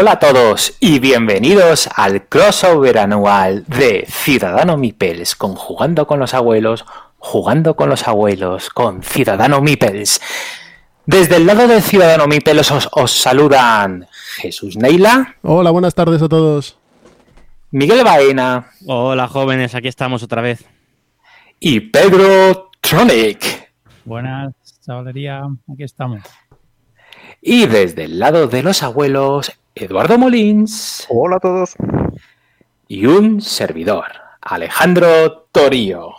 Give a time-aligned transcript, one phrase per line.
[0.00, 6.32] Hola a todos y bienvenidos al crossover anual de Ciudadano Mipels con Jugando con los
[6.32, 6.86] Abuelos,
[7.18, 10.22] Jugando con los Abuelos con Ciudadano Mipels.
[11.04, 15.36] Desde el lado del Ciudadano Mipels os, os saludan Jesús Neila.
[15.42, 16.78] Hola, buenas tardes a todos.
[17.70, 18.70] Miguel Baena.
[18.86, 20.64] Hola jóvenes, aquí estamos otra vez.
[21.58, 23.70] Y Pedro Tronic.
[24.06, 26.22] Buenas, chavalería, aquí estamos.
[27.42, 31.06] Y desde el lado de los abuelos, Eduardo Molins.
[31.08, 31.74] Hola a todos.
[32.88, 34.06] Y un servidor,
[34.40, 36.14] Alejandro Torío.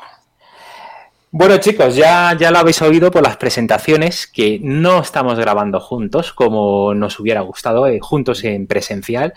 [1.34, 6.34] Bueno chicos, ya, ya lo habéis oído por las presentaciones que no estamos grabando juntos
[6.34, 9.34] como nos hubiera gustado, eh, juntos en presencial.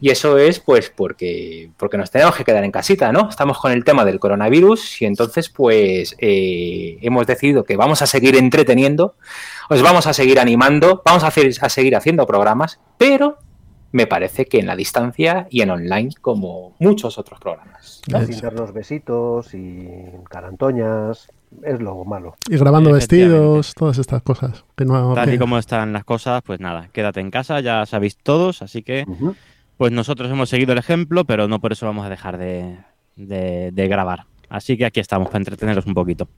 [0.00, 3.28] Y eso es pues porque, porque nos tenemos que quedar en casita, ¿no?
[3.28, 8.06] Estamos con el tema del coronavirus y entonces pues eh, hemos decidido que vamos a
[8.06, 9.16] seguir entreteniendo,
[9.68, 13.38] os vamos a seguir animando, vamos a, hacer, a seguir haciendo programas, pero
[13.92, 18.02] me parece que en la distancia y en online como muchos otros programas.
[18.08, 18.18] ¿no?
[18.26, 19.88] Sin darnos besitos y
[20.28, 21.28] carantoñas,
[21.62, 22.36] es lo malo.
[22.48, 24.64] Y grabando vestidos, todas estas cosas.
[24.76, 27.84] Que no, Tal que- y como están las cosas, pues nada, quédate en casa, ya
[27.86, 29.04] sabéis todos, así que
[29.76, 32.78] pues nosotros hemos seguido el ejemplo, pero no por eso vamos a dejar de,
[33.16, 34.24] de- de grabar.
[34.48, 36.28] Así que aquí estamos para entreteneros un poquito.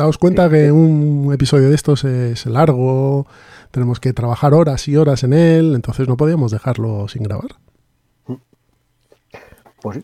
[0.00, 3.26] Daos cuenta que un episodio de estos es largo,
[3.70, 7.50] tenemos que trabajar horas y horas en él, entonces no podíamos dejarlo sin grabar.
[9.82, 10.02] Pues sí.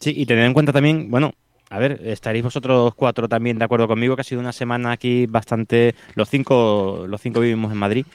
[0.00, 1.34] Sí, y tened en cuenta también, bueno,
[1.68, 5.26] a ver, estaréis vosotros cuatro también de acuerdo conmigo que ha sido una semana aquí
[5.26, 8.06] bastante, los cinco, los cinco vivimos en Madrid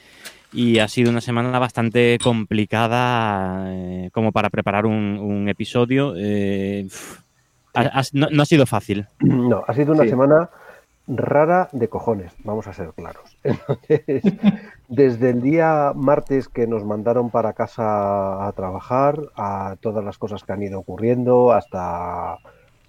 [0.52, 6.16] y ha sido una semana bastante complicada eh, como para preparar un, un episodio.
[6.18, 6.88] eh,
[7.74, 9.08] ha- ha- no, no ha sido fácil.
[9.20, 10.10] No, ha sido una Sí.
[10.10, 10.50] semana
[11.08, 13.38] rara de cojones, vamos a ser claros.
[13.44, 14.22] Entonces,
[14.88, 20.44] desde el día martes que nos mandaron para casa a trabajar, a todas las cosas
[20.44, 22.38] que han ido ocurriendo, hasta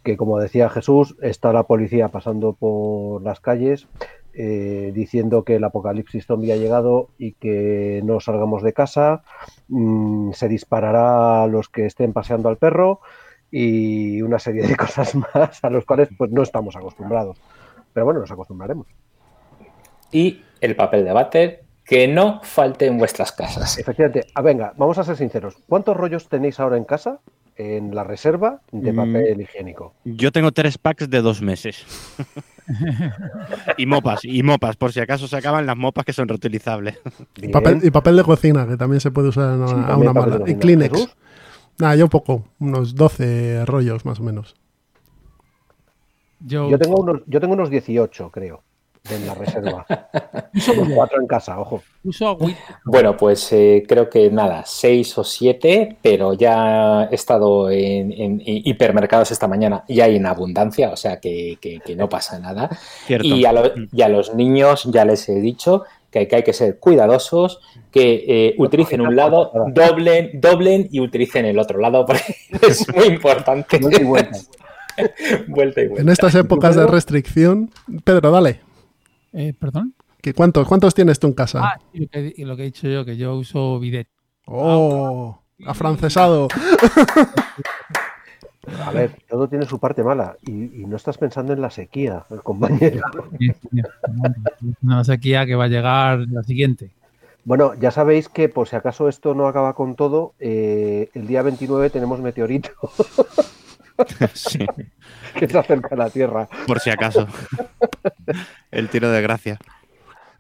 [0.05, 3.87] que, como decía Jesús, está la policía pasando por las calles
[4.35, 9.23] eh, diciendo que el apocalipsis zombie ha llegado y que no salgamos de casa,
[9.69, 13.01] mm, se disparará a los que estén paseando al perro
[13.53, 17.37] y una serie de cosas más a los cuales pues no estamos acostumbrados.
[17.93, 18.87] Pero bueno, nos acostumbraremos.
[20.11, 23.79] Y el papel de váter, que no falte en vuestras casas.
[23.79, 25.57] Efectivamente, ah, venga, vamos a ser sinceros.
[25.69, 27.19] ¿Cuántos rollos tenéis ahora en casa
[27.57, 28.97] en la reserva de Mm.
[28.97, 29.95] papel higiénico?
[30.05, 31.85] Yo tengo tres packs de dos meses.
[33.77, 36.99] y mopas, y mopas, por si acaso se acaban las mopas que son reutilizables.
[37.53, 40.13] Papel, y papel de cocina, que también se puede usar a, Sí, a también una
[40.13, 40.51] mala.
[40.51, 40.55] Y.
[40.57, 40.93] Kleenex.
[40.93, 41.17] ¿Jesús?
[41.79, 44.55] Nada, yo poco, unos 12 rollos más o menos.
[46.41, 48.63] Yo, Yo tengo unos, yo tengo unos 18, creo,
[49.11, 49.87] en la reserva.
[50.95, 51.83] Cuatro en casa, ojo.
[52.85, 58.41] Bueno, pues eh, creo que nada, seis o siete, pero ya he estado en, en
[58.41, 62.39] hi- hipermercados esta mañana y hay en abundancia, o sea que, que- que no pasa
[62.39, 62.69] nada.
[63.25, 66.53] Y a, lo- y a los niños ya les he dicho que, que hay que
[66.53, 72.37] ser cuidadosos, que eh, utilicen un lado, doblen, doblen y utilicen el otro lado, porque
[72.69, 73.79] es muy importante.
[73.79, 74.39] Vuelta y vuelta.
[75.49, 76.03] Vuelta y vuelta.
[76.03, 76.93] En estas épocas de Pedro?
[76.93, 77.71] restricción,
[78.05, 78.61] Pedro, dale.
[79.33, 79.95] Eh, ¿Perdón?
[80.21, 81.61] ¿qué, cuántos, ¿Cuántos tienes tú en casa?
[81.63, 84.09] Ah, y lo, que, y lo que he dicho yo, que yo uso bidet.
[84.45, 86.49] Oh, afrancesado.
[88.85, 92.25] A ver, todo tiene su parte mala y, y no estás pensando en la sequía,
[92.31, 93.03] el compañero.
[94.83, 96.91] Una sequía que va a llegar la siguiente.
[97.45, 101.43] Bueno, ya sabéis que por si acaso esto no acaba con todo, eh, el día
[101.43, 102.71] 29 tenemos meteorito
[104.35, 104.61] Sí,
[105.39, 106.49] que se acerca a la Tierra.
[106.67, 107.27] por si acaso.
[108.71, 109.59] El tiro de gracia.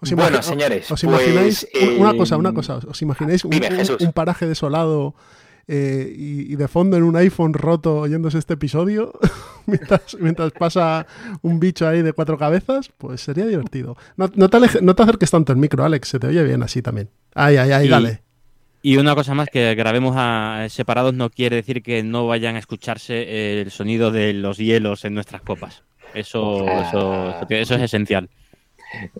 [0.00, 2.76] ¿Os Bueno, señores, ¿Os imagináis pues, un- una eh, cosa, una cosa?
[2.88, 4.00] ¿Os imagináis un, dime, un- Jesús.
[4.00, 5.14] un paraje desolado
[5.68, 9.12] eh, y, y de fondo en un iPhone roto oyéndose este episodio
[9.66, 11.06] mientras, mientras pasa
[11.42, 12.90] un bicho ahí de cuatro cabezas?
[12.98, 13.96] Pues sería divertido.
[14.16, 16.62] No, no te, aleje- no te acerques tanto el micro, Alex, se te oye bien
[16.62, 17.08] así también.
[17.34, 18.22] Ay, ay, ay, Y- dale.
[18.84, 22.58] Y una cosa más, que grabemos a- separados no quiere decir que no vayan a
[22.58, 25.84] escucharse el sonido de los hielos en nuestras copas.
[26.14, 28.28] Eso, eso, eso, es esencial.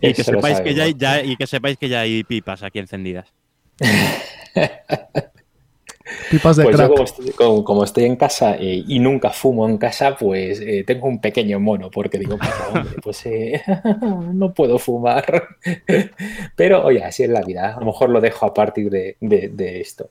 [0.01, 2.65] Y que, Eso sepáis que ya, hay- ya- y que sepáis que ya hay pipas
[2.65, 3.33] aquí encendidas.
[6.33, 9.69] Pipas de Pues yo como estoy, como- como estoy en casa eh, y nunca fumo
[9.69, 13.63] en casa, pues eh, tengo un pequeño mono, porque digo, "Pues, hombre, pues eh,
[14.33, 15.47] no puedo fumar.
[16.57, 17.75] Pero oye, así es la vida.
[17.77, 20.11] A lo mejor lo dejo a partir de, de- de esto.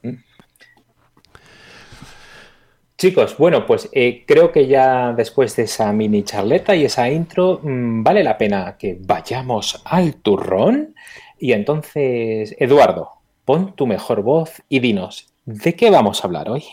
[2.98, 7.60] Chicos, bueno, pues eh, creo que ya después de esa mini charleta y esa intro,
[7.64, 10.94] mm, vale la pena que vayamos al turrón.
[11.40, 13.10] Y entonces, Eduardo,
[13.44, 16.64] pon tu mejor voz y dinos, ¿de qué vamos a hablar hoy?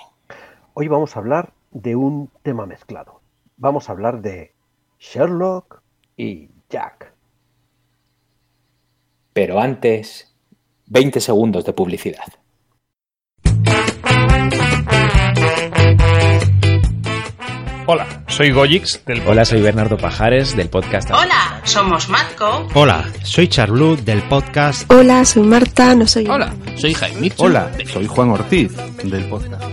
[0.75, 3.21] Hoy vamos a hablar de un tema mezclado.
[3.57, 4.55] Vamos a hablar de
[4.99, 5.83] Sherlock
[6.17, 7.13] y Jack.
[9.33, 10.35] Pero antes,
[10.87, 12.27] 20 segundos de publicidad.
[17.91, 21.11] Hola, soy Goyix del Hola, soy Bernardo Pajares del podcast.
[21.11, 22.69] Hola, somos Matco.
[22.75, 24.93] Hola, soy Charlu del podcast.
[24.93, 26.27] Hola, soy Marta, no soy.
[26.27, 27.33] Hola, soy Jaime.
[27.39, 29.65] Hola, soy Juan Ortiz del podcast.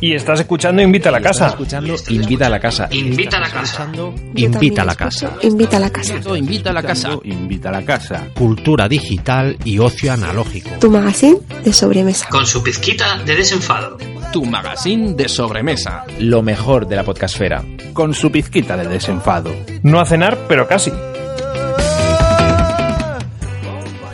[0.00, 1.46] Y estás escuchando Invita a la Casa.
[1.46, 2.88] Estás escuchando Invita a la Casa.
[2.90, 3.88] Invita a la casa.
[4.32, 5.36] Invita a la casa.
[5.42, 6.14] Invita a la casa.
[6.34, 7.18] Invita a la casa.
[7.22, 8.26] Invita a la casa.
[8.34, 10.68] Cultura digital y ocio analógico.
[10.80, 12.26] Tu magazine de sobremesa.
[12.28, 13.98] Con su pizquita de desenfado.
[14.32, 16.04] Tu magazine de sobremesa.
[16.18, 17.62] Lo mejor de la podcastfera.
[17.92, 19.54] Con su pizquita de desenfado.
[19.82, 20.90] No a cenar, pero casi.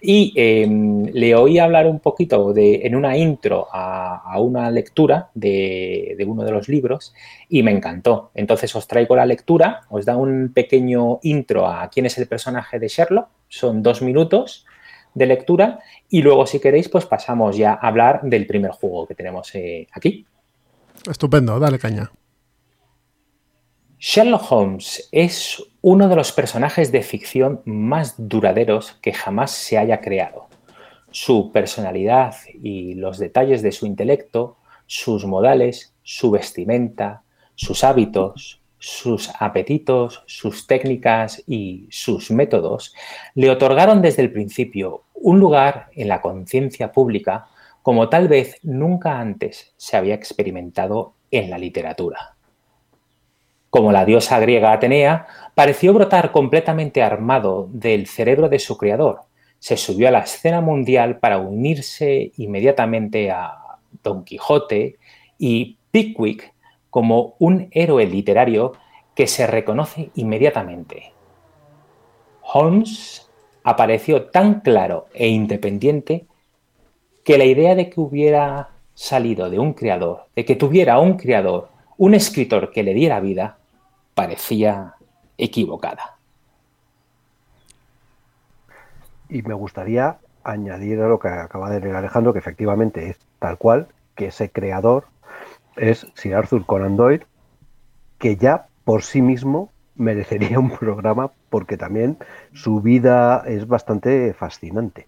[0.00, 0.66] Y eh,
[1.12, 6.50] le oí hablar un poquito de, en una intro a, una lectura de, uno de
[6.50, 7.14] los libros
[7.48, 8.32] y me encantó.
[8.34, 12.78] Entonces os traigo la lectura, os da un pequeño intro a quién es el personaje
[12.78, 14.66] de Sherlock, son dos minutos
[15.14, 15.80] de lectura
[16.14, 19.88] y luego si queréis pues pasamos ya a hablar del primer juego que tenemos eh,
[19.90, 20.24] aquí.
[21.10, 22.12] Estupendo, dale caña.
[23.98, 30.00] Sherlock Holmes es uno de los personajes de ficción más duraderos que jamás se haya
[30.00, 30.46] creado.
[31.10, 37.24] Su personalidad y los detalles de su intelecto, sus modales, su vestimenta,
[37.56, 42.94] sus hábitos, sus apetitos, sus técnicas y sus métodos
[43.34, 47.46] le otorgaron desde el principio un lugar en la conciencia pública
[47.80, 52.34] como tal vez nunca antes se había experimentado en la literatura.
[53.70, 59.22] Como la diosa griega Atenea, pareció brotar completamente armado del cerebro de su creador.
[59.58, 64.98] Se subió a la escena mundial para unirse inmediatamente a Don Quijote
[65.38, 66.52] y Pickwick
[66.90, 68.74] como un héroe literario
[69.14, 71.14] que se reconoce inmediatamente.
[72.42, 73.23] Holmes
[73.64, 76.26] apareció tan claro e independiente
[77.24, 81.70] que la idea de que hubiera salido de un creador, de que tuviera un creador,
[81.96, 83.56] un escritor que le diera vida,
[84.14, 84.94] parecía
[85.38, 86.16] equivocada.
[89.28, 93.56] Y me gustaría añadir a lo que acaba de leer Alejandro, que efectivamente es tal
[93.56, 95.06] cual, que ese creador
[95.76, 97.26] es Sir Arthur Conan Doyle,
[98.18, 102.18] que ya por sí mismo merecería un programa porque también
[102.52, 105.06] su vida es bastante fascinante.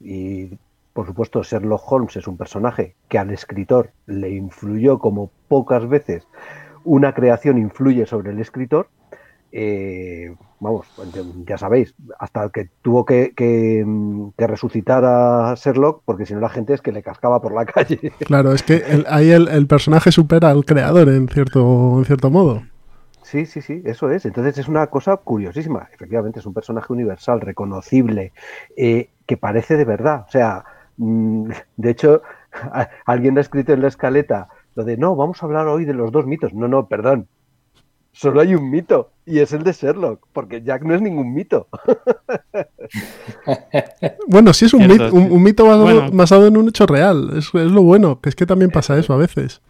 [0.00, 0.50] Y
[0.92, 6.26] por supuesto, Sherlock Holmes es un personaje que al escritor le influyó como pocas veces
[6.84, 8.88] una creación influye sobre el escritor.
[9.52, 10.86] Eh, vamos,
[11.46, 13.84] ya sabéis, hasta que tuvo que, que,
[14.36, 18.12] resucitar a Sherlock, porque si no la gente es que le cascaba por la calle.
[18.26, 22.30] Claro, es que el, ahí el, el, personaje supera al creador en cierto, en cierto
[22.30, 22.62] modo.
[23.30, 24.24] Sí, sí, sí, eso es.
[24.24, 25.86] Entonces es una cosa curiosísima.
[25.92, 28.32] Efectivamente, es un personaje universal, reconocible,
[28.74, 30.24] eh, que parece de verdad.
[30.26, 30.64] O sea,
[30.96, 32.22] mmm, de hecho,
[33.04, 36.10] alguien ha escrito en la escaleta lo de no, vamos a hablar hoy de los
[36.10, 36.54] dos mitos.
[36.54, 37.28] No, no, perdón.
[38.12, 41.68] solo hay un mito y es el de Sherlock, porque Jack no es ningún mito.
[44.26, 46.10] Bueno, sí es un, mito, un, mito basado, Bueno.
[46.12, 47.30] basado en un hecho real.
[47.36, 49.60] Es, es lo bueno, que es que también pasa eso a veces.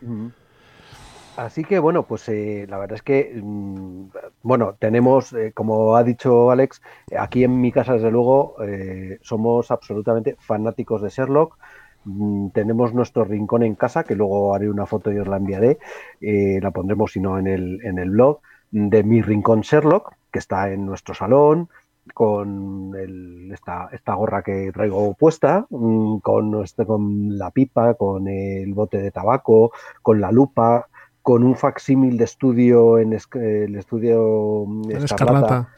[1.38, 4.08] Así que bueno, pues eh, la verdad es que, mm,
[4.42, 6.82] bueno, tenemos, eh, como ha dicho Alex,
[7.16, 11.56] aquí en mi casa desde luego eh, somos absolutamente fanáticos de Sherlock.
[12.04, 15.78] Mm, tenemos nuestro rincón en casa, que luego haré una foto y os la enviaré,
[16.20, 18.40] eh, la pondremos si no en el, en el blog,
[18.72, 21.68] de mi rincón Sherlock, que está en nuestro salón,
[22.14, 28.26] con el- esta, esta gorra que traigo puesta, mm, con, nuestro- con la pipa, con
[28.28, 30.88] el bote de tabaco, con la lupa,
[31.28, 35.04] con un facsímil de estudio en el estudio mm, En Escarlata.
[35.04, 35.74] Escarlata.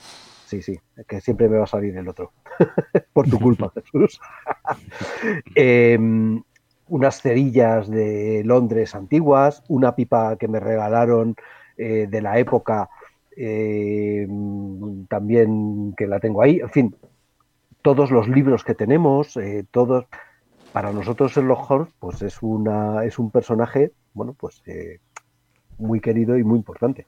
[0.46, 0.78] Sí, sí,
[1.08, 2.30] que siempre me va a salir el otro.
[3.12, 4.20] Por tu culpa, Jesús.
[5.56, 6.40] Em,
[6.86, 11.34] unas cerillas de Londres antiguas, una pipa que me regalaron
[11.76, 12.88] eh, de la época,
[13.36, 16.60] em, también que la tengo ahí.
[16.60, 16.96] En fin,
[17.82, 20.06] todos los libros que tenemos, eh, todos.
[20.72, 25.00] Para nosotros Sherlock Holmes, pues es una, es un personaje, bueno, pues eh,
[25.80, 27.06] muy querido y muy importante.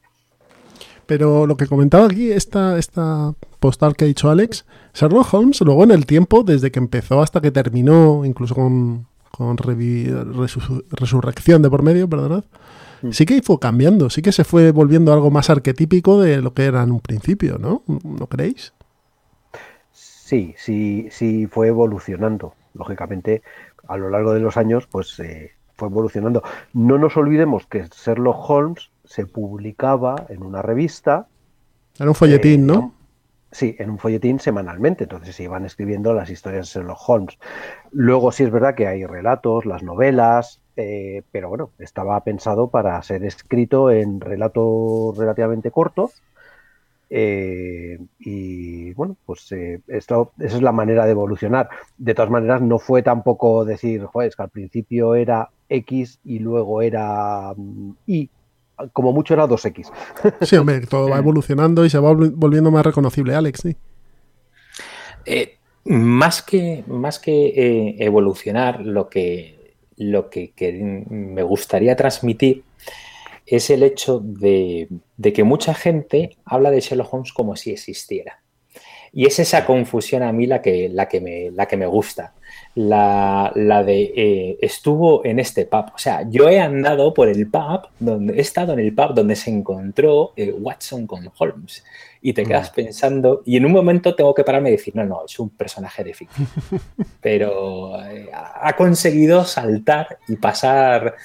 [1.06, 4.64] Pero lo que comentaba aquí, esta, esta postal que ha dicho Alex,
[4.94, 9.56] Sherlock Holmes, luego en el tiempo, desde que empezó hasta que terminó, incluso con, con
[9.56, 12.44] resurrección de por medio, perdonad,
[13.10, 16.64] sí que fue cambiando, sí que se fue volviendo algo más arquetípico de lo que
[16.64, 17.82] era en un principio, ¿no?
[18.04, 18.72] ¿No creéis?
[19.92, 22.54] Sí, sí, sí fue evolucionando.
[22.74, 23.42] Lógicamente,
[23.86, 26.42] a lo largo de los años, pues eh, fue evolucionando.
[26.72, 31.26] No nos olvidemos que Sherlock Holmes se publicaba en una revista.
[31.98, 32.94] Era un folletín, eh, ¿no?
[33.50, 37.38] Sí, en un folletín semanalmente, entonces se iban escribiendo las historias de Sherlock Holmes.
[37.90, 43.02] Luego sí es verdad que hay relatos, las novelas, eh, pero bueno, estaba pensado para
[43.02, 46.22] ser escrito en relatos relativamente cortos.
[47.14, 51.68] eh, y bueno, pues eh, esto, esa es la manera de evolucionar.
[51.98, 56.38] De todas maneras, no fue tampoco decir, joder, es que al principio era X y
[56.38, 58.28] luego era mm, Y.
[58.92, 59.90] Como mucho era 2X.
[60.42, 63.76] Sí, hombre, todo va evolucionando y se va volvi- volviendo más reconocible, Alex, sí.
[65.24, 70.72] Eh, más que, más que eh, evolucionar, lo que, lo que, que
[71.08, 72.64] me gustaría transmitir
[73.46, 78.40] es el hecho de, de que mucha gente habla de Sherlock Holmes como si existiera.
[79.12, 82.32] Y es esa confusión a mí la que, la que, me, la que me gusta.
[82.74, 85.86] La, la de eh, estuvo en este pub.
[85.94, 89.36] O sea, yo he andado por el pub, donde he estado en el pub donde
[89.36, 91.84] se encontró eh, Watson con Holmes.
[92.22, 95.24] Y te quedas pensando, y en un momento tengo que pararme y decir, no, no,
[95.26, 96.48] es un personaje de ficción.
[97.20, 101.16] Pero eh, ha conseguido saltar y pasar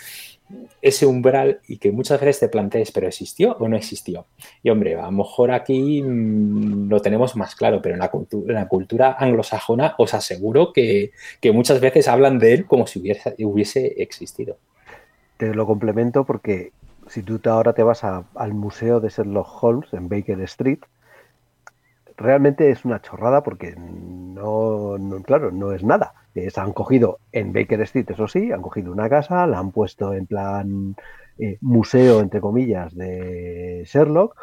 [0.82, 4.26] ese umbral y que muchas veces te plantees, ¿pero existió o no existió?
[4.64, 8.46] Y hombre, a lo mejor aquí mmm, lo tenemos más claro, pero en la, cultu
[8.48, 11.12] en la cultura anglosajona os aseguro que,
[11.42, 14.58] que, muchas veces hablan de él como si hubiese, hubiese existido.
[15.38, 16.72] Te lo complemento porque
[17.08, 20.80] si tú te ahora te vas al museo de Sherlock Holmes en Baker Street,
[22.18, 26.14] realmente es una chorrada porque no, no claro, no es nada.
[26.34, 30.14] Se han cogido en Baker Street, eso sí, han cogido una casa, la han puesto
[30.14, 30.96] en plan
[31.40, 34.36] eh, museo, entre comillas, de Sherlock.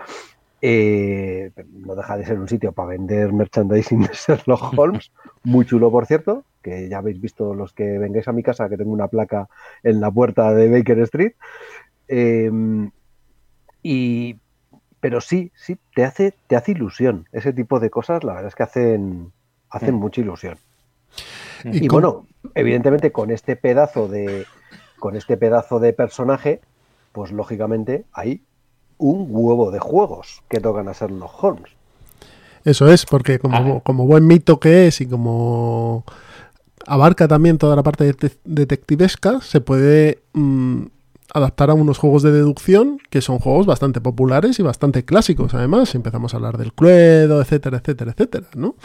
[0.61, 5.13] Eh, no deja de ser un sitio para vender merchandising de Sherlock Holmes,
[5.43, 8.79] muy chulo por cierto, que ya habéis visto los que vengáis a mi casa, que
[8.79, 9.49] tengo una placa
[9.83, 11.35] en la puerta de Baker Street.
[12.09, 12.51] Eh,
[13.83, 14.41] y,
[15.05, 17.29] pero sí, sí, te hace, te hace ilusión.
[17.31, 19.33] Ese tipo de cosas, la verdad es que hacen,
[19.69, 19.99] hacen mm.
[19.99, 20.57] mucha ilusión.
[21.63, 24.47] Y, y bueno, evidentemente con este pedazo de
[24.99, 26.63] con este pedazo de personaje,
[27.13, 28.41] pues lógicamente hay
[28.97, 31.71] un huevo de juegos que tocan a ser los Holmes.
[32.65, 36.07] Eso es, porque como, como buen mito que es y como
[36.87, 40.85] abarca también toda la parte de detectivesca, se puede mmm,
[41.35, 45.95] adaptar a unos juegos de deducción que son juegos bastante populares y bastante clásicos, además,
[45.97, 48.77] empezamos a hablar del Cluedo, etcétera, etcétera, etcétera, ¿no?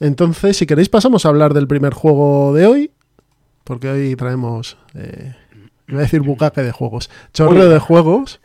[0.00, 2.90] Entonces, si queréis, pasamos a hablar del primer juego de hoy,
[3.64, 5.34] porque hoy traemos, eh,
[5.88, 7.72] iba a decir bucaque de juegos, chorreo Uy.
[7.72, 8.40] de juegos.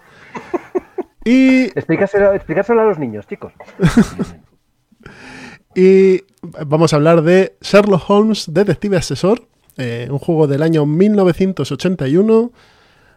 [1.24, 1.64] Y...
[1.80, 3.54] Explícaselo a los niños, chicos.
[5.76, 12.52] y vamos a hablar de Sherlock Holmes, Detective Asesor, eh, un juego del año 1981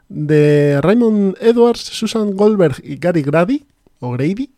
[0.08, 3.66] de Raymond Edwards, Susan Goldberg y Gary Grady,
[4.00, 4.50] o Grady,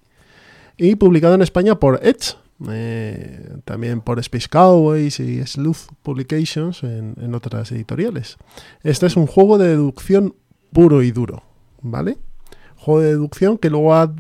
[0.77, 2.37] y publicado en España por Edge,
[2.71, 8.37] eh, también por Space Cowboys y Sleuth Publications en, en, otras editoriales.
[8.83, 10.35] Este es un juego de deducción
[10.73, 11.43] puro y duro,
[11.83, 12.19] ¿vale?
[12.79, 14.15] juego de deducción que luego ha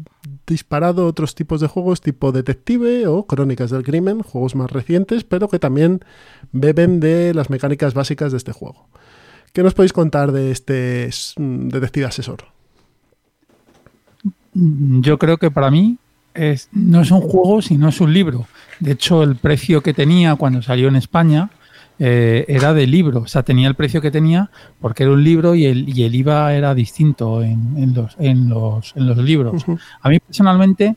[0.46, 5.48] disparado otros tipos de juegos tipo detective o crónicas del crimen, juegos más recientes, pero
[5.48, 6.00] que también
[6.52, 8.88] beben de las mecánicas básicas de este juego.
[9.52, 12.44] ¿Qué nos podéis contar de este mm, detective asesor?
[14.54, 15.98] Yo creo que para mí
[16.34, 18.46] es, no es un juego, sino es un libro.
[18.80, 21.50] De hecho, el precio que tenía cuando salió en España
[21.98, 23.20] eh, era de libro.
[23.20, 24.50] O sea, tenía el precio que tenía
[24.80, 28.48] porque era un libro y el, y el IVA era distinto en, en los, en,
[28.48, 29.64] los, en los libros.
[30.00, 30.96] A mí personalmente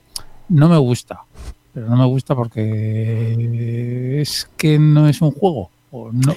[0.49, 1.21] no me gusta.
[1.73, 5.71] Pero no me gusta porque es que no es un juego.
[5.91, 6.35] O no,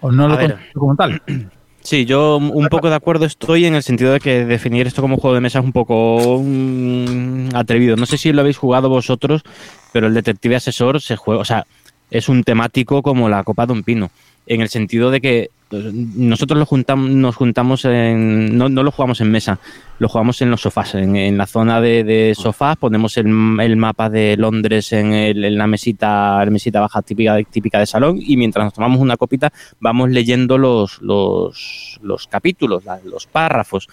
[0.00, 0.58] o no A lo ver.
[0.74, 1.22] como tal.
[1.82, 5.16] Sí, yo un poco de acuerdo estoy en el sentido de que definir esto como
[5.16, 7.96] juego de mesa es un poco mm, atrevido.
[7.96, 9.42] No sé si lo habéis jugado vosotros,
[9.90, 11.66] pero el detective asesor se juega, o sea,
[12.10, 14.10] es un temático como la copa de un pino,
[14.46, 19.30] en el sentido de que nosotros lo juntam- nos juntamos en, no, lo jugamos en
[19.30, 19.58] mesa,
[19.98, 23.26] lo jugamos en los sofás, en, la zona de, sofás, ponemos el,
[23.60, 27.86] el mapa de Londres en, el- en la mesita, la mesita baja típica, típica de
[27.86, 33.88] salón y mientras nos tomamos una copita vamos leyendo los, los, los capítulos, los párrafos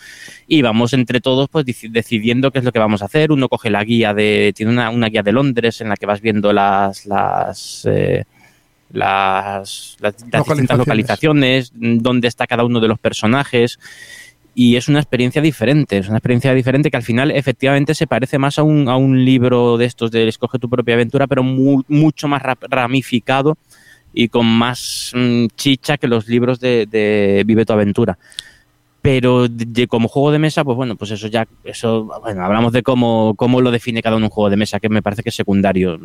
[0.47, 3.31] y vamos entre todos pues decidiendo qué es lo que vamos a hacer.
[3.31, 6.21] Uno coge la guía de, tiene una, una guía de Londres en la que vas
[6.21, 8.23] viendo las, las, eh,
[8.91, 13.79] las, las, las distintas localizaciones, dónde está cada uno de los personajes.
[14.55, 18.39] Y es una experiencia diferente, es una experiencia diferente que al final efectivamente se parece
[18.39, 21.83] más a un, a un libro de estos de Escoge tu propia aventura, pero mu-
[21.87, 23.55] mucho más ra- ramificado
[24.15, 28.17] y con más mm, chicha que los libros de, de Vive tu aventura.
[29.03, 32.73] Pero de, de- como juego de mesa, pues bueno, pues eso ya, eso, bueno, hablamos
[32.73, 35.29] de cómo, cómo lo define cada uno un juego de mesa, que me parece que
[35.29, 35.99] es secundario.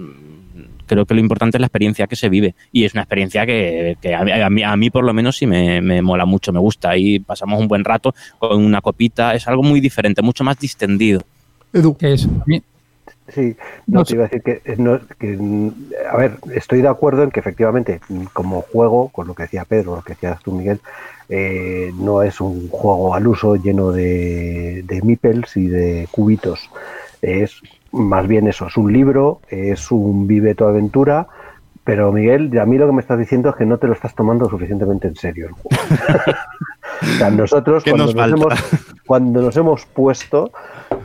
[0.86, 2.54] Creo que lo importante es la experiencia que se vive.
[2.72, 5.36] Y es una experiencia que, que a, mí- a mí, a mí por lo menos
[5.36, 6.96] sí me, me mola mucho, me gusta.
[6.96, 9.34] Y pasamos un buen rato con una copita.
[9.34, 11.22] Es algo muy diferente, mucho más distendido.
[11.72, 11.96] Edu.
[11.96, 12.28] Que es,
[13.28, 15.38] Sí, no, No te iba a decir que, no, que,
[16.10, 18.00] a ver, estoy de acuerdo en que efectivamente
[18.32, 20.80] como juego, con lo que decía Pedro, lo que decías tú Miguel,
[21.28, 26.68] eh, no es un juego al uso lleno de, de meeples y de cubitos.
[27.22, 27.60] Es
[27.92, 31.28] más bien eso, es un libro, es un vive tu aventura,
[31.84, 34.14] pero Miguel, a mí lo que me estás diciendo es que no te lo estás
[34.14, 35.48] tomando suficientemente en serio
[37.02, 38.54] o sea, nosotros ¿Qué cuando nos hemos,
[39.06, 40.52] cuando nos hemos puesto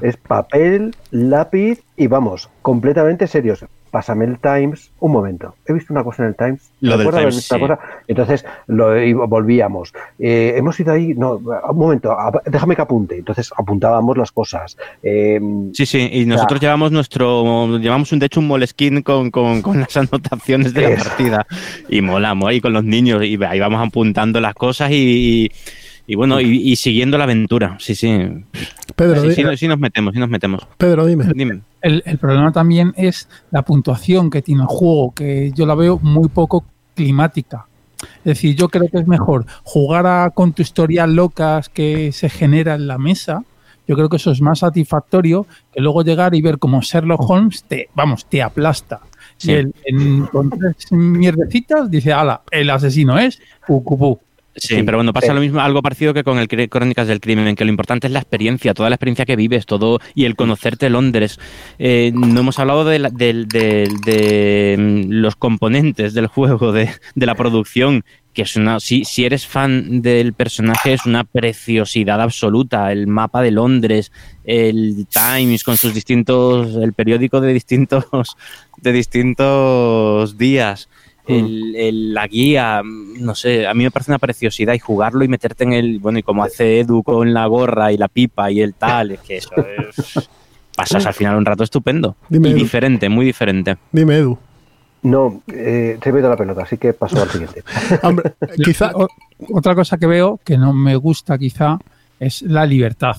[0.01, 3.65] es papel, lápiz y vamos, completamente serios.
[3.91, 4.91] Pásame el Times.
[4.99, 6.71] Un momento, he visto una cosa en el Times.
[6.81, 7.59] Lo del ¿Recuerdas haber Times, sí.
[7.59, 7.79] cosa?
[8.07, 9.93] Entonces lo y volvíamos.
[10.19, 11.13] Eh, hemos ido ahí.
[11.15, 13.17] No, un momento, a- déjame que apunte.
[13.17, 14.77] Entonces apuntábamos las cosas.
[15.03, 15.39] Eh,
[15.73, 19.79] Sí, sí, y nosotros llevamos nuestro, llevamos un, de hecho un moleskin con, con, con
[19.79, 21.47] las anotaciones de la partida
[21.89, 24.95] y molamos ahí con los niños y ahí vamos apuntando las cosas y,
[25.45, 25.51] y
[26.15, 28.17] bueno, y, y siguiendo la aventura, sí, sí.
[28.95, 30.65] Pedro, sí, sí, no- sí nos metemos, sí nos metemos.
[30.77, 31.25] Pedro, dime.
[31.35, 31.61] Dime.
[31.81, 35.99] El, el problema también es la puntuación que tiene el juego, que yo la veo
[36.01, 36.65] muy poco
[36.95, 37.67] climática.
[38.19, 42.29] Es decir, yo creo que es mejor jugar a- con tu historia locas que se
[42.29, 43.43] genera en la mesa.
[43.87, 47.63] Yo creo que eso es más satisfactorio que luego llegar y ver como Sherlock Holmes
[47.63, 48.99] te, vamos, te aplasta.
[49.37, 49.51] Sí.
[49.51, 54.19] Y él, en, con tres mierdecitas dice, ala, el asesino es Ucupú.
[54.57, 57.63] Sí, pero bueno, pasa lo mismo, algo parecido que con el Crónicas del Crimen, que
[57.63, 61.39] lo importante es la experiencia, toda la experiencia que vives, todo y el conocerte Londres.
[61.79, 67.25] Eh, no hemos hablado de, la- del- de, mm, los componentes del juego, de, de
[67.25, 72.91] la producción, que es una, si, si eres fan del personaje es una preciosidad absoluta.
[72.91, 74.11] El mapa de Londres,
[74.43, 78.05] el Times con sus distintos, el periódico de distintos,
[78.81, 80.89] de distintos días
[81.27, 85.23] el, el- la guía, mm, no sé, a mí me parece una preciosidad y jugarlo
[85.23, 88.49] y meterte en el, bueno, y como hace Edu con la gorra y la pipa
[88.51, 89.51] y el tal, es que eso
[89.89, 90.29] es...
[90.75, 92.15] Pasas al final un rato estupendo.
[92.29, 92.59] Dime, y Edu.
[92.59, 93.77] diferente, muy diferente.
[93.91, 94.37] Dime, Edu.
[95.01, 97.63] no, eh, se me ha ido la pelota, así que paso al siguiente.
[98.03, 98.91] Hombre, quizá.
[98.93, 99.07] O-
[99.53, 101.77] Otra cosa que veo que no me gusta quizá
[102.19, 103.15] es la libertad,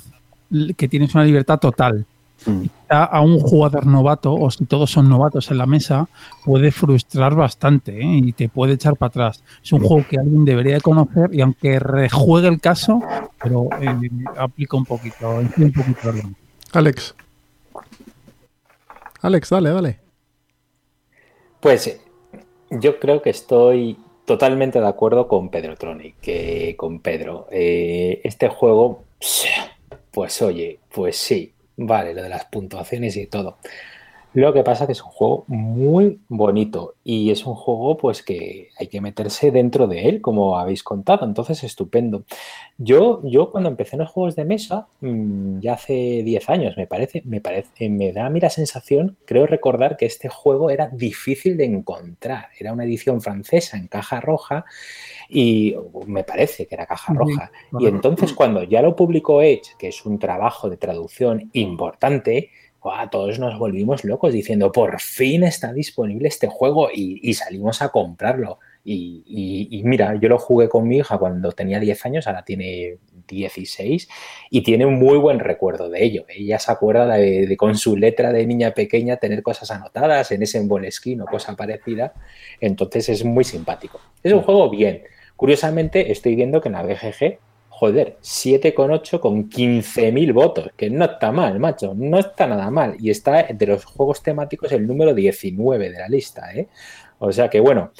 [0.77, 2.05] que tienes una libertad total.
[2.47, 2.63] Mm.
[2.63, 6.09] Quizá a un jugador novato, o si todos son novatos en la mesa,
[6.45, 8.21] puede frustrar bastante ¿eh?
[8.25, 9.43] y te puede echar para atrás.
[9.63, 13.01] Es un juego que alguien debería de conocer y aunque rejuegue el caso,
[13.43, 16.13] pero eh, aplica un poquito, un poquito.
[16.73, 17.15] Alex.
[19.21, 19.99] Alex, dale, dale.
[21.61, 22.01] Pues eh,
[22.71, 27.49] yo creo que estoy totalmente de acuerdo con Pedro Tronic, que con Pedro.
[27.51, 29.05] Eh, este juego,
[30.13, 33.59] pues oye, pues sí, vale, lo de las puntuaciones y todo.
[34.35, 38.69] Lo que pasa que es un juego muy bonito y es un juego pues que
[38.79, 42.25] hay que meterse dentro de él, como habéis contado, entonces estupendo.
[42.77, 46.87] Yo, yo cuando empecé en los juegos de mesa, mm, ya hace 10 años, me
[46.87, 50.89] parece, me parece, me da a mí la sensación, creo recordar que este juego era
[50.89, 52.49] difícil de encontrar.
[52.59, 54.67] Era una edición francesa en caja roja
[55.29, 55.75] y
[56.07, 57.51] me parece que era caja roja.
[57.81, 62.51] Y entonces cuando ya lo publicó Edge, que es un trabajo de traducción importante,
[63.11, 67.89] todos nos volvimos locos diciendo, por fin está disponible este juego y, y salimos a
[67.91, 68.59] comprarlo.
[68.85, 72.45] Y, y- y mira, yo lo jugué con mi hija cuando tenía 10 años, ahora
[72.45, 74.09] tiene 16
[74.51, 76.25] y tiene un muy buen recuerdo de ello.
[76.29, 80.43] Ella se acuerda de, de con su letra de niña pequeña tener cosas anotadas en
[80.43, 82.15] ese Moleskine o cosa parecida.
[82.61, 84.01] Entonces es muy simpático.
[84.23, 85.03] Es un juego bien.
[85.37, 87.39] Curiosamente, estoy viendo que en la BGG,
[87.79, 92.97] joder, 7,8 con 15.000 votos, que no está mal, macho, no está nada mal.
[92.99, 96.67] Y está de los juegos temáticos el número 19 de la lista, ¿eh?
[97.21, 97.93] O sea que bueno,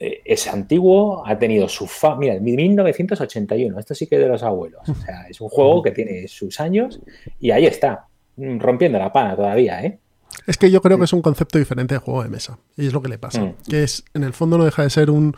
[0.00, 2.16] eh, es antiguo, ha tenido su fa...
[2.16, 4.88] Mira, 1981, esto sí que es de los abuelos.
[4.88, 6.98] O sea, es un juego que tiene sus años
[7.38, 10.00] y ahí está, rompiendo la pana todavía, ¿eh?
[10.48, 12.58] Es que yo creo que es un concepto diferente de juego de mesa.
[12.76, 13.42] Y es lo que le pasa.
[13.42, 13.54] Mm.
[13.70, 15.36] Que es, en el fondo no deja de ser un...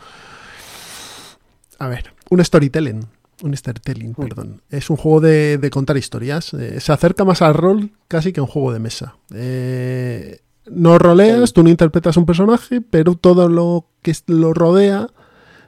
[1.77, 3.16] A ver, un storytelling.
[3.43, 4.61] Un storytelling, perdón.
[4.69, 6.53] Es un juego de, de contar historias.
[6.53, 9.15] Eh, se acerca más al rol casi que a un juego de mesa.
[9.33, 15.09] Eh, no roleas, tú no interpretas un personaje, pero todo lo que lo rodea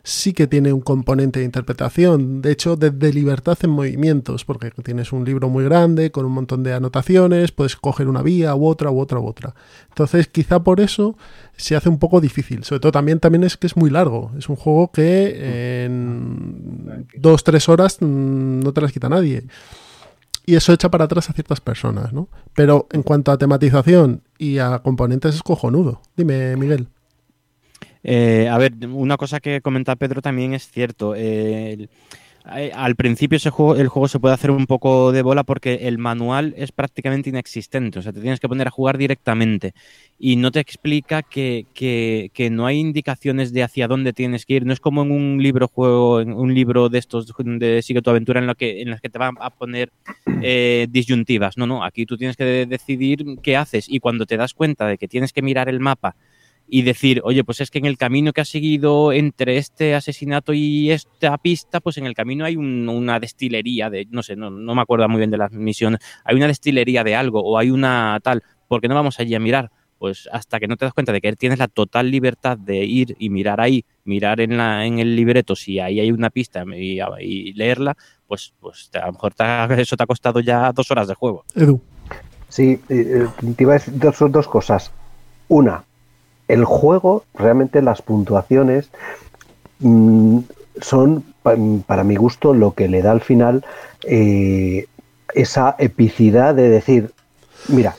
[0.09, 2.41] sí que tiene un componente de interpretación.
[2.41, 6.31] De hecho, de, de libertad en movimientos, porque tienes un libro muy grande con un
[6.31, 9.53] montón de anotaciones, puedes coger una vía u otra u otra u otra.
[9.89, 11.15] Entonces, quizá por eso
[11.55, 12.63] se hace un poco difícil.
[12.63, 14.31] Sobre todo también, también es que es muy largo.
[14.37, 19.43] Es un juego que en dos, tres horas mm, no te las quita nadie.
[20.45, 22.29] Y eso echa para atrás a ciertas personas, ¿no?
[22.55, 26.01] Pero en cuanto a tematización y a componentes es cojonudo.
[26.17, 26.87] Dime, Miguel.
[28.03, 31.13] Eh, a ver, una cosa que comenta Pedro también es cierto.
[31.15, 31.87] eh,
[32.55, 35.87] eh, al principio ese juego, el juego se puede hacer un poco de bola porque
[35.87, 37.99] el manual es prácticamente inexistente.
[37.99, 39.73] O sea, te tienes que poner a jugar directamente.
[40.17, 44.65] Y no te explica que, que- no hay indicaciones de hacia dónde tienes que ir.
[44.65, 48.09] No es como en un libro juego, en un libro de estos de Sigue tu
[48.09, 49.91] aventura en lo que, en las que te van a poner
[50.89, 51.57] disyuntivas.
[51.57, 53.87] No, no, aquí tú tienes que de- decidir qué haces.
[53.89, 56.15] Y cuando te das cuenta de que tienes que mirar el mapa
[56.71, 60.53] y decir, oye, pues es que en el camino que has seguido entre este asesinato
[60.53, 64.49] y esta pista, pues en el camino hay un- una destilería de, no sé, no,
[64.51, 67.71] no me acuerdo muy bien de las misiones, hay una destilería de algo o hay
[67.71, 69.71] una tal, ¿por qué no vamos allí a mirar?
[69.97, 73.15] Pues hasta que no te das cuenta de que tienes la total libertad de ir
[73.19, 77.01] y mirar ahí, mirar en, la, en el libreto si ahí hay una pista y,
[77.19, 80.89] y leerla, pues, pues a lo mejor te ha- eso te ha costado ya dos
[80.91, 81.43] horas de juego.
[81.55, 81.81] Edu.
[82.47, 84.91] Sí, eh, eh, te iba a decir dos, dos cosas.
[85.49, 85.83] Una,
[86.49, 88.89] el juego, realmente las puntuaciones
[89.79, 90.39] mm,
[90.81, 91.55] son, pa-
[91.87, 93.63] para mi gusto, lo que le da al final
[94.03, 94.85] eh,
[95.33, 97.11] esa epicidad de decir,
[97.69, 97.95] mira,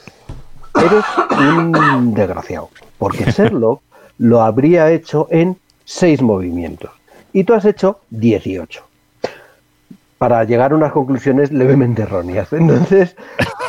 [0.77, 1.05] eres
[1.39, 3.81] un desgraciado, porque Sherlock
[4.19, 6.91] lo habría hecho en seis movimientos.
[7.33, 8.83] Y tú has hecho 18
[10.21, 12.53] para llegar a unas conclusiones levemente erróneas.
[12.53, 13.17] Entonces,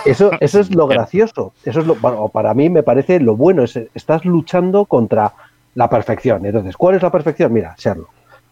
[0.03, 1.53] eso, eso es lo gracioso.
[1.63, 1.95] Eso es lo,
[2.27, 3.63] para mí me parece lo bueno.
[3.63, 5.31] Es, estás luchando contra
[5.75, 6.45] la perfección.
[6.45, 7.53] Entonces, ¿cuál es la perfección?
[7.53, 8.09] Mira, Sherlock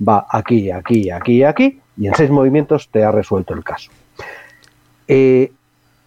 [0.08, 3.92] va aquí, aquí, aquí, aquí, y en seis movimientos te ha resuelto el caso.
[5.10, 5.52] Eh,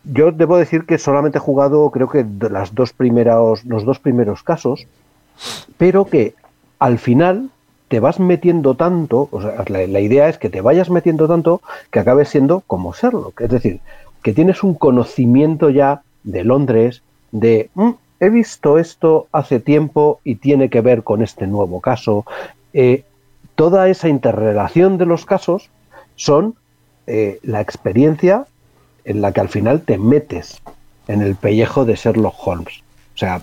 [0.05, 4.43] yo debo decir que solamente he jugado, creo que las dos primeros, los dos primeros
[4.43, 4.87] casos,
[5.77, 6.35] pero que
[6.79, 7.51] al final
[7.93, 9.29] te vas metiendo tanto,
[9.69, 13.81] la, idea es que te vayas metiendo tanto que acabes siendo como Sherlock, es decir,
[14.23, 17.03] que tienes un conocimiento ya de Londres,
[17.33, 22.25] de "Mm, he visto esto hace tiempo y tiene que ver con este nuevo caso.
[22.73, 23.05] Eh,
[23.57, 25.69] toda esa interrelación de los casos
[26.17, 26.55] son
[27.07, 28.47] eh, la experiencia
[29.05, 30.63] en la que al final te metes
[31.09, 32.83] en el pellejo de Sherlock Holmes.
[33.15, 33.43] O sea,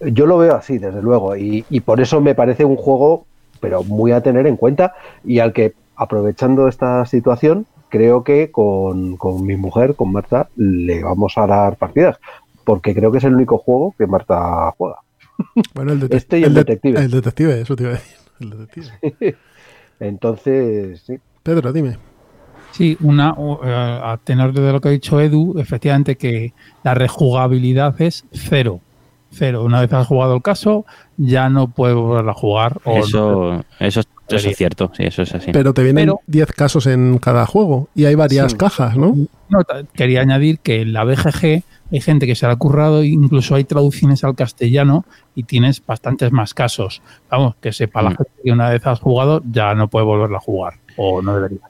[0.00, 3.24] yo lo veo así, desde luego, y por eso me parece un juego,
[3.60, 9.16] pero muy a tener en cuenta, y al que, aprovechando esta situación, creo que con,
[9.16, 12.18] con mi mujer, con Marta, le vamos a dar partidas,
[12.64, 14.96] porque creo que es el único juego que Marta juega.
[15.74, 17.00] Bueno, el, Este y el de- detective.
[17.00, 18.16] El detective, eso te iba a decir.
[18.40, 19.36] El detective.
[20.00, 21.18] Entonces, sí.
[21.42, 21.96] Pedro, dime.
[22.72, 27.98] Sí, una, eh, a tenor de lo que ha dicho Edu, efectivamente que la rejugabilidad
[28.02, 28.80] es cero.
[29.36, 29.62] Cero.
[29.64, 30.84] Una vez has jugado el caso,
[31.16, 32.78] ya no puedes volver a jugar.
[32.84, 33.04] o no.
[33.04, 35.52] Eso, eso, eso es cierto, sí, eso es así.
[35.52, 38.58] Pero te vienen Pero- 10 casos en cada juego y hay varias Sí.
[38.58, 39.14] cajas, ¿no?
[39.48, 39.58] No,
[39.94, 44.34] quería añadir que la BGG hay gente que se ha currado, incluso hay traducciones al
[44.34, 45.04] castellano
[45.36, 47.00] y tienes bastantes más casos.
[47.30, 48.16] Vamos, que sepa la Mm.
[48.16, 51.62] gente que una vez has jugado ya no puede volverla a jugar, o no deberías.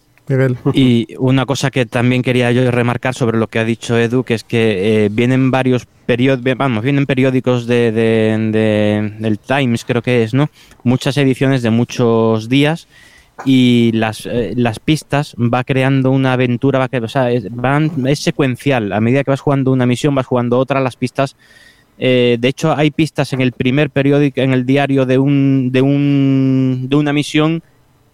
[0.74, 4.34] Y una cosa que también quería yo remarcar sobre lo que ha dicho Edu, que
[4.34, 10.02] es que eh, vienen varios periódicos, vamos, vienen periódicos de, de- de- del Times, creo
[10.02, 10.48] que es, ¿no?
[10.84, 12.88] Muchas ediciones de muchos días
[13.44, 18.06] y las, eh, las pistas va creando una aventura, va que, o sea, es, van-
[18.06, 18.92] es secuencial.
[18.92, 21.36] A medida que vas jugando una misión, vas jugando otra, las pistas.
[21.98, 25.82] eh, de hecho, hay pistas en el primer periódico, en el diario de un, de
[25.82, 27.62] un, de una misión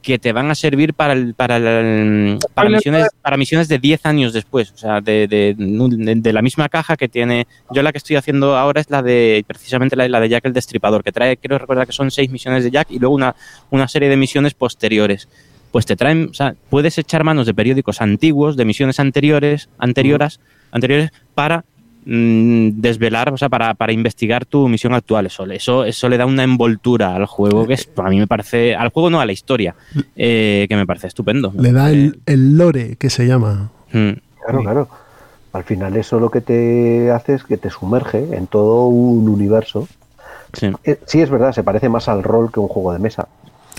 [0.02, 4.04] que te van a servir para el, para el- para misiones para misiones de 10
[4.04, 7.46] años después, o sea, de, de- la misma caja que tiene.
[7.70, 10.52] Yo la que estoy haciendo ahora es la de precisamente la, la de Jack el
[10.52, 13.34] Destripador, que trae, quiero recordar que son seis misiones de Jack y luego una,
[13.70, 15.28] una serie de misiones posteriores.
[15.70, 20.38] Pues te traen, o sea, puedes echar manos de periódicos antiguos, de misiones anteriores, anteriores,
[20.70, 21.64] anteriores, para
[22.04, 25.26] desvelar, o sea, para, para investigar tu misión actual.
[25.26, 28.74] Eso, eso, eso le da una envoltura al juego que es, a mí me parece,
[28.74, 29.74] al juego no, a la historia,
[30.16, 31.52] eh, que me parece estupendo.
[31.58, 33.70] Le da el, el lore que se llama.
[33.92, 34.10] Mm.
[34.44, 34.88] Claro, claro.
[35.52, 39.86] Al final eso lo que te hace es que te sumerge en todo un universo.
[40.54, 40.70] Sí.
[40.84, 43.28] Eh, sí, es verdad, se parece más al rol que un juego de mesa.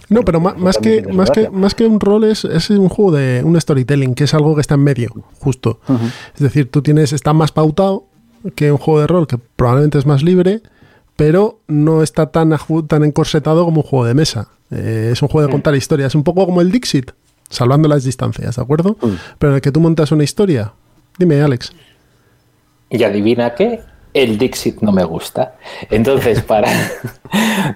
[0.10, 3.14] No, pero ma- más, que, más, que, más que un rol es, es un juego
[3.14, 5.10] de un storytelling, que es algo que está en medio,
[5.40, 5.80] justo.
[6.36, 8.06] Es decir, tú tienes, está más pautado
[8.56, 10.62] que un juego de rol, que probablemente es más libre,
[11.16, 12.56] pero no está tan,
[12.88, 14.50] tan encorsetado como un juego de mesa.
[14.72, 17.12] Eh, es un juego de contar historias, es un poco como el Dixit,
[17.50, 18.98] salvando las distancias, ¿de acuerdo?
[19.38, 20.74] Pero en el que tú montas una historia.
[21.18, 21.72] Dime, Alex.
[22.90, 23.82] Y adivina qué,
[24.14, 25.56] el Dixit no me gusta.
[25.90, 26.70] Entonces, para,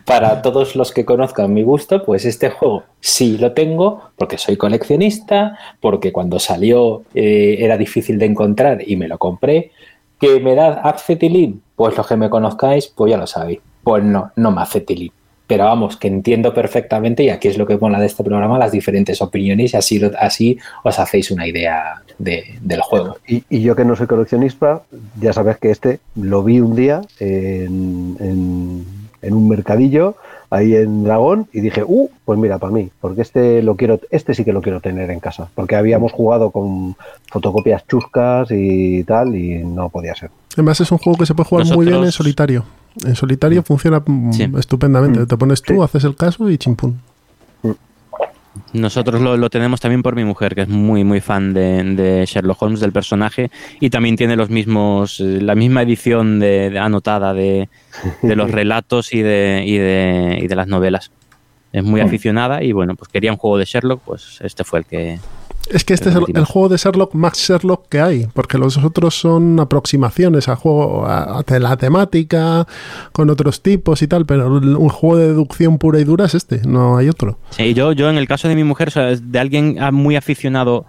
[0.06, 4.58] para todos los que conozcan mi gusto, pues este juego sí lo tengo porque soy
[4.58, 9.72] coleccionista, porque cuando salió eh, era difícil de encontrar y me lo compré.
[10.20, 11.62] ¿Que me da acetilín?
[11.76, 13.60] Pues los que me conozcáis, pues ya lo sabéis.
[13.84, 15.12] Pues no, no me acetilín.
[15.46, 18.72] Pero vamos, que entiendo perfectamente, y aquí es lo que mola de este programa, las
[18.74, 23.16] diferentes opiniones, y así, así os hacéis una idea de- del juego.
[23.28, 24.82] Y, yo que no soy coleccionista,
[25.22, 28.18] ya sabes que este lo vi un día en-
[29.22, 30.16] en un mercadillo
[30.50, 34.34] ahí en Dragón y dije, uh, pues mira, para mí, porque este lo quiero, este
[34.34, 36.96] sí que lo quiero tener en casa, porque habíamos jugado con
[37.32, 40.30] fotocopias chuscas y tal y no podía ser.
[40.54, 42.64] Además es un juego que se puede jugar muy bien en solitario.
[43.06, 44.52] En solitario funciona mm, Sí.
[44.58, 45.26] estupendamente.
[45.26, 47.00] Te pones tú, haces el caso y chimpún.
[48.74, 52.26] Nosotros lo, lo tenemos también por mi mujer, que es muy, muy fan de, de
[52.26, 56.80] Sherlock Holmes, del personaje, y también tiene los mismos, eh, la misma edición de, de-
[56.80, 57.70] anotada de,
[58.22, 61.12] de los relatos y de, y, de, y de las novelas.
[61.74, 64.86] Es muy aficionada y bueno, pues quería un juego de Sherlock, pues este fue el
[64.86, 65.20] que...
[65.70, 68.78] Es que este es el, el juego de Sherlock más Sherlock que hay, porque los
[68.78, 72.68] otros son aproximaciones al juego, a, a la temática,
[73.12, 76.62] con otros tipos y tal, pero un juego de deducción pura y dura es este,
[76.66, 77.38] no hay otro.
[77.50, 80.86] Sí, yo, yo en el caso de mi mujer, o sea, de alguien muy aficionado,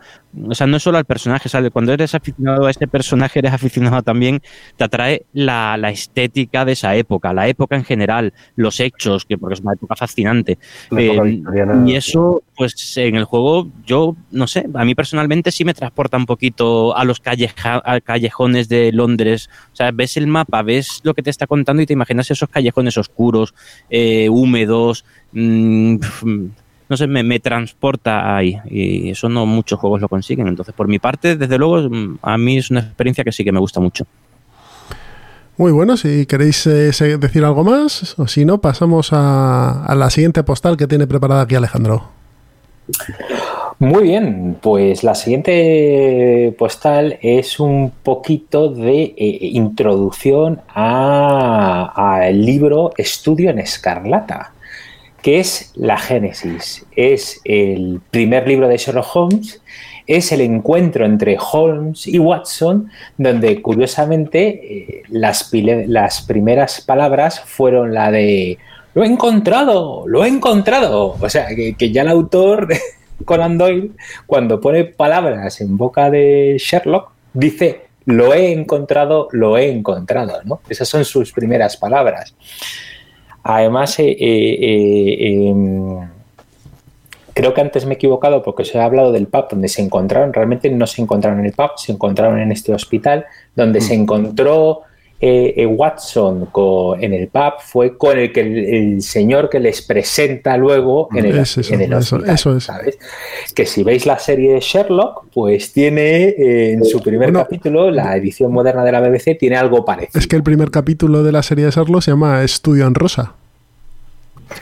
[0.47, 1.71] o sea, no solo al personaje, ¿sabes?
[1.71, 4.41] cuando eres aficionado a ese personaje, eres aficionado también,
[4.77, 9.39] te atrae la, la estética de esa época, la época en general, los hechos, que
[9.39, 10.59] porque es una época fascinante.
[10.99, 11.07] Eh,
[11.87, 16.17] y eso, pues en el juego, yo no sé, a mí personalmente sí me transporta
[16.17, 19.49] un poquito a los calleja- a callejones de Londres.
[19.73, 22.49] O sea, ves el mapa, ves lo que te está contando y te imaginas esos
[22.49, 23.55] callejones oscuros,
[23.91, 25.05] eh, húmedos.
[25.33, 26.27] mm, pf,
[26.89, 28.57] no sé, me, me transporta ahí.
[28.71, 30.49] Y eso no muchos juegos lo consiguen.
[30.49, 31.89] Entonces, por mi parte, desde luego,
[32.23, 34.07] a mí es una experiencia que sí que me gusta mucho.
[35.57, 40.09] Muy bueno, si queréis eh, decir algo más, o si no, pasamos a, a la
[40.09, 42.11] siguiente postal que tiene preparada aquí Alejandro.
[43.81, 53.51] Muy bien, pues la siguiente postal es un poquito de eh, introducción al libro Estudio
[53.51, 54.53] en Escarlata,
[55.23, 56.87] que es la Génesis.
[56.95, 59.61] Es el primer libro de Sherlock Holmes,
[60.07, 68.11] es el encuentro entre Holmes y Watson, donde curiosamente eh, las, primeras palabras fueron la
[68.11, 68.59] de
[68.95, 71.17] lo he encontrado, lo he encontrado.
[71.21, 72.69] O sea, que, que ya el autor,
[73.25, 73.91] Conan Doyle,
[74.27, 80.41] cuando pone palabras en boca de Sherlock, dice lo he encontrado, lo he encontrado.
[80.45, 80.63] ¿no?
[80.71, 82.35] Esas son sus primeras palabras.
[83.49, 86.07] Además, eh, eh, eh, em,
[87.33, 90.35] creo que antes me he equivocado porque os he hablado del pub donde se encontraron.
[90.35, 93.25] Realmente no se encontraron en el pub, se encontraron en este hospital
[93.57, 94.83] donde se encontró
[95.21, 96.49] eh, eh, Watson
[97.01, 101.25] en el pub fue con el que el, el señor que les presenta luego en
[101.25, 102.65] el, Es eso, en el eso, hospital, eso es.
[102.65, 102.99] ¿sabes?
[103.53, 107.41] Que si veis la serie de Sherlock, pues tiene eh, en su primer Bueno.
[107.41, 110.21] capítulo, la edición moderna de la BBC, tiene algo parecido.
[110.21, 113.35] Es que el primer capítulo de la serie de Sherlock se llama Estudio en Rosa.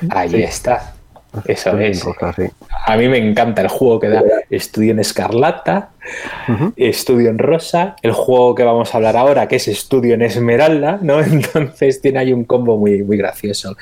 [0.08, 0.95] Ahí está.
[1.44, 2.02] Eso es.
[2.04, 2.44] rosa, sí.
[2.86, 5.90] A mí me encanta el juego que da Estudio en Escarlata,
[6.76, 10.98] Estudio en Rosa, el juego que vamos a hablar ahora, que es Estudio en Esmeralda,
[11.02, 11.20] ¿no?
[11.22, 13.76] Entonces tiene ahí un combo muy, muy gracioso.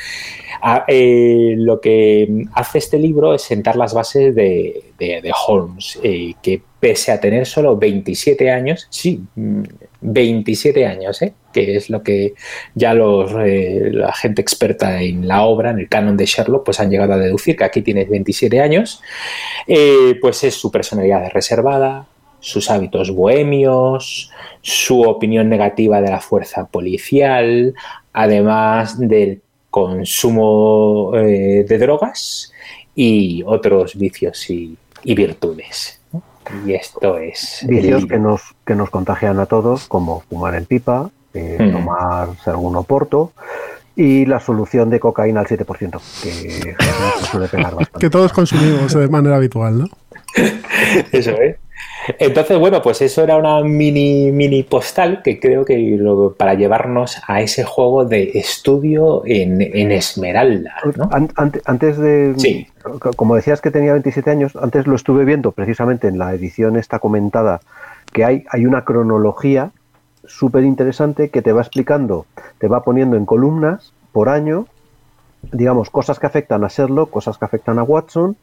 [0.63, 5.99] Ah, eh, lo que hace este libro es sentar las bases de, de- de Holmes,
[6.03, 9.63] eh, que pese a tener solo 27 años, sí, mm,
[10.05, 11.33] 27 años, ¿eh?
[11.53, 12.35] que es lo que
[12.75, 16.79] ya los, eh, la gente experta en la obra, en el canon de Sherlock, pues
[16.79, 19.01] han llegado a deducir que aquí tienes 27 años,
[19.67, 22.07] eh, pues es su personalidad reservada,
[22.39, 27.75] sus hábitos bohemios, su opinión negativa de la fuerza policial,
[28.13, 29.41] además del
[29.71, 32.53] consumo de drogas
[32.95, 36.04] y otros vicios y virtudes.
[36.67, 37.65] Y esto es...
[37.69, 41.73] Vicios que nos, que nos contagian a todos, como fumar en pipa, eh, Mm.
[41.73, 43.33] tomarse algún oporto
[43.97, 46.77] y la solución de cocaína al 7%, que
[47.31, 47.99] suele pegar bastante.
[47.99, 49.87] Que todos consumimos de manera habitual, ¿no?
[51.13, 51.57] Eso es.
[52.19, 57.21] Entonces, bueno, pues eso era una mini, mini postal que creo que lo- para llevarnos
[57.27, 60.75] a ese juego de estudio en, en Esmeralda.
[60.97, 61.09] ¿no?
[61.13, 62.35] An- ante- antes de.
[62.37, 62.67] Sí.
[63.17, 66.99] Como decías que tenía 27 años, antes lo estuve viendo precisamente en la edición esta
[66.99, 67.61] comentada,
[68.13, 69.71] que hay, hay una cronología
[70.27, 72.27] súper interesante que te va explicando,
[72.59, 74.67] te va poniendo en columnas por año,
[75.53, 78.37] digamos, cosas que afectan a Sherlock, cosas que afectan a Watson,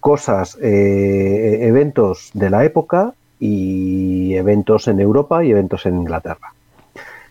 [0.00, 6.52] cosas, eh, eventos de la época y eventos en Europa y eventos en Inglaterra.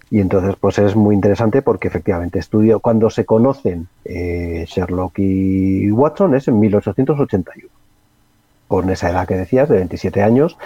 [0.10, 5.92] Y entonces, pues es muy interesante porque efectivamente estudio cuando se conocen eh, Sherlock y
[5.92, 7.70] Watson es en 1881,
[8.70, 10.58] con esa edad que decías, de 27 años,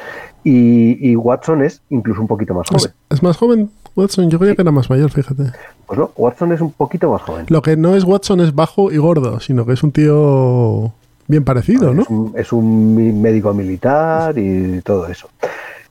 [0.44, 2.94] y, y Watson es incluso un poquito más joven.
[3.10, 5.52] Es, es más joven Watson, yo creía que era más mayor, fíjate.
[5.88, 7.46] Pues no, Watson es un poquito más joven.
[7.50, 10.94] Lo que no es Watson es bajo y gordo, sino que es un tío
[11.32, 12.04] bien parecido, ¿no?
[12.04, 15.30] Es un, es un mi- médico militar y todo eso.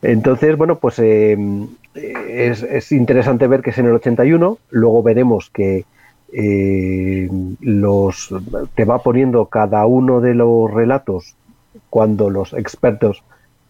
[0.02, 1.36] Entonces, bueno, pues eh,
[1.94, 4.58] es, es interesante ver que es en el 81.
[4.70, 5.84] Luego veremos que
[6.32, 7.28] eh,
[7.60, 8.32] los
[8.74, 11.34] te va poniendo cada uno de los relatos
[11.90, 13.22] cuando los expertos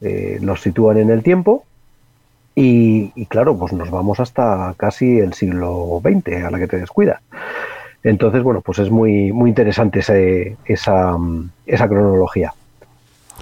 [0.03, 1.65] eh, los sitúan en el tiempo.
[2.55, 6.79] Y, y claro, pues nos vamos hasta casi el siglo XX, a la que te
[6.79, 7.21] descuidas.
[8.03, 12.55] Entonces, bueno, pues es muy, muy interesante ese- esa, mm, esa cronología.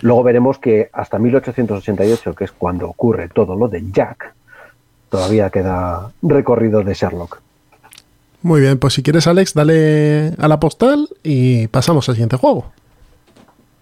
[0.01, 4.33] Luego veremos que hasta 1888, que es cuando ocurre todo lo de Jack,
[5.11, 7.41] todavía queda recorrido de Sherlock.
[8.43, 12.67] Muy bien, pues si quieres, Alex, dale a la postal y pasamos al siguiente juego.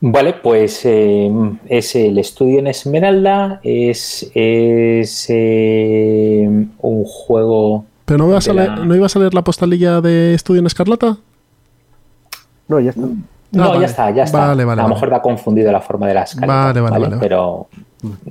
[0.00, 1.30] Vale, pues eh,
[1.68, 6.46] es el estudio en Esmeralda, es, es eh,
[6.78, 7.84] un juego...
[8.06, 10.66] ¿Pero no, ibas a leer- la- no ibas a leer la postalilla de Estudio en
[10.66, 11.18] Escarlata?
[12.68, 13.02] No, ya está.
[13.02, 13.80] No, Ah, vale.
[13.80, 14.38] ya está, ya está.
[14.48, 16.46] Vale, vale, a lo mejor te ha confundido la forma de la escala.
[16.46, 17.20] Vale, vale, vale, vale.
[17.20, 17.68] Pero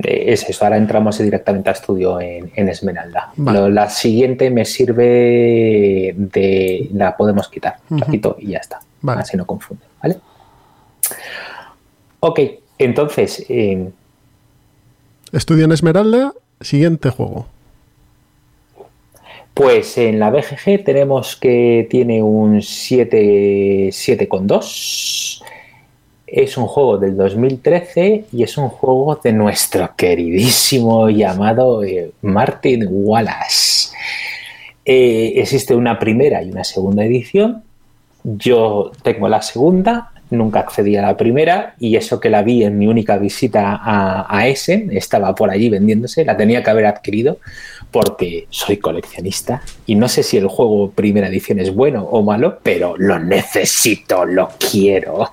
[0.04, 3.32] eh, es eso, ahora entramos directamente a estudio en, en Esmeralda.
[3.38, 3.60] Vale.
[3.60, 6.90] Lo- la siguiente me sirve de...
[6.94, 8.12] La podemos quitar, la Ujú.
[8.12, 8.80] quito y ya está.
[9.02, 9.22] Vale.
[9.22, 10.18] Así no confunde, ¿vale?
[12.20, 12.40] Ok,
[12.78, 13.46] entonces...
[13.50, 13.90] eh,
[15.32, 17.48] Estudio en Esmeralda, siguiente juego.
[19.56, 25.42] Pues en la BGG tenemos que tiene un 7 7,2.
[26.28, 32.86] Es un juego del 2013 y es un juego de nuestro queridísimo llamado eh, Martin
[32.90, 33.96] Wallace.
[34.84, 37.64] Eh, existe una primera y una segunda edición.
[38.26, 42.78] Yo tengo la segunda, nunca accedí a la primera y eso que la vi en
[42.78, 47.40] mi única visita a, a Essen, estaba por allí vendiéndose, la tenía que haber adquirido
[47.92, 52.60] porque soy coleccionista y no sé si el juego primera edición es bueno o malo,
[52.62, 55.30] pero lo necesito, lo quiero.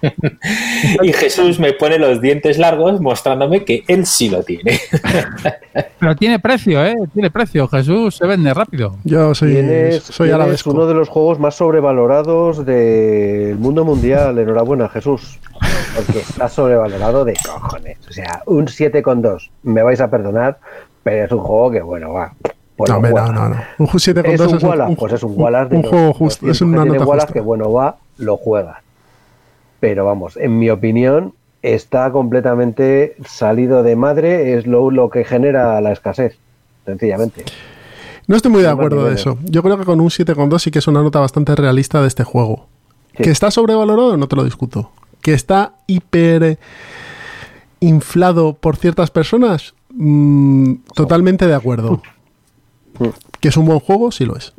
[1.02, 4.78] y Jesús me pone los dientes largos mostrándome que él sí lo tiene.
[5.98, 6.94] Pero tiene precio, ¿eh?
[7.14, 7.66] Tiene precio.
[7.68, 8.98] Jesús se vende rápido.
[9.04, 14.38] Yo soy, Tienes, soy tienes uno de los juegos más sobrevalorados del mundo mundial.
[14.38, 15.38] Enhorabuena, Jesús.
[15.96, 17.98] Porque está sobrevalorado de cojones.
[18.08, 19.50] O sea, un 7,2.
[19.62, 20.58] Me vais a perdonar,
[21.02, 22.32] pero es un juego que, bueno, va.
[22.78, 23.56] No, no, no, no.
[23.78, 24.90] Un ju- 7,2 ¿Es un es un- Wallace?
[24.90, 27.26] un- pues es un Wallace de un los- juego justo, es 100 una nota Wallace
[27.26, 27.32] justa.
[27.34, 28.82] que, bueno, va, lo juega.
[29.80, 34.54] Pero vamos, en mi opinión, está completamente salido de madre.
[34.56, 36.38] Es lo, lo que genera la escasez,
[36.86, 37.44] sencillamente.
[38.26, 39.36] No estoy muy de acuerdo de eso.
[39.44, 42.24] Yo creo que con un 7,2 sí que es una nota bastante realista de este
[42.24, 42.66] juego.
[43.16, 43.24] Sí.
[43.24, 44.90] Que está sobrevalorado, no te lo discuto.
[45.20, 46.58] Que está hiper
[47.82, 52.00] inflado por ciertas personas, mm, totalmente de acuerdo.
[53.40, 54.52] Que es un buen juego, sí lo es.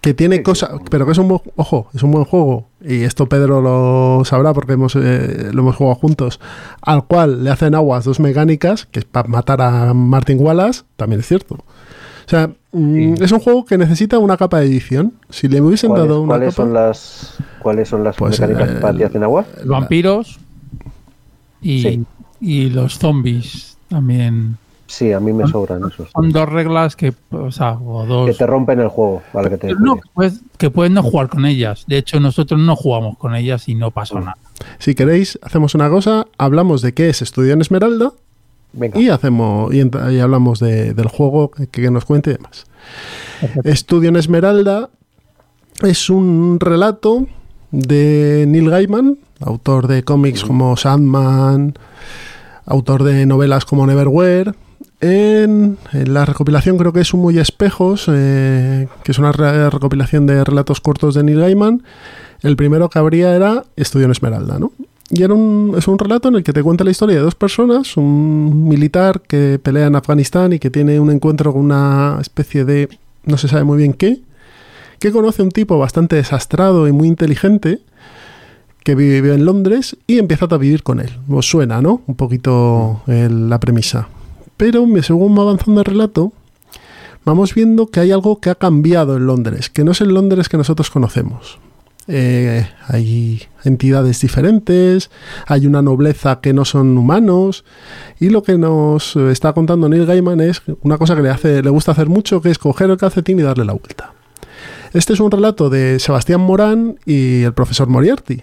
[0.00, 2.68] Que tiene cosas, pero que es un buen, ojo, es un buen juego.
[2.80, 6.40] Y esto Pedro lo sabrá porque hemos, eh, lo hemos jugado juntos.
[6.82, 11.20] Al cual le hacen aguas dos mecánicas, que es para matar a Martin Wallace, también
[11.20, 11.54] es cierto.
[11.54, 15.14] O sea, mm, es un juego que necesita una capa de edición.
[15.30, 18.70] Si le hubiesen ¿Cuáles, dado una cuáles capa, son las, ¿Cuáles son las Pues, mecánicas
[18.70, 19.44] eh, que para ti hacen agua?
[19.64, 20.38] Vampiros
[21.60, 22.04] y, Sí.
[22.40, 24.56] y los zombies también.
[24.86, 26.08] Sí, a mí me sobran esos.
[26.12, 28.30] Son dos reglas que, o sea, o dos.
[28.30, 29.20] Que te rompen el juego.
[29.34, 31.84] Vale, que te No, que puedes, que puedes no jugar con ellas.
[31.86, 34.38] De hecho, nosotros no jugamos con ellas y no pasó nada.
[34.78, 38.12] si queréis, hacemos una cosa, hablamos de qué es Estudio en Esmeralda
[38.72, 38.98] Venga.
[39.00, 39.80] y hacemos y,
[40.20, 42.66] hablamos de- del juego que, que nos cuente y demás.
[43.64, 44.90] Estudio en Esmeralda
[45.82, 47.26] es un relato
[47.70, 51.74] de Neil Gaiman, autor de cómics como Sandman,
[52.66, 54.52] autor de novelas como Neverwhere.
[55.00, 59.70] En, en la recopilación creo que es Un Muy Espejos, eh, que es una re-
[59.70, 61.82] recopilación de relatos cortos de Neil Gaiman.
[62.42, 64.72] El primero que habría era Estudio en Esmeralda, ¿no?
[65.10, 67.34] Y era un, es un relato en el que te cuenta la historia de dos
[67.34, 72.64] personas, un militar que pelea en Afganistán y que tiene un encuentro con una especie
[72.64, 72.88] de,
[73.24, 74.20] no se sabe muy bien qué,
[74.98, 77.80] que conoce a un tipo bastante desastrado y muy inteligente
[78.84, 81.10] que vive en Londres y empieza a vivir con él.
[81.28, 82.02] Os suena, ¿no?
[82.06, 84.08] Un poquito la premisa.
[84.56, 86.32] Pero según va avanzando el relato,
[87.24, 90.48] vamos viendo que hay algo que ha cambiado en Londres, que no es el Londres
[90.48, 91.58] que nosotros conocemos.
[92.10, 95.10] Eh, hay entidades diferentes,
[95.46, 97.66] hay una nobleza que no son humanos
[98.18, 101.68] y lo que nos está contando Neil Gaiman es una cosa que le hace le
[101.68, 104.14] gusta hacer mucho que es coger el calcetín y darle la vuelta.
[104.94, 108.42] Este es un relato de Sebastián Morán y el profesor Moriarty,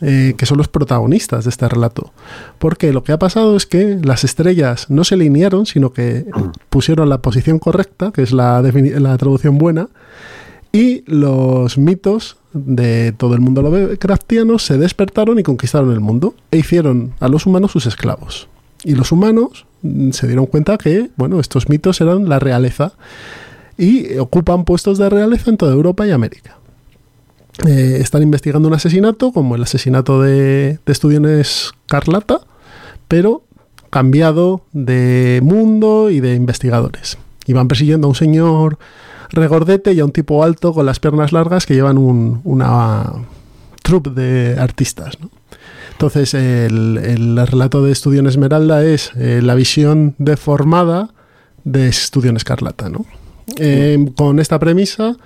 [0.00, 2.12] eh, que son los protagonistas de este relato.
[2.58, 6.26] Porque lo que ha pasado es que las estrellas no se alinearon, sino que
[6.68, 8.60] pusieron la posición correcta, que es la
[9.18, 9.88] traducción buena,
[10.72, 16.58] y los mitos de todo el mundo Lovecraftiano se despertaron y conquistaron el mundo e
[16.58, 18.48] hicieron a los humanos sus esclavos.
[18.84, 22.92] Y los humanos mm, se dieron cuenta que, bueno, estos mitos eran la realeza
[23.76, 26.58] y ocupan puestos de realeza en toda Europa y América.
[27.66, 32.40] Eh, están investigando un asesinato, como el asesinato de, de Estudiantes Carlata,
[33.08, 33.42] pero
[33.90, 37.18] cambiado de mundo y de investigadores.
[37.46, 38.78] Y van persiguiendo a un señor
[39.34, 43.12] regordete y a un tipo alto con las piernas largas que llevan un- una
[43.82, 45.18] troupe de artistas.
[45.20, 45.30] ¿no?
[45.92, 51.10] Entonces, el, el relato de Estudio en Esmeralda es eh, la visión deformada
[51.64, 52.88] de Estudio en Escarlata.
[52.88, 53.04] ¿no?
[53.58, 55.16] Eh, con esta premisa,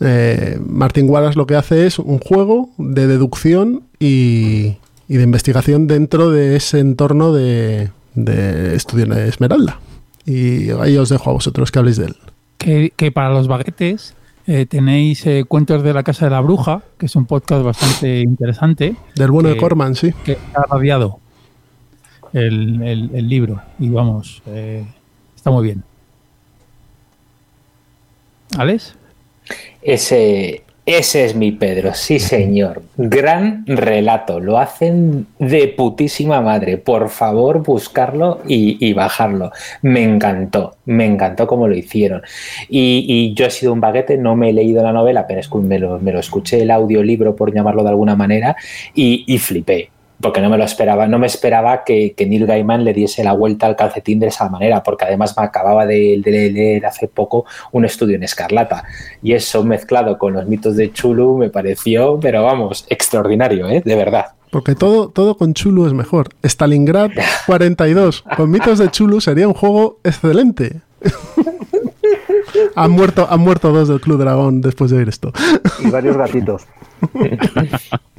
[0.00, 4.76] eh, Martin Wallace lo que hace es un juego de deducción y,
[5.08, 9.78] y de investigación dentro de ese entorno de, de Estudio en Esmeralda.
[10.26, 12.16] Y ahí os dejo a vosotros que habléis de él.
[12.64, 14.14] Que, que para los baguetes
[14.46, 18.20] eh, tenéis eh, Cuentos de la Casa de la Bruja, que es un podcast bastante
[18.20, 18.96] interesante.
[19.16, 20.12] Del bueno de Corman, sí.
[20.24, 21.18] Que está radiado
[22.32, 23.60] el, el- el libro.
[23.78, 24.84] Y vamos, eh,
[25.36, 25.84] está muy bien.
[28.56, 28.94] ¿Alex?
[29.82, 32.82] Ese, ese es mi Pedro, sí señor.
[32.98, 36.76] Gran relato, lo hacen de putísima madre.
[36.76, 39.50] Por favor, buscarlo y, bajarlo.
[39.80, 42.22] Me encantó, me encantó cómo lo hicieron.
[42.68, 46.20] Y, yo he sido un baguete, no me he leído la novela, pero me lo,
[46.20, 48.54] escuché el audiolibro, por llamarlo de alguna manera,
[48.94, 49.93] y flipé.
[50.20, 53.32] Porque no me lo esperaba, no me esperaba que, que Neil Gaiman le diese la
[53.32, 57.44] vuelta al calcetín de esa manera, porque además me acababa de, de leer hace poco
[57.72, 58.84] un estudio en Escarlata.
[59.22, 63.82] Y eso mezclado con los mitos de Chulu me pareció, pero vamos, extraordinario, ¿eh?
[63.84, 64.26] De verdad.
[64.50, 66.28] Porque todo, todo con Chulu es mejor.
[66.44, 67.10] Stalingrad
[67.46, 70.80] 42 con mitos de Chulu sería un juego excelente.
[72.76, 75.32] han, muerto, han muerto dos del Club Dragón después de oír esto.
[75.80, 76.66] Y varios gatitos.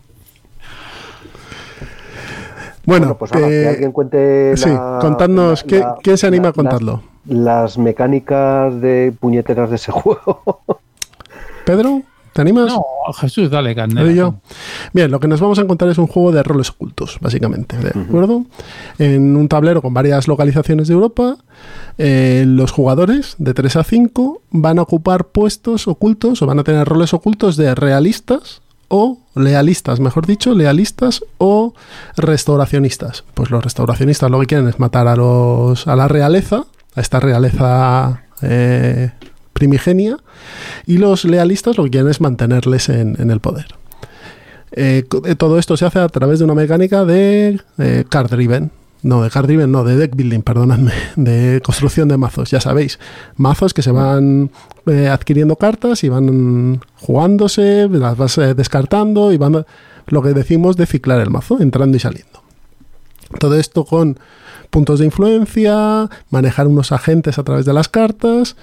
[2.85, 6.27] Bueno, pues ahora, eh, que alguien cuente sí, la- contadnos, la- ¿qué- la- ¿quién se
[6.27, 7.01] anima la- a contarlo?
[7.25, 10.61] Las, las mecánicas de puñeteras de ese juego.
[11.65, 12.67] Pedro, ¿te animas?
[12.67, 12.83] No,
[13.19, 14.11] Jesús, dale, ¿Lo candela.
[14.11, 14.35] yo?
[14.93, 17.89] Bien, lo que nos vamos a encontrar es un juego de roles ocultos, básicamente, ¿de
[17.99, 18.43] acuerdo?
[18.99, 21.37] En un tablero con varias localizaciones de Europa,
[21.97, 26.63] eh, los jugadores de 3 a 5 van a ocupar puestos ocultos o van a
[26.63, 31.73] tener roles ocultos de realistas o lealistas, mejor dicho, lealistas o
[32.17, 33.23] restauracionistas.
[33.33, 36.65] Pues los restauracionistas lo que quieren es matar a los a la realeza,
[36.95, 39.11] a esta realeza eh,
[39.55, 40.17] primigenia
[40.85, 43.67] y los lealistas lo que quieren es mantenerles en, el poder.
[44.73, 48.71] Eh, eh, todo esto se hace a través de una mecánica de eh, card driven.
[49.05, 52.97] No, de card driven, no, de deck building, perdonadme, de construcción de mazos, ya sabéis.
[53.37, 54.49] Mazos que se van
[54.87, 59.63] eh, adquiriendo cartas y van jugándose, las vas eh, descartando y van,
[60.07, 62.41] lo que decimos de ciclar el mazo, entrando y saliendo.
[63.39, 64.17] Todo esto con
[64.71, 68.55] puntos de influencia, manejar unos agentes a través de las cartas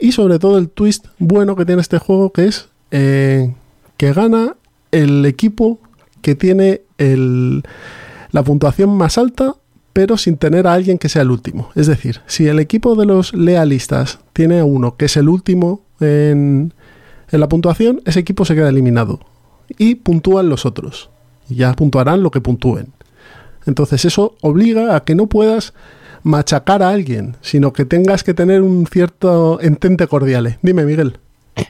[0.00, 3.54] y sobre todo el twist bueno que tiene este juego que es eh,
[3.96, 4.56] que gana
[4.90, 5.78] el equipo
[6.20, 9.54] que tiene la puntuación más alta
[9.94, 11.70] pero sin tener a alguien que sea el último.
[11.74, 15.80] Es decir, si el equipo de los lealistas tiene a uno que es el último
[16.00, 16.74] en,
[17.30, 19.20] en la puntuación, ese equipo se queda eliminado
[19.78, 21.08] y puntúan los otros.
[21.48, 22.92] Y ya puntuarán lo que puntúen.
[23.66, 25.72] Entonces eso obliga a que no puedas
[26.22, 30.58] machacar a alguien, sino que tengas que tener un cierto entente cordial.
[30.62, 31.18] Dime, Miguel.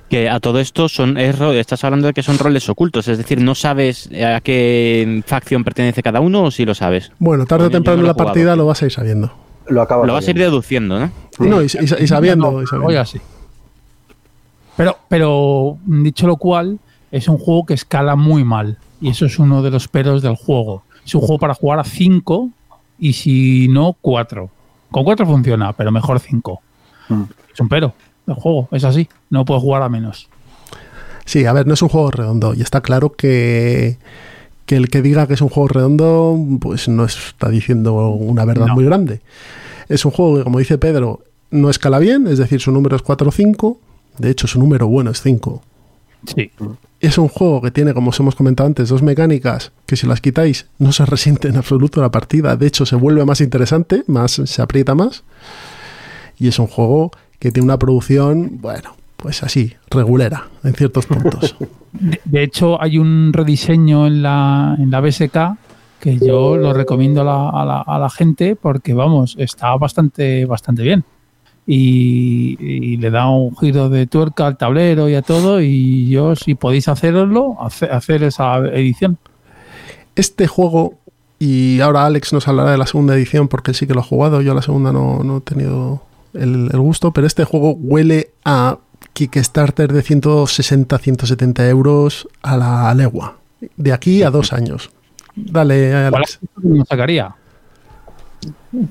[0.08, 3.40] Que a todo esto son es estás hablando de que son roles ocultos, es decir,
[3.40, 7.12] no sabes a qué facción pertenece cada uno o si lo sabes.
[7.18, 8.26] Bueno, tarde o no temprano en la jugado.
[8.32, 9.32] partida lo vas a ir sabiendo.
[9.68, 11.10] Lo acabas Lo vas a ir deduciendo, ¿no?
[11.38, 12.62] No, y, y- y sabiendo.
[12.62, 12.86] y sabiendo.
[12.88, 13.20] Oye, así.
[14.76, 16.78] Pero, pero, dicho lo cual,
[17.10, 18.78] es un juego que escala muy mal.
[19.00, 20.82] Y eso es uno de los peros del juego.
[21.04, 22.48] Es un juego para jugar a 5
[22.98, 24.50] y si no, 4.
[24.90, 26.60] Con 4 funciona, pero mejor 5.
[27.52, 27.92] Es un pero
[28.26, 29.08] del juego, es así.
[29.30, 30.28] No puedes jugar a menos.
[31.24, 33.98] Sí, a ver, no es un juego redondo y está claro que,
[34.66, 38.68] que el que diga que es un juego redondo, pues no está diciendo una verdad
[38.68, 39.20] muy grande.
[39.88, 41.20] Es un juego que, como dice Pedro,
[41.50, 43.78] no escala bien, es decir, su número es 4 o 5.
[44.18, 45.62] De hecho, su número bueno es 5.
[46.34, 46.50] Sí.
[47.00, 50.20] Es un juego que tiene, como os hemos comentado antes, dos mecánicas que si las
[50.20, 52.56] quitáis no se resiente en absoluto la partida.
[52.56, 55.22] De hecho, se vuelve más interesante, más se aprieta más.
[56.38, 57.12] Y es un juego
[57.44, 61.54] que tiene una producción, bueno, pues así, regulera en ciertos puntos.
[61.92, 65.36] De, de hecho, hay un rediseño en la, en la BSK
[66.00, 70.44] que yo lo recomiendo a la, a la- a la gente porque, vamos, está bastante,
[70.44, 71.04] bastante bien.
[71.66, 75.60] Y, y le da un giro de tuerca al tablero y a todo.
[75.60, 79.18] Y yo, si podéis haceroslo, hace- hacer esa edición.
[80.16, 80.94] Este juego,
[81.38, 84.04] y ahora Alex nos hablará de la segunda edición porque él sí que lo ha
[84.04, 86.02] jugado, yo la segunda no, no he tenido
[86.34, 88.78] el, el gusto, pero este juego huele a
[89.12, 93.38] Kickstarter de 160, 170 euros a la legua.
[93.76, 94.90] De aquí a dos años.
[95.34, 96.40] Dale, Alex.
[96.54, 97.34] ¿Cómo sacaría?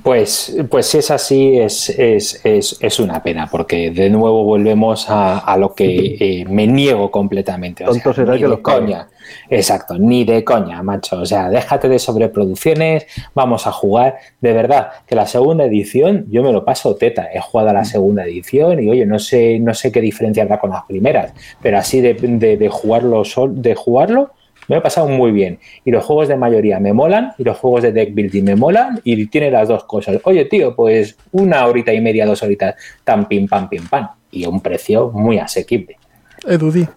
[0.01, 5.09] Pues, pues si es así, es, es, es, es una pena, porque de nuevo volvemos
[5.09, 7.83] a, a lo que eh, me niego completamente.
[7.85, 9.09] O sea, Tonto será el que de los coña.
[9.49, 11.19] Exacto, ni de coña, macho.
[11.19, 14.17] O sea, déjate de sobreproducciones, vamos a jugar.
[14.39, 17.27] De verdad, que la segunda edición, yo me lo paso teta.
[17.33, 20.59] He jugado a la segunda edición y oye, no sé, no sé qué diferencia habrá
[20.59, 24.31] con las primeras, pero así de, de, de jugarlo sol- de jugarlo.
[24.67, 25.59] Me lo he pasado muy bien.
[25.85, 29.01] Y los juegos de mayoría me molan y los juegos de deck building me molan
[29.03, 30.19] y tiene las dos cosas.
[30.23, 34.09] Oye, tío, pues una horita y media, dos horitas, tan pim pam, pim pam.
[34.31, 35.97] Y a un precio muy asequible.
[36.45, 36.87] Edudi.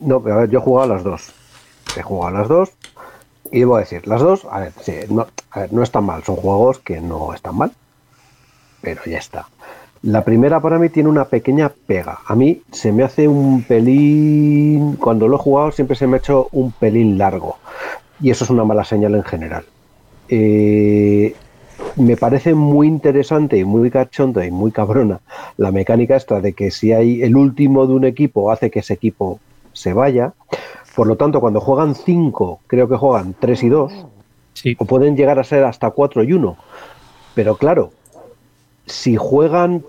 [0.00, 1.32] No, pero a ver, yo he jugado a las dos.
[1.96, 2.70] He jugado a las dos.
[3.52, 6.24] Y debo decir, las dos, a ver, sí, no, a ver, no están mal.
[6.24, 7.70] Son juegos que no están mal.
[8.80, 9.46] Pero ya está.
[10.02, 12.18] La primera para mí tiene una pequeña pega.
[12.26, 14.96] A mí se me hace un pelín.
[14.96, 17.56] Cuando lo he jugado, siempre se me ha hecho un pelín largo.
[18.20, 19.64] Y eso es una mala señal en general.
[20.28, 21.34] Eh,
[21.96, 25.20] me parece muy interesante y muy cachonda y muy cabrona
[25.56, 28.94] la mecánica esta de que si hay el último de un equipo hace que ese
[28.94, 29.38] equipo
[29.72, 30.32] se vaya.
[30.96, 34.06] Por lo tanto, cuando juegan 5, creo que juegan 3 y 2.
[34.78, 36.56] O pueden llegar a ser hasta 4 y 1.
[37.34, 37.92] Pero claro,
[38.86, 39.84] si juegan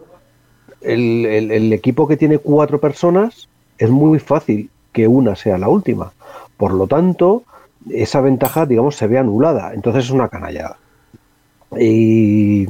[0.81, 6.13] el, el- equipo que tiene cuatro personas, es muy fácil que una sea la última.
[6.57, 7.43] Por lo tanto,
[7.91, 9.73] esa ventaja, digamos, se ve anulada.
[9.73, 10.77] Entonces es una canallada.
[11.79, 12.67] Y,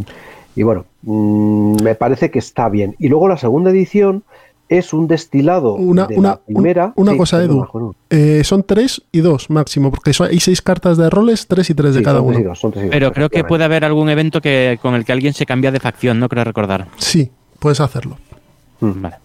[0.56, 2.96] y bueno, mm, me parece que está bien.
[3.00, 4.24] Y luego la segunda edición
[4.70, 6.86] es un destilado Una, de una, la primera.
[6.96, 7.94] un- una Sí, cosa, Edu.
[8.10, 11.74] Eh, son tres y dos máximo, porque son- hay seis cartas de roles, tres y
[11.76, 12.40] tres de Sí, cada uno.
[12.40, 15.46] dos, dos, Pero creo que puede haber algún evento que con el que alguien se
[15.46, 16.88] cambia de facción, no creo recordar.
[16.98, 18.18] Sí, puedes hacerlo.
[18.82, 19.16] Vale.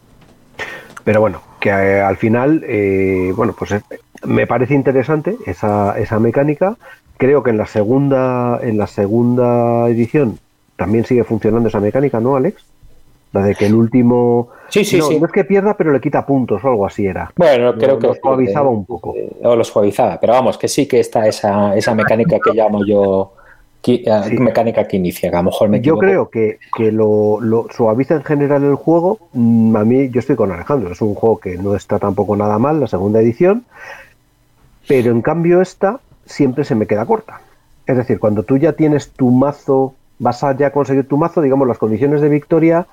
[1.05, 3.81] Pero bueno, que eh, al final, eh, bueno, pues eh,
[4.27, 6.77] me parece interesante esa, esa mecánica.
[7.17, 10.39] Creo que en la segunda, en la segunda edición
[10.77, 12.63] también sigue funcionando esa mecánica, ¿no, Alex?
[13.33, 14.49] La de que el último.
[14.69, 15.21] Sí, sí, no, sí.
[15.21, 17.31] no es que pierda, pero le quita puntos o algo así era.
[17.37, 19.15] Bueno, creo que lo suavizaba un poco.
[19.17, 22.85] eh, o lo suavizaba, pero vamos, que sí que está esa, esa mecánica que llamo
[22.87, 23.33] yo
[23.83, 26.01] que- eh, mecánica que inicia, que a lo mejor me Yo equivoco.
[26.01, 29.19] creo que, que lo, lo suaviza en general el juego.
[29.33, 30.91] Mm, A mí, yo estoy con Alejandro.
[30.93, 33.65] Es un juego que no está tampoco nada mal, la segunda edición.
[34.87, 37.41] Pero en cambio, esta siempre se me queda corta.
[37.87, 41.69] Es decir, cuando tú ya tienes tu mazo, vas a ya conseguir tu mazo, digamos,
[41.69, 42.87] las condiciones de victoria,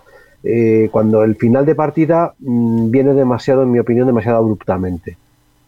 [0.48, 5.18] eh, cuando el final de partida mm, viene demasiado, en mi opinión, demasiado abruptamente.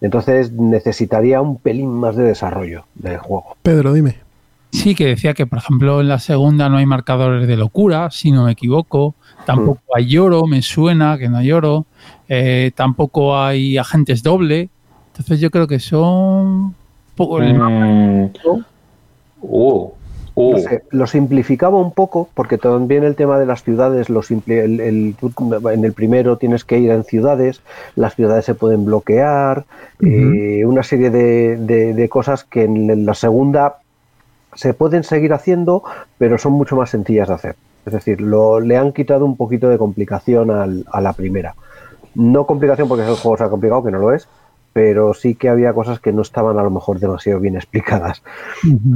[0.02, 3.58] Entonces necesitaría un pelín más de desarrollo del juego.
[3.64, 4.18] Pedro, dime.
[4.72, 8.32] Sí, que decía que, por ejemplo, en la segunda no hay marcadores de locura, si
[8.32, 9.16] no me equivoco.
[9.46, 11.86] Tampoco hay oro, me suena que no hay oro.
[12.30, 14.70] Eh, tampoco hay agentes doble.
[15.08, 16.76] Entonces yo creo que son...
[17.16, 18.30] poco el Mm,
[19.42, 19.92] uh,
[20.38, 20.52] uh.
[20.54, 24.60] No sé, lo simplificaba un poco porque también el tema de las ciudades, lo simpli-
[24.62, 27.62] el- en el primero tienes que ir en ciudades,
[27.96, 29.66] las ciudades se pueden bloquear,
[30.02, 33.78] eh, una serie de, de- de cosas que en la segunda
[34.54, 35.84] se pueden seguir haciendo,
[36.18, 37.56] pero son mucho más sencillas de hacer.
[37.86, 41.56] Es decir, lo, le han quitado un poquito de complicación al- a la primera.
[42.16, 44.28] No complicación porque el juego sea complicado, que no lo es,
[44.74, 48.22] pero sí que había cosas que no estaban a lo mejor demasiado bien explicadas.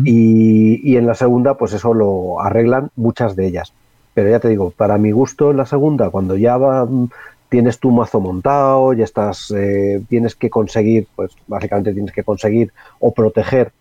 [0.03, 3.73] Y, y en la segunda, pues eso lo arreglan muchas de ellas.
[4.13, 7.09] Pero ya te digo, para mi gusto en la segunda, cuando ya va, mm,
[7.49, 12.71] tienes tu mazo montado, ya estás, eh, tienes que conseguir, pues básicamente tienes que conseguir
[12.99, 13.71] o proteger,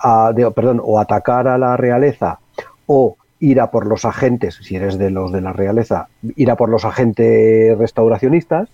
[0.00, 2.38] a, de- perdón, o atacar a la realeza
[2.86, 6.56] o ir a por los agentes, si eres de los de la realeza, ir a
[6.56, 8.68] por los agentes restauracionistas.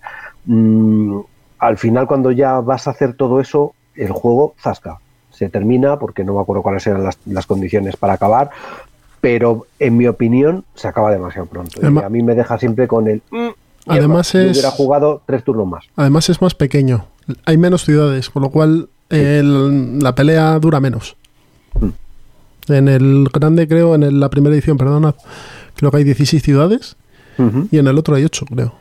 [0.45, 1.19] mm,
[1.59, 4.99] al final, cuando ya vas a hacer todo eso, el juego zasca.
[5.31, 8.49] Se termina, porque no me acuerdo cuáles eran las, las condiciones para acabar,
[9.21, 11.79] pero en mi opinión se acaba demasiado pronto.
[11.81, 13.21] Y a mí me deja siempre con el...
[13.31, 13.53] "Mm, mierda".
[13.87, 15.85] Además es- hubiera jugado tres turnos más.
[15.95, 17.05] Además es más pequeño.
[17.45, 21.15] Hay menos ciudades, con lo cual el- la pelea dura menos.
[22.67, 25.13] En el grande, creo, en el- la primera edición, perdona,
[25.75, 26.95] creo que hay 16 ciudades
[27.71, 28.73] y en el otro hay 8, creo.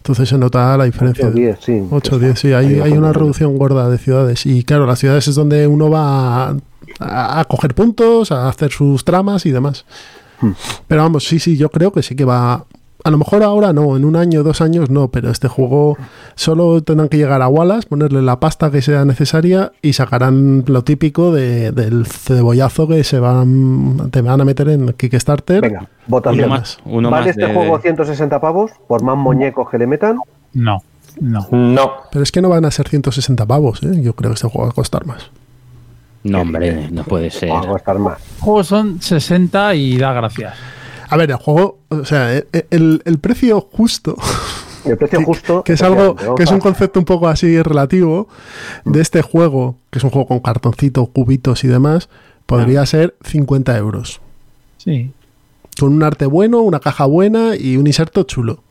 [0.00, 1.26] Entonces se nota la diferencia.
[1.26, 1.82] Ocho o diez, sí.
[1.90, 2.52] 8 o 10, sí.
[2.52, 4.46] Hay, hay una reducción gorda de ciudades.
[4.46, 6.56] Y claro, las ciudades es donde uno va a,
[7.00, 9.84] a- a coger puntos, a hacer sus tramas y demás.
[10.88, 12.64] Pero vamos, sí, sí, yo creo que sí que va.
[13.04, 15.96] A lo mejor ahora no, en un año, dos años no, pero este juego
[16.34, 20.84] solo tendrán que llegar a Wallace, ponerle la pasta que sea necesaria y sacarán lo
[20.84, 25.62] típico de- del cebollazo que se van, te van a meter en Kickstarter.
[25.62, 26.44] Venga, votación.
[26.46, 29.86] Uno más, uno ¿Vale más este de- juego 160 pavos por más muñecos que le
[29.86, 30.18] metan?
[30.52, 30.82] No,
[31.20, 31.46] no.
[31.50, 31.90] No.
[32.12, 34.00] Pero es que no van a ser 160 pavos, ¿eh?
[34.02, 35.30] yo creo que este juego va a costar más.
[36.22, 37.50] No, hombre, no puede ser.
[37.50, 38.18] Va a costar más.
[38.40, 40.54] Juegos son 60 y da gracias.
[41.10, 44.16] A ver, el juego, o sea, e- e- el, el precio justo,
[44.84, 45.62] El precio justo.
[45.64, 48.28] que es algo, que es un concepto un poco así relativo
[48.84, 52.08] de este juego, que es un juego con cartoncito, cubitos y demás,
[52.46, 54.20] podría ser 50 euros.
[54.78, 55.10] Sí.
[55.78, 58.62] Con un arte bueno, una caja buena y un inserto chulo.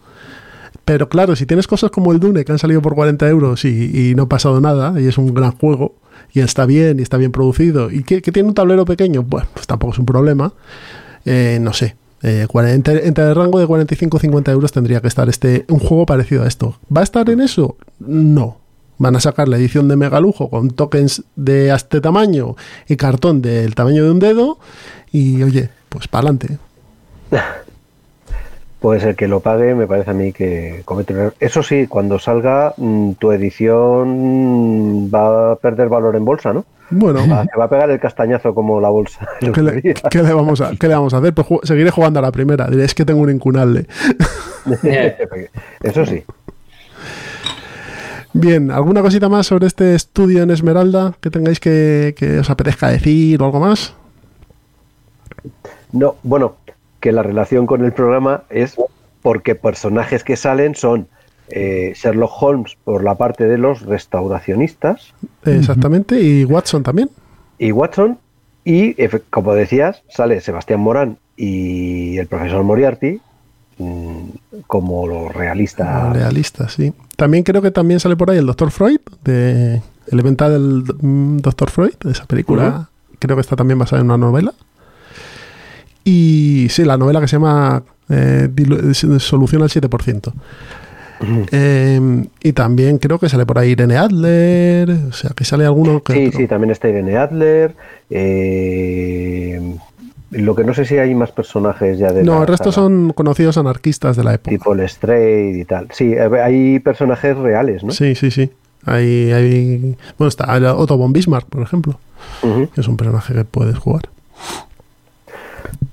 [0.85, 4.09] Pero claro, si tienes cosas como el Dune que han salido por 40 euros y,
[4.09, 5.93] y no ha pasado nada, y es un gran juego,
[6.33, 9.47] y está bien, y está bien producido, y que, que tiene un tablero pequeño, bueno,
[9.53, 10.53] pues tampoco es un problema.
[11.25, 11.95] Eh, no sé.
[12.23, 15.65] Eh, cuare- entre, entre el rango de 45 y 50 euros tendría que estar este
[15.69, 16.77] un juego parecido a esto.
[16.95, 17.77] ¿Va a estar en eso?
[17.99, 18.57] No.
[18.97, 22.55] Van a sacar la edición de mega lujo con tokens de este tamaño
[22.87, 24.57] y cartón del tamaño de un dedo.
[25.11, 26.57] Y oye, pues para adelante.
[28.79, 31.35] Pues el que lo pague me parece a mí que comete un error.
[31.41, 36.63] Eso sí, cuando salga mm, tu edición va a perder valor en bolsa, ¿no?
[36.91, 39.27] Bueno, Va- se va a pegar el castañazo como la bolsa.
[39.53, 39.93] ¿qué le, día.
[40.09, 41.33] qué le vamos a, qué le vamos a hacer?
[41.33, 42.67] Pues ju- seguiré jugando a la primera.
[42.67, 43.85] Diré, es que tengo un incunable.
[45.83, 46.23] Eso sí.
[48.33, 52.87] Bien, ¿alguna cosita más sobre este estudio en Esmeralda que tengáis que, que os apetezca
[52.89, 53.95] decir o algo más?
[55.91, 56.55] No, bueno,
[56.99, 58.75] que la relación con el programa es
[59.23, 61.07] porque personajes que salen son
[61.51, 65.13] eh, Sherlock Holmes por la parte de los restauracionistas
[65.45, 66.21] Exactamente.
[66.21, 67.09] Y Watson también.
[67.57, 68.17] y Watson
[68.65, 68.95] y
[69.29, 73.19] como decías sale Sebastián Morán y el profesor Moriarty
[73.77, 74.23] mm,
[74.67, 76.13] como los realistas.
[76.13, 76.93] Realista, sí.
[77.15, 78.71] También creo que también sale por ahí el Dr.
[78.71, 79.81] Freud, de
[80.11, 81.69] el evento del mm, Dr.
[81.69, 82.89] Freud, esa película.
[83.19, 84.53] Creo que está también basada en una novela.
[86.03, 88.49] Y sí, la novela que se llama eh,
[89.19, 90.33] Solución al 7%.
[91.51, 96.01] Eh, y también creo que sale por ahí Irene Adler, o sea, que sale alguno
[96.01, 96.39] que Sí, otro.
[96.39, 97.75] sí, también está Irene Adler.
[98.09, 99.75] eh,
[100.31, 103.13] lo que no sé si hay más personajes ya de No, la el resto son
[103.13, 104.51] conocidos anarquistas de la época.
[104.51, 105.87] tipo Lestrade y tal.
[105.91, 107.91] Sí, eh, hay personajes reales, ¿no?
[107.91, 108.51] Sí, sí, sí.
[108.85, 109.97] Hay, hay...
[110.17, 111.99] Bueno, está Otto von Bismarck, por ejemplo,
[112.73, 114.03] que es un personaje que puedes jugar.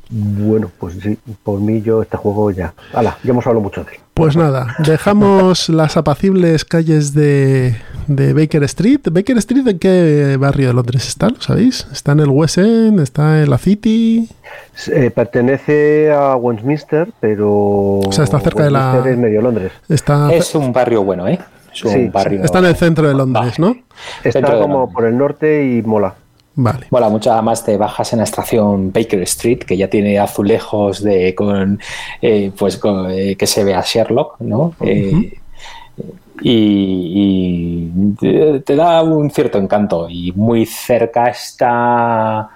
[0.08, 2.74] Bueno, pues sí, por mí yo este juego ya.
[2.92, 3.98] Hala, ya hemos hablado mucho de él.
[4.14, 7.76] Pues nada, dejamos las apacibles calles de,
[8.06, 9.00] de Baker Street.
[9.10, 11.28] ¿Baker Street en qué barrio de Londres está?
[11.28, 11.86] ¿Lo sabéis?
[11.92, 13.00] ¿Está en el West End?
[13.00, 14.28] ¿Está en la City?
[14.92, 17.98] Eh, pertenece a Westminster, pero.
[17.98, 19.72] O sea, está cerca de la- Westminster es medio Londres.
[19.88, 21.38] Está, Es un barrio bueno, ¿eh?
[21.74, 22.42] Es un Sí, barrio.
[22.44, 23.76] está en el centro de Londres, ¿no?
[24.24, 26.14] Está como por el norte y mola.
[26.58, 26.86] Vale.
[26.90, 31.34] Mola mucho, además te bajas en la estación Baker Street, que ya tiene azulejos de
[31.34, 31.78] con
[32.22, 34.72] eh, pues con, eh, que se ve a Sherlock, ¿no?
[34.80, 35.38] Eh,
[36.40, 40.08] y, y te, te da un cierto encanto.
[40.08, 42.48] Y muy cerca está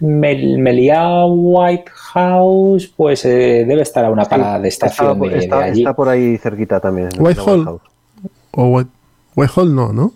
[0.00, 5.38] Mel- Melia White House, pues eh, debe estar a una parada de estación de, de
[5.38, 5.80] está- allí.
[5.80, 7.08] está por ahí cerquita también.
[7.18, 7.58] Whitehall.
[7.58, 7.80] White House.
[8.52, 8.90] O White,
[9.36, 10.12] Whitehall no, ¿no?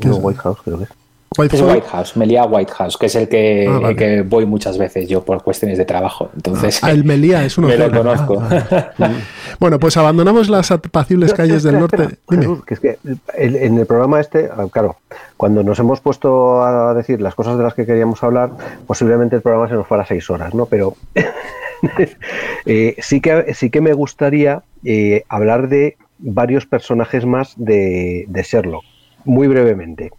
[0.00, 0.20] ¿Qué No, es?
[0.22, 0.90] White House creo que es.
[1.38, 3.88] White House, Melia White House, que es el que, Ah, vale.
[3.90, 6.28] el que voy muchas veces yo por cuestiones de trabajo.
[6.34, 8.42] Entonces, Ah, el Melía es uno me lo conozco.
[8.42, 9.14] Ah, vale.
[9.60, 12.02] Bueno, pues abandonamos las apacibles No, calles del norte.
[12.02, 12.42] espera, Dime.
[12.42, 12.98] Jesús, que es que
[13.38, 14.96] el- en el programa este, ah, claro,
[15.36, 18.50] cuando nos hemos puesto a decir las cosas de las que queríamos hablar,
[18.88, 20.66] posiblemente el programa se nos fuera a seis horas, ¿no?
[20.66, 20.96] Pero
[22.66, 28.42] eh, sí, que, sí que me gustaría eh, hablar de varios personajes más de, de
[28.42, 28.84] Sherlock,
[29.24, 30.10] muy brevemente.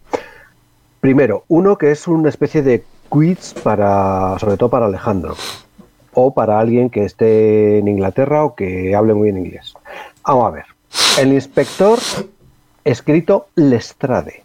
[1.00, 5.34] Primero, uno que es una especie de quiz para, sobre todo para Alejandro,
[6.14, 9.74] o para alguien que esté en Inglaterra o que hable muy bien inglés.
[10.24, 10.64] Vamos a ver.
[11.18, 11.98] El inspector
[12.84, 14.44] escrito Lestrade.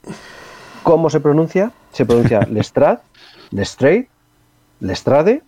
[0.84, 1.72] ¿Cómo se pronuncia?
[1.92, 3.00] Se pronuncia Lestrade,
[3.52, 4.08] Lestrade,
[4.80, 5.44] Lestrade.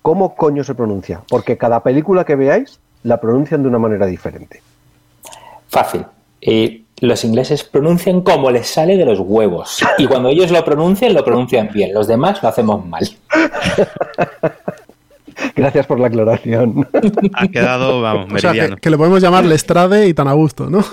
[0.00, 1.22] ¿Cómo coño se pronuncia?
[1.28, 4.62] Porque cada película que veáis la pronuncian de una manera diferente.
[5.68, 6.04] Fácil.
[6.42, 9.80] Eh, los ingleses pronuncian como les sale de los huevos.
[9.98, 11.92] Y cuando ellos lo pronuncian, lo pronuncian bien.
[11.94, 13.08] Los demás lo hacemos mal.
[15.56, 16.86] Gracias por la aclaración.
[17.34, 18.76] Ha quedado, vamos, O sea, meridiano.
[18.76, 20.84] que, que le podemos llamar Lestrade y tan a gusto, ¿no?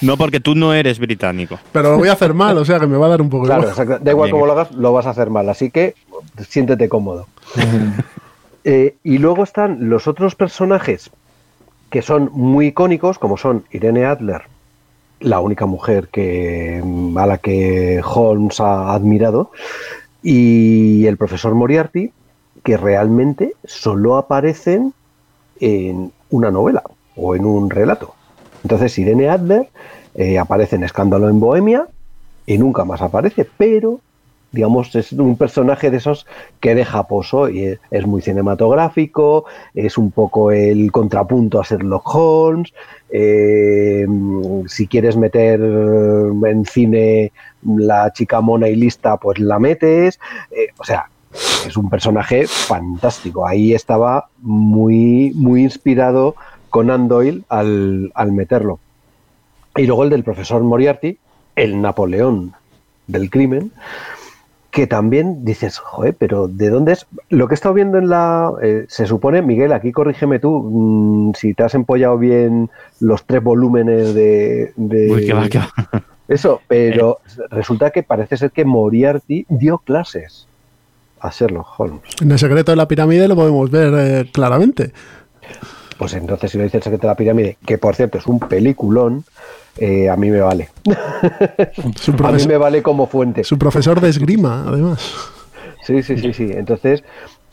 [0.00, 1.58] No, porque tú no eres británico.
[1.72, 3.46] Pero lo voy a hacer mal, o sea que me va a dar un poco
[3.46, 3.72] Claro, igual.
[3.72, 4.04] exacto.
[4.04, 5.48] da igual cómo lo hagas, lo vas a hacer mal.
[5.48, 5.94] Así que
[6.48, 7.26] siéntete cómodo.
[8.64, 11.10] Eh, y luego están los otros personajes
[11.88, 14.42] que son muy icónicos, como son Irene Adler,
[15.20, 16.82] la única mujer que,
[17.16, 19.50] a la que Holmes ha admirado,
[20.22, 22.12] y el profesor Moriarty,
[22.62, 24.92] que realmente solo aparecen
[25.60, 26.82] en una novela
[27.16, 28.14] o en un relato.
[28.62, 29.68] Entonces Irene Adler
[30.14, 31.86] eh, aparece en Escándalo en Bohemia
[32.46, 34.00] y nunca más aparece, pero
[34.52, 36.26] digamos es un personaje de esos
[36.60, 39.44] que deja pozo y es, muy cinematográfico,
[39.74, 42.72] es un poco el contrapunto a Sherlock Holmes,
[43.10, 44.06] eh,
[44.66, 47.32] si quieres meter en cine
[47.62, 50.18] la chica mona y lista, pues la metes,
[50.50, 51.10] eh, o sea,
[51.66, 53.46] es un personaje fantástico.
[53.46, 56.34] Ahí estaba muy, muy inspirado
[56.70, 58.80] Conan Doyle al, al meterlo.
[59.76, 61.18] Y luego el del profesor Moriarty,
[61.56, 62.54] el Napoleón
[63.06, 63.72] del crimen,
[64.70, 67.06] que también dices, joder, pero ¿de dónde es?
[67.30, 68.52] Lo que he estado viendo en la...
[68.62, 72.68] eh, se supone, Miguel, aquí corrígeme tú, mm, si te has empollado bien
[73.00, 74.72] los tres volúmenes de...
[74.76, 75.68] de- Uy, que va, que va.
[76.28, 77.18] Eso, pero
[77.50, 80.46] resulta que parece ser que Moriarty dio clases
[81.20, 82.02] a Sherlock Holmes.
[82.20, 84.92] En el secreto de la pirámide lo podemos ver eh, claramente.
[85.98, 88.38] Pues entonces, si lo dice el secreto de la pirámide, que por cierto es un
[88.38, 89.24] peliculón,
[89.78, 90.68] eh, a mí me vale.
[92.24, 93.44] A mí me vale como fuente.
[93.44, 95.00] su profesor de esgrima, además.
[95.84, 96.50] Sí, sí, sí, sí.
[96.52, 97.02] Entonces,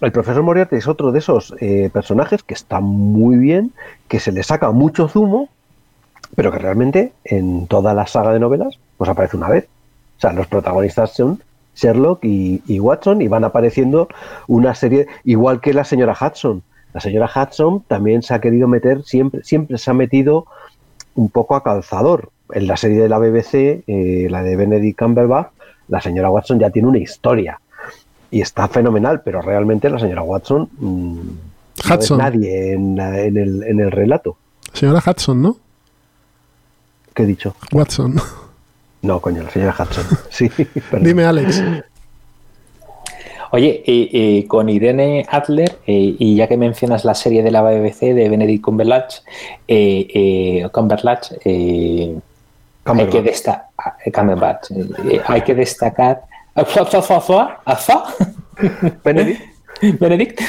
[0.01, 3.71] el profesor Moriarty es otro de esos eh, personajes que está muy bien,
[4.07, 5.49] que se le saca mucho zumo,
[6.35, 9.67] pero que realmente en toda la saga de novelas, pues aparece una vez.
[10.17, 11.41] O sea, los protagonistas son
[11.75, 14.09] Sherlock y, y Watson y van apareciendo
[14.47, 16.61] una serie, igual que la señora Hudson.
[16.93, 20.45] La señora Hudson también se ha querido meter, siempre, siempre se ha metido
[21.15, 22.29] un poco a calzador.
[22.53, 25.47] En la serie de la BBC, eh, la de Benedict Cumberbatch,
[25.87, 27.59] la señora Watson ya tiene una historia
[28.31, 31.31] y está fenomenal, pero realmente la señora Watson mm, no
[31.83, 32.17] es Hudson.
[32.17, 34.37] nadie en el, en el relato.
[34.73, 35.57] Señora Hudson, ¿no?
[37.13, 37.55] ¿Qué he dicho?
[37.71, 38.15] Watson.
[39.01, 40.05] No, coño, la señora Hudson.
[40.29, 41.03] Sí, perdón.
[41.03, 41.63] Dime, Alex.
[43.55, 47.61] Oye, eh, eh, con Irene Adler, eh, y ya que mencionas la serie de la
[47.61, 49.19] BBC de Benedict Cumberbatch,
[49.65, 52.17] eh, eh, Cumberbatch, eh,
[52.83, 56.23] hay que destacar, Cumberbatch, eh, hay que destacar,
[59.05, 59.41] Benedict.
[60.01, 60.41] Benedict,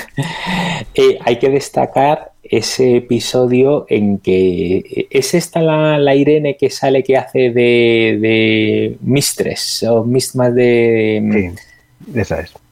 [0.92, 7.04] Eh, hay que destacar ese episodio en que es esta la, la Irene que sale
[7.04, 11.54] que hace de, de Mistress o misma de
[12.04, 12.66] Sí, esa es.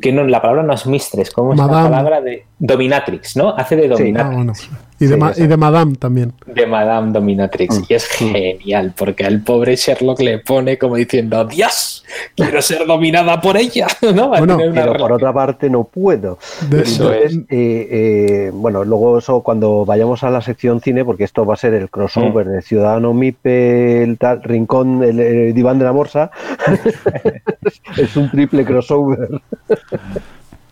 [0.00, 3.50] Que no, la palabra no es mistress, ¿cómo es la palabra de dominatrix, ¿no?
[3.56, 3.88] Hace de Sí.
[3.88, 4.34] Ah, dominatrix.
[4.36, 4.52] bueno.
[5.00, 6.32] Y, de Sí, ma- y de Madame también.
[6.46, 7.80] de Madame Dominatrix.
[7.80, 7.84] Mm.
[7.88, 12.04] Y es genial, porque al pobre Sherlock le pone como diciendo, Dios,
[12.36, 13.88] quiero ser dominada por ella.
[14.14, 14.28] ¿no?
[14.28, 16.38] Bueno, Pero por otra parte no puedo.
[16.70, 17.34] De- Eso de- es.
[17.36, 21.56] Eh, eh, bueno, luego eso cuando vayamos a la sección cine, porque esto va a
[21.58, 26.30] ser el crossover de Ciudadano Mipe, el tal, Rincón, el, el diván de la morsa.
[27.96, 29.28] es un triple crossover.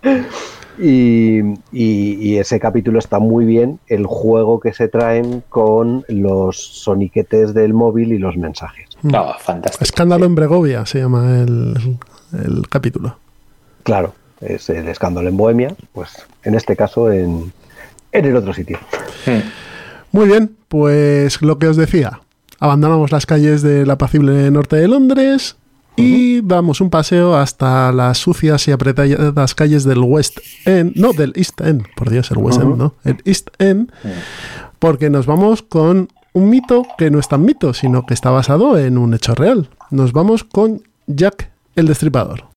[0.78, 1.40] y,
[1.72, 7.54] y- y ese capítulo está muy bien, el juego que se traen con los soniquetes
[7.54, 8.88] del móvil y los mensajes.
[9.02, 9.84] No, fantástico.
[9.84, 11.74] Escándalo en Bregovia se llama el,
[12.44, 13.16] el capítulo.
[13.82, 16.10] Claro, es el escándalo en Bohemia, pues
[16.44, 17.52] en este caso en,
[18.12, 18.78] en el otro sitio.
[20.12, 22.20] Muy bien, pues lo que os decía.
[22.60, 25.56] Abandonamos las calles del apacible norte de Londres
[26.02, 31.32] y damos un paseo hasta las sucias y apretadas calles del West End, no, del
[31.36, 33.92] East End, por Dios, el West End, no, el East End,
[34.78, 38.78] porque nos vamos con un mito que no es tan mito, sino que está basado
[38.78, 39.68] en un hecho real.
[39.90, 42.51] Nos vamos con Jack el Destripador.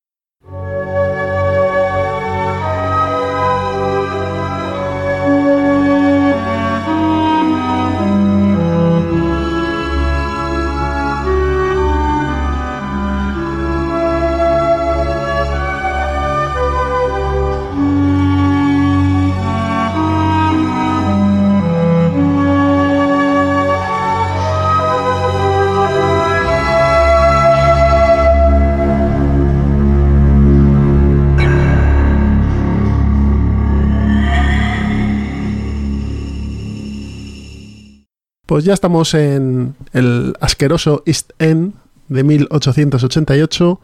[38.56, 41.74] Pues ya estamos en el asqueroso East End
[42.08, 43.82] de 1888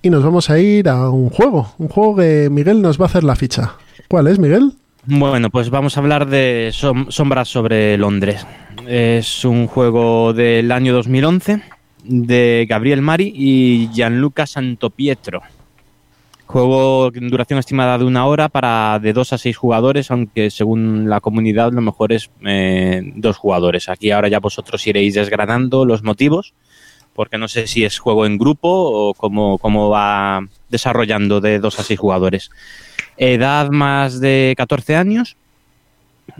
[0.00, 3.08] y nos vamos a ir a un juego, un juego que Miguel nos va a
[3.08, 3.74] hacer la ficha.
[4.08, 4.72] ¿Cuál es, Miguel?
[5.04, 8.46] Bueno, pues vamos a hablar de Som- Sombras sobre Londres.
[8.88, 11.60] Es un juego del año 2011
[12.02, 15.42] de Gabriel Mari y Gianluca Santopietro.
[16.50, 21.08] Juego en duración estimada de una hora para de dos a seis jugadores, aunque según
[21.08, 23.88] la comunidad lo mejor es eh, dos jugadores.
[23.88, 26.52] Aquí ahora ya vosotros iréis desgranando los motivos,
[27.14, 31.78] porque no sé si es juego en grupo o cómo, cómo va desarrollando de dos
[31.78, 32.50] a seis jugadores.
[33.16, 35.36] Edad más de 14 años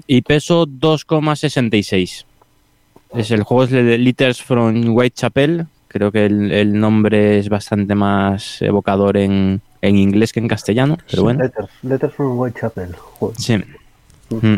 [0.09, 2.25] y peso 2,66.
[3.15, 5.69] Es el juego es de Letters from Whitechapel.
[5.87, 10.99] Creo que el, el nombre es bastante más evocador en, en inglés que en castellano,
[11.11, 11.43] pero bueno.
[11.43, 12.95] Letters, Letters from Whitechapel.
[12.97, 13.37] Joder.
[13.39, 13.57] Sí.
[14.31, 14.57] Mm.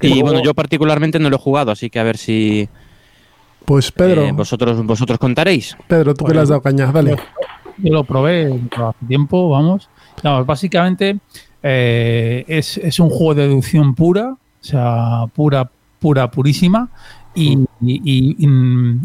[0.00, 2.68] Y Luego- bueno, yo particularmente no lo he jugado, así que a ver si
[3.64, 5.76] Pues Pedro, eh, vosotros vosotros contaréis.
[5.88, 7.16] Pedro, tú que le has dado caña, dale.
[7.78, 9.88] Yo lo probé hace tiempo, vamos.
[10.22, 11.18] Vamos, básicamente
[11.62, 15.68] eh, es, es un juego de deducción pura, o sea, pura,
[15.98, 16.88] pura, purísima.
[17.34, 18.36] Y, y- y-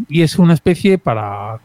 [0.08, 1.60] y es una especie para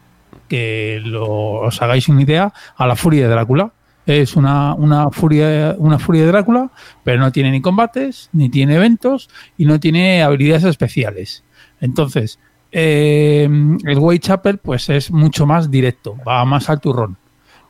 [0.50, 3.72] que lo- os hagáis una idea a la furia de Drácula.
[4.04, 6.70] Es una, una, furia, una furia de Drácula,
[7.04, 11.44] pero no tiene ni combates, ni tiene eventos y no tiene habilidades especiales.
[11.80, 12.38] Entonces,
[12.72, 13.48] eh,
[13.84, 17.16] el Whitechapel pues es mucho más directo, va más al turrón.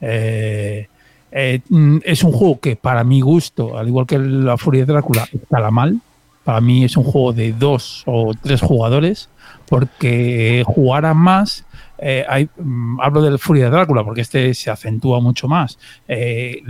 [0.00, 0.88] Eh,
[1.32, 1.60] eh,
[2.04, 5.70] es un juego que para mi gusto, al igual que la Furia de Drácula, escala
[5.70, 6.00] mal.
[6.44, 9.28] Para mí es un juego de dos o tres jugadores,
[9.68, 11.64] porque jugar más,
[12.02, 15.78] eh, mm, hablo del Furia de Drácula, porque este se acentúa mucho más.
[16.08, 16.62] Eh,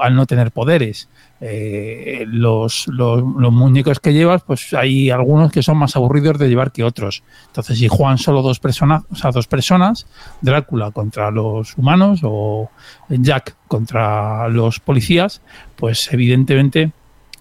[0.00, 1.10] al no tener poderes,
[1.40, 6.84] eh, los, muñecos que llevas, pues hay algunos que son más aburridos de llevar que
[6.84, 7.22] otros.
[7.48, 10.06] Entonces, si juegan solo dos personas, o sea, dos personas,
[10.40, 12.70] Drácula contra los humanos o
[13.10, 15.42] Jack contra los policías,
[15.76, 16.92] pues evidentemente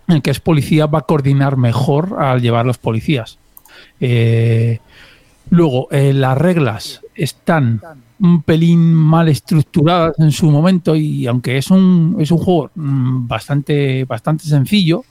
[0.07, 3.39] el que es policía va a coordinar mejor al llevar los policías.
[5.49, 7.81] Luego, las reglas están
[8.19, 13.27] un pelín mal estructuradas en su momento y aunque es un, es un juego mm,
[13.27, 15.03] bastante, bastante sencillo,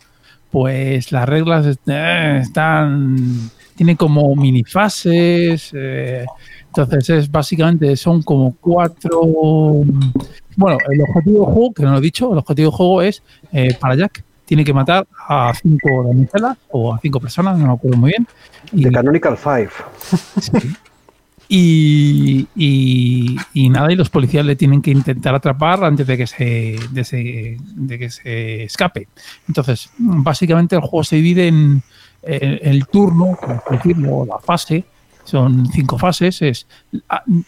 [0.50, 6.26] pues las reglas eh, están tiene como minifases eh,
[6.66, 9.22] entonces es básicamente son como cuatro
[10.56, 13.22] bueno el objetivo del juego que no lo he dicho el objetivo del juego es
[13.52, 17.72] eh, para Jack tiene que matar a cinco damiselas o a cinco personas no me
[17.72, 18.26] acuerdo muy bien
[18.72, 19.70] The Canonical Five.
[21.52, 26.78] Y, y- nada, y los policías le tienen que intentar atrapar antes de que se,
[26.92, 29.08] de se- de que se escape.
[29.48, 31.82] Entonces, básicamente el juego se divide en
[32.22, 34.84] el, el turno, por decirlo, la fase.
[35.24, 36.40] Son cinco fases.
[36.42, 36.66] Es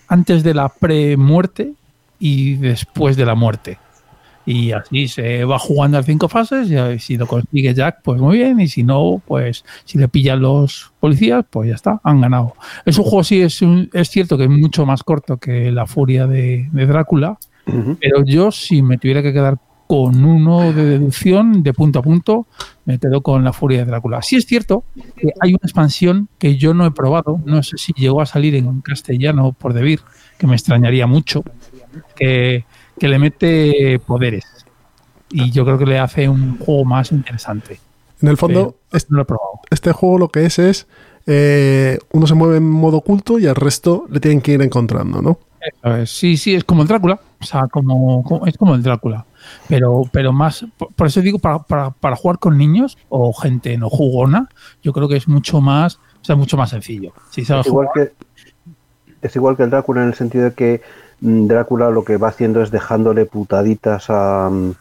[0.08, 1.72] antes de la pre-muerte
[2.18, 3.78] y después de la muerte.
[4.44, 8.38] Y así se va jugando a cinco fases y si lo consigue Jack, pues muy
[8.38, 8.58] bien.
[8.60, 12.54] Y si no, pues si le pillan los policías, pues ya está, han ganado.
[12.84, 15.86] Es un juego, sí, es, un- es cierto que es mucho más corto que la
[15.86, 17.38] furia de, de Drácula,
[18.00, 22.46] pero yo si me tuviera que quedar con uno de deducción de punto a punto,
[22.86, 24.22] me quedo con la furia de Drácula.
[24.22, 24.84] Sí es cierto
[25.16, 28.54] que hay una expansión que yo no he probado, no sé si llegó a salir
[28.56, 30.00] en castellano por Debir,
[30.38, 31.44] que me extrañaría mucho,
[32.16, 32.64] que,
[33.02, 34.44] que le mete poderes.
[35.28, 37.80] Y yo creo que le hace un juego más interesante.
[38.20, 39.50] En el fondo, Pero no lo he probado.
[39.70, 40.86] este juego lo que es es
[41.26, 45.20] eh, uno se mueve en modo oculto y al resto le tienen que ir encontrando,
[45.20, 45.40] ¿no?
[45.82, 46.10] Es.
[46.10, 47.18] Sí, sí, es como el Drácula.
[47.40, 49.26] O sea, como, como- es como el Drácula.
[49.68, 53.76] Pero, pero más, por, por eso digo, para, para, para jugar con niños o gente
[53.78, 54.48] no jugona,
[54.80, 57.12] yo creo que es mucho más, o sea, mucho más sencillo.
[57.32, 60.52] Si sabes Es igual, jugar, que, es igual que el Drácula en el sentido de
[60.54, 60.82] que
[61.24, 64.72] Drácula lo que va haciendo es dejándole putaditas a, mm,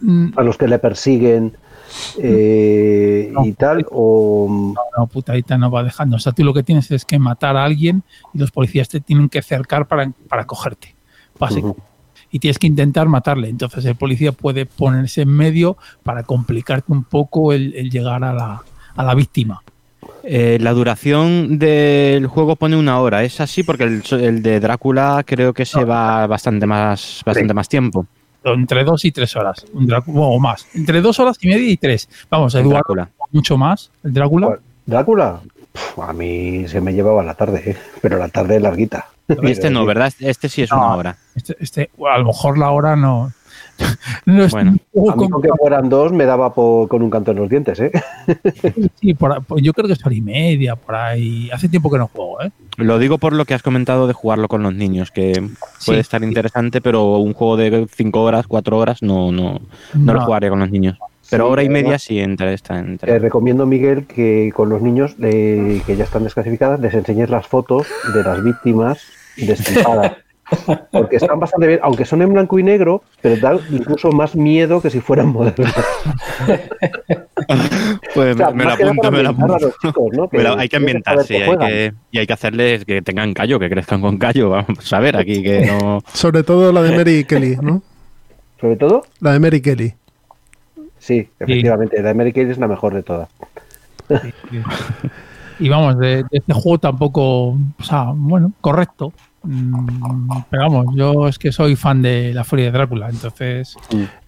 [0.00, 0.28] Mm.
[0.36, 1.56] a los que le persiguen
[2.18, 6.16] eh, y tal, o mm, no, putadita no va dejando.
[6.16, 9.00] O sea, tú lo que tienes es que matar a alguien y los policías te
[9.00, 10.94] tienen que acercar para, para cogerte.
[11.38, 11.82] básicamente.
[12.30, 13.48] Y tienes que intentar matarle.
[13.48, 18.32] Entonces el policía puede ponerse en medio para complicarte un poco el, el llegar a
[18.32, 18.62] la,
[18.94, 19.62] a la víctima.
[20.30, 25.24] Eh, la duración del juego pone una hora, es así porque el, el de Drácula
[25.24, 28.06] creo que se va bastante más, bastante más tiempo.
[28.44, 29.64] Entre dos y tres horas.
[29.72, 30.66] Un Drácula, o más.
[30.74, 32.10] Entre dos horas y media y tres.
[32.28, 33.10] Vamos, El Eduardo, Drácula.
[33.32, 33.90] mucho más.
[34.04, 34.58] El Drácula.
[34.84, 35.40] Drácula,
[35.96, 37.76] a mí se me llevaba la tarde, ¿eh?
[38.02, 39.06] pero la tarde es larguita.
[39.28, 40.12] Este no, ¿verdad?
[40.20, 41.16] Este sí es una hora.
[41.36, 43.32] Este, este, a lo mejor la hora no.
[44.26, 44.72] no es Bueno.
[44.92, 47.48] un juego A mí con- que fueran dos me daba con un canto en los
[47.48, 47.92] dientes, ¿eh?
[49.00, 51.50] sí, por ahí- pues yo creo que es hora y media, por ahí.
[51.52, 52.50] Hace tiempo que no juego, ¿eh?
[52.76, 55.32] Lo digo por lo que has comentado de jugarlo con los niños, que
[55.84, 56.00] puede Sí.
[56.00, 59.60] estar interesante, pero un juego de 5 horas, 4 horas, no, no,
[59.94, 60.98] no, lo jugaría con los niños.
[61.30, 65.14] Pero Sí, hora y media sí entra, está Te recomiendo, Miguel, que con los niños
[65.20, 68.98] eh, que ya están desclasificadas les enseñes las fotos de las víctimas
[69.36, 70.12] destripadas.
[70.90, 74.80] Porque están bastante bien, aunque son en blanco y negro, pero dan incluso más miedo
[74.80, 75.74] que si fueran modernas.
[78.14, 79.72] Pues O sea, me lo apunto, me lo apunto.
[79.80, 80.10] chicos,
[80.58, 83.32] hay que tienen ambientar, saber sí, que hay que, y hay que hacerles que tengan
[83.32, 84.50] callo, que crezcan con callo.
[84.50, 86.00] Vamos a ver aquí que no.
[86.12, 87.82] Sobre todo la de Mary Kelly, ¿no?
[88.60, 89.02] ¿Sobre todo?
[89.20, 89.94] La de Mary Kelly.
[90.98, 93.28] Sí, efectivamente, la American es la mejor de todas.
[95.58, 97.50] Y vamos, de, de este juego tampoco.
[97.50, 99.12] O sea, bueno, correcto.
[99.50, 103.74] Mm, Pero vamos, yo es que soy fan de la Furia de Drácula, entonces.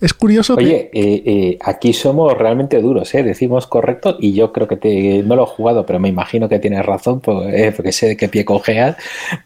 [0.00, 3.22] Es curioso que Oye, eh, eh, aquí somos realmente duros, ¿eh?
[3.22, 6.58] decimos correcto y yo creo que te, no lo he jugado, pero me imagino que
[6.58, 8.96] tienes razón por- eh, porque sé de qué pie cojeas,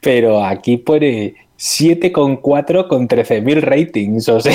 [0.00, 4.52] pero aquí pone 7,4 con 13.000 ratings, o sea,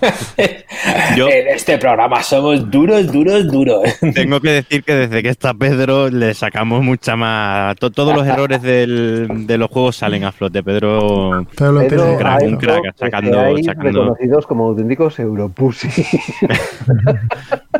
[1.16, 3.82] Yo en este programa somos duros, duros, duros.
[4.14, 7.76] tengo que decir que desde que está Pedro le sacamos mucha más.
[7.76, 10.62] to- todos los errores del- de los juegos salen a flote.
[10.62, 11.46] Pedro.
[11.56, 12.58] Pedro un crack, un
[12.96, 13.56] sacando.
[13.62, 13.82] sacando...
[13.82, 15.88] reconocidos como auténticos Europussy.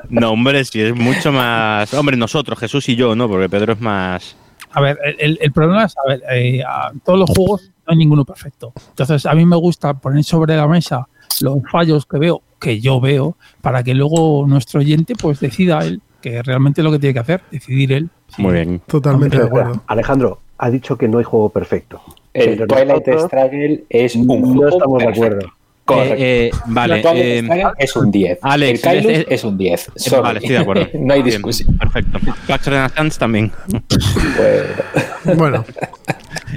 [0.09, 1.95] No, hombre, sí, es mucho más.
[1.95, 3.29] Hombre, nosotros, Jesús y yo, ¿no?
[3.29, 4.37] Porque Pedro es más.
[4.73, 7.97] A ver, el, el problema es, a ver, eh, a todos los juegos no hay
[7.97, 8.73] ninguno perfecto.
[8.89, 11.07] Entonces, a mí me gusta poner sobre la mesa
[11.41, 16.01] los fallos que veo, que yo veo, para que luego nuestro oyente pues decida él,
[16.21, 18.11] que realmente es lo que tiene que hacer, decidir él.
[18.39, 18.81] Muy bien.
[18.87, 19.83] Totalmente de acuerdo.
[19.87, 22.01] Alejandro, ha dicho que no hay juego perfecto.
[22.35, 25.53] El Pero Twilight nosotros Struggle es un No juego estamos de acuerdo.
[25.93, 26.97] Eh, eh, vale.
[26.97, 28.39] El Twilight eh, es un 10.
[28.43, 29.89] Alex, el es- es, un 10.
[29.89, 30.23] eh, Sorry.
[30.23, 30.87] vale, estoy de acuerdo.
[31.01, 31.77] no hay Bien, discusión.
[31.79, 32.19] Perfecto.
[32.47, 33.51] Pax Renaissance también.
[35.37, 35.65] Bueno,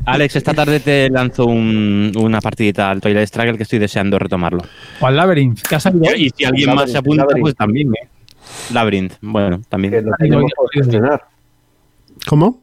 [0.06, 4.62] Alex, esta tarde te lanzo un- una partidita al Twilight Struggle que estoy deseando retomarlo.
[5.00, 6.16] O al Labyrinth, que ha salido.
[6.16, 7.42] Y si alguien más se apunta, Labyrinth.
[7.44, 8.08] pues también, ¿eh?
[8.74, 10.06] Labyrinth, bueno, Que también.
[10.06, 11.24] lo tenemos que estrenar.
[12.28, 12.62] ¿cómo?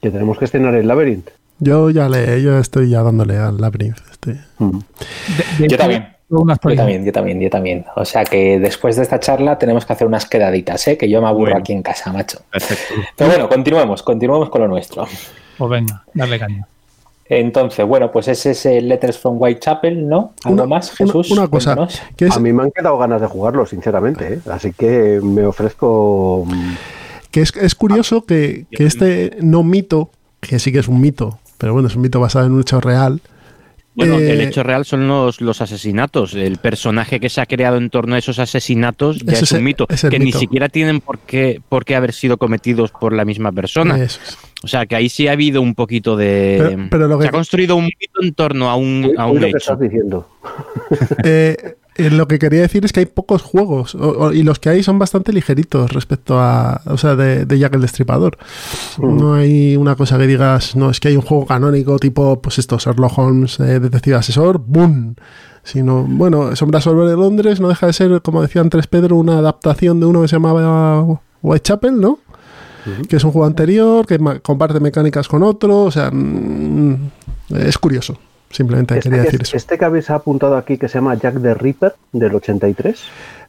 [0.00, 1.28] Que tenemos que estrenar el Labyrinth.
[1.58, 3.98] Yo ya le, yo estoy ya dándole al Labyrinth.
[4.10, 4.40] Este.
[4.58, 4.78] Mm.
[4.78, 6.08] De- de- Yo también.
[6.28, 6.46] Yo
[6.76, 7.84] también, yo también, yo también.
[7.94, 10.96] O sea que después de esta charla tenemos que hacer unas quedaditas, ¿eh?
[10.96, 11.58] que yo me aburro Bueno.
[11.58, 12.38] aquí en casa, macho.
[12.50, 12.94] Perfecto.
[13.16, 15.06] Pero bueno, continuemos, continuemos con lo nuestro.
[15.68, 16.66] Pues venga, darle caña.
[17.28, 20.34] Entonces, bueno, pues ese es el Letters from Whitechapel, ¿no?
[20.44, 21.30] ¿Algo Una- más, Jesús?
[21.30, 22.02] una cosa, Cuéntanos.
[22.16, 24.34] que es, A mí me han quedado ganas de jugarlo, sinceramente.
[24.34, 24.40] ¿eh?
[24.50, 26.44] Así que me ofrezco.
[26.46, 26.72] mm,
[27.30, 30.10] que es, es curioso que, que este no mito,
[30.40, 32.80] que sí que es un mito, pero bueno, es un mito basado en un hecho
[32.80, 33.20] real.
[33.94, 36.34] Bueno, eh, el hecho real son los, los asesinatos.
[36.34, 39.62] El personaje que se ha creado en torno a esos asesinatos ya es es un
[39.64, 40.38] mito, es el que ni mito.
[40.38, 44.02] siquiera tienen por qué, por qué haber sido cometidos por la misma persona.
[44.02, 44.38] Eso es.
[44.64, 46.56] O sea, que ahí sí ha habido un poquito de...
[46.58, 49.34] Pero- pero lo que- Se ha construido un mito en torno a un, a un
[49.36, 49.56] lo que hecho.
[49.58, 50.28] estás diciendo.
[51.24, 51.56] Eh,
[51.96, 54.70] Eh, lo que quería decir es que hay pocos juegos o- o- y los que
[54.70, 58.38] hay son bastante ligeritos respecto a, o sea, de, de Jack el Destripador.
[58.98, 59.16] Mm.
[59.18, 62.58] No hay una cosa que digas, no, es que hay un juego canónico tipo, pues
[62.58, 65.16] esto, Sherlock Holmes, eh, Detective Asesor, ¡boom!
[65.64, 70.00] Sino, bueno, Sombra sobre Londres no deja de ser, como decía antes Pedro, una adaptación
[70.00, 71.04] de uno que se llamaba
[71.42, 72.18] Whitechapel, ¿no?
[73.08, 77.10] Que es un juego anterior, que comparte mecánicas con otro, o sea, mm,
[77.50, 78.18] es curioso.
[78.52, 79.56] Simplemente Este, quería que- decir eso.
[79.56, 83.02] este que habéis apuntado aquí que se llama Jack the Ripper del 83.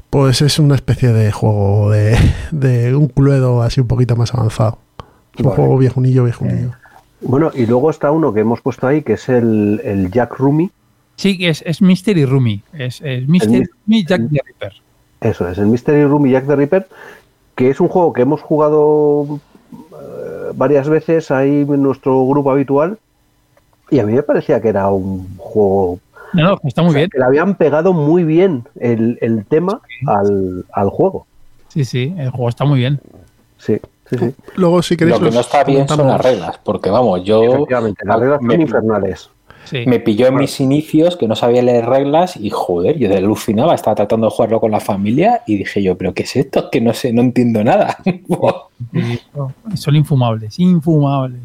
[0.10, 2.18] Pues es una especie de juego de,
[2.52, 4.78] de un cluedo así un poquito más avanzado.
[5.34, 5.56] Es un Vale.
[5.56, 6.72] juego viejunillo, viejunillo.
[7.22, 10.72] Bueno, y luego está uno que hemos puesto ahí que es el, el Jack Rumi.
[11.16, 12.62] Sí, que es, es Mystery Rumi.
[12.74, 14.74] Es, es Mystery Rumi Jack the Ripper.
[15.22, 16.88] Eso es, el Mystery y Jack the Ripper,
[17.56, 19.40] que es un juego que hemos jugado
[19.72, 22.98] eh, varias veces ahí en nuestro grupo habitual.
[23.94, 26.00] Y a mí me parecía que era un juego
[26.34, 27.10] No, no, está muy o sea, bien.
[27.12, 31.28] que le habían pegado muy bien el, el tema al, al juego.
[31.68, 33.00] Sí, sí, el juego está muy bien.
[33.60, 33.80] Sí,
[34.10, 34.34] sí, sí.
[34.56, 38.04] Luego, si queréis, Lo que no está bien son las reglas, porque vamos, yo Efectivamente,
[38.06, 39.30] las reglas me, son infernales.
[39.66, 39.86] Sí.
[39.88, 43.96] me pilló en mis inicios que no sabía leer reglas y joder, yo alucinaba, estaba
[43.96, 46.70] tratando de jugarlo con la familia y dije yo, pero ¿qué es esto?
[46.70, 47.98] Que no sé, no entiendo nada.
[49.76, 51.40] Son infumables, infumables.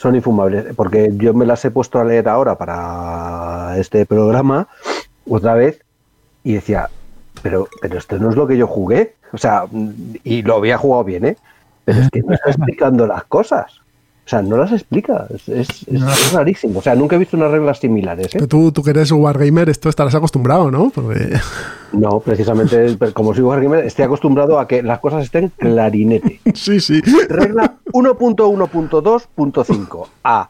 [0.00, 4.66] Son infumables, porque yo me las he puesto a leer ahora para este programa
[5.28, 5.80] otra vez
[6.42, 6.88] y decía,
[7.42, 9.14] pero, pero esto no es lo que yo jugué.
[9.34, 9.64] O sea,
[10.24, 11.36] y lo había jugado bien, ¿eh?
[11.84, 13.72] Pero es que no está explicando las cosas.
[14.24, 15.26] O sea, no las explica.
[15.34, 16.78] Es, es- rarísimo.
[16.78, 18.30] O sea, nunca he visto unas reglas similares, ¿eh?
[18.32, 20.88] Pero Tú, tú que eres Wargamer, esto estarás acostumbrado, ¿no?
[20.94, 21.38] Porque
[21.92, 26.40] No, precisamente, pero como soy Wargamer, estoy acostumbrado a que las cosas estén clarinete.
[26.54, 27.00] sí, sí.
[27.28, 30.06] Regla 1.1.2.5.
[30.24, 30.48] A.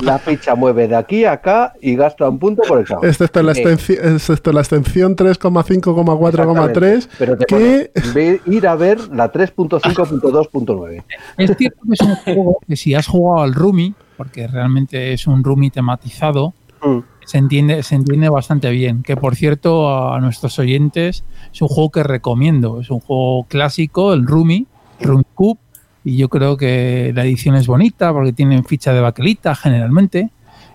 [0.00, 3.08] La ficha mueve de aquí a acá y gasta un punto por examen.
[3.08, 9.08] Excepto la, Eh, extensión, excepto la extensión 3,5,4,3, Pero te que pone, ir a ver
[9.08, 11.04] la 3.5.2.9.
[11.36, 15.26] Es cierto que es un juego que si has jugado al Rumi, porque realmente es
[15.26, 16.98] un Rumi tematizado, Mm.
[17.26, 19.02] se entiende, se entiende bastante bien.
[19.02, 22.80] Que por cierto, a nuestros oyentes, es un juego que recomiendo.
[22.80, 24.66] Es un juego clásico, el Rumi,
[25.00, 25.58] Rumi Cube,
[26.04, 30.30] y yo creo que la edición es bonita porque tienen ficha de baquelita generalmente.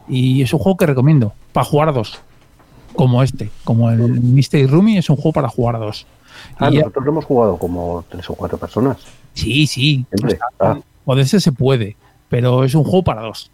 [0.08, 2.22] Y es un juego que recomiendo para jugar dos,
[2.95, 6.06] como este, como el Mystery Rumi, es un juego para jugar dos.
[6.60, 8.97] Ah, Y ya- nosotros lo hemos jugado como tres o cuatro personas.
[9.34, 10.06] Sí, sí.
[10.14, 10.38] Siempre.
[10.60, 10.78] Ah.
[11.03, 11.95] Poderse se puede,
[12.30, 13.51] pero es un juego para dos.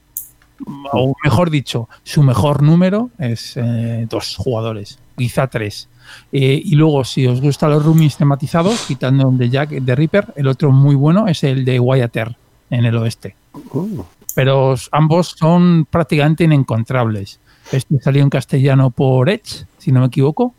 [0.94, 5.88] O mejor dicho, su mejor número es eh, dos jugadores, quizá tres.
[6.32, 10.34] Eh, y luego, si os gustan los roomies tematizados, quitando el de Jack de Ripper,
[10.36, 12.36] el otro muy bueno es el de Wyatt Earp,
[12.70, 13.36] en el oeste.
[13.74, 14.00] Mm.
[14.36, 17.40] Pero os- ambos son prácticamente inencontrables.
[17.72, 20.54] Este salió en castellano por Edge, si no me equivoco.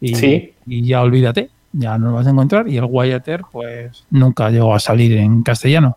[0.00, 0.52] Y, Sí.
[0.66, 2.68] y ya olvídate, ya no lo vas a encontrar.
[2.68, 5.96] Y el Wyatt Earp, pues nunca llegó a salir en castellano.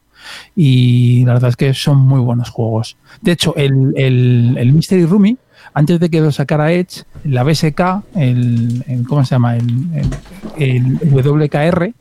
[0.56, 2.98] Y la verdad es que son muy buenos juegos.
[3.22, 5.38] De hecho, el, el, el Mystery Rumi,
[5.74, 7.80] antes de que lo sacara Edge, la BSK,
[8.16, 9.56] el, el- ¿cómo se llama?
[9.58, 9.68] El,
[10.58, 11.94] el- el WKR,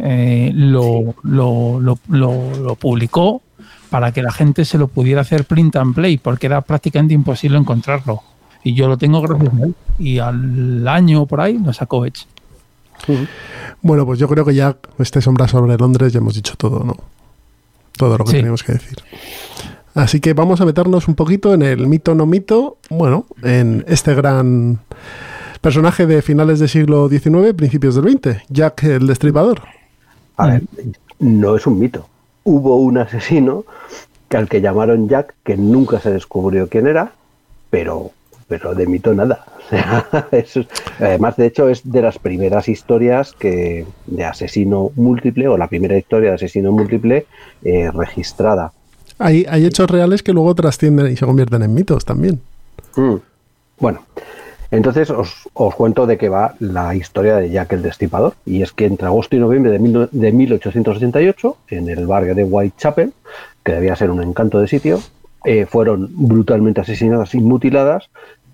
[0.00, 3.42] eh, lo, lo, lo- lo- lo publicó
[3.90, 7.58] para que la gente se lo pudiera hacer print and play, porque era prácticamente imposible
[7.58, 8.22] encontrarlo.
[8.62, 9.74] Y yo lo tengo gracias a él.
[9.98, 12.26] Y al año por ahí lo sacó Edge.
[13.80, 16.96] Bueno, pues yo creo que ya este sombra sobre Londres ya hemos dicho todo, ¿no?
[17.98, 18.36] Todo lo que Sí.
[18.38, 18.96] teníamos que decir.
[19.94, 24.14] Así que vamos a meternos un poquito en el mito no mito, bueno, en este
[24.14, 24.78] gran
[25.60, 29.62] personaje de finales del siglo XIX, principios del XX, Jack el Destripador.
[30.36, 30.62] A ver,
[31.18, 32.06] no es un mito.
[32.44, 33.64] Hubo un asesino
[34.28, 37.12] que al que llamaron Jack, que nunca se descubrió quién era,
[37.70, 38.12] pero,
[38.48, 39.44] pero de mito nada.
[39.68, 40.66] O sea, eso es-
[40.98, 45.96] además, de hecho, es de las primeras historias que de asesino múltiple, o la primera
[45.98, 47.26] historia de asesino múltiple
[47.62, 48.72] eh, registrada.
[49.18, 52.40] Hay, hay hechos reales que luego trascienden y se convierten en mitos también.
[52.96, 53.16] Mm.
[53.78, 54.00] Bueno,
[54.70, 58.34] entonces os, os cuento de qué va la historia de Jack el Destripador.
[58.46, 62.44] Y es que entre agosto y noviembre de, mil- de 1888, en el barrio de
[62.44, 63.12] Whitechapel,
[63.64, 65.00] que debía ser un encanto de sitio,
[65.44, 68.08] eh, fueron brutalmente asesinadas y mutiladas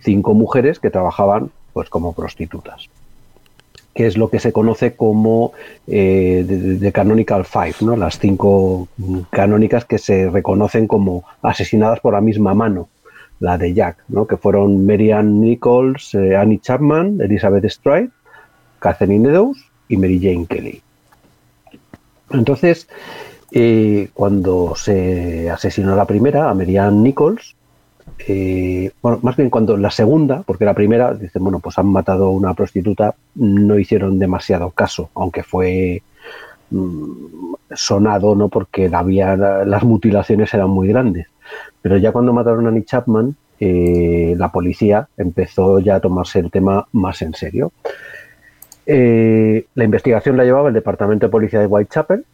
[0.05, 2.89] cinco mujeres que trabajaban pues como prostitutas
[3.95, 5.53] que es lo que se conoce como
[5.87, 7.97] eh, de, de Canonical Five, ¿no?
[7.97, 8.89] las cinco
[9.31, 12.89] canónicas que se reconocen como asesinadas por la misma mano,
[13.39, 14.27] la de Jack, ¿no?
[14.27, 18.11] que fueron Marianne Nichols, eh, Annie Chapman, Elizabeth Stride,
[18.81, 19.59] Catherine Eddowes
[19.89, 20.83] y Mary Jane Kelly.
[22.31, 22.89] Entonces,
[23.53, 27.55] eh, cuando se asesinó la primera, a Marianne Nichols,
[29.03, 32.31] bueno, más bien cuando la segunda, porque la primera, dicen, bueno, pues han matado a
[32.31, 36.03] una prostituta, no hicieron demasiado caso, aunque fue
[36.71, 38.49] mm, sonado, ¿no?
[38.49, 41.27] Porque había, las mutilaciones eran muy grandes.
[41.83, 46.51] Pero ya cuando mataron a Nick Chapman, eh, la policía empezó ya a tomarse el
[46.51, 47.73] tema más en serio.
[48.87, 52.25] Eh, la investigación la llevaba el Departamento de Policía de Whitechapel,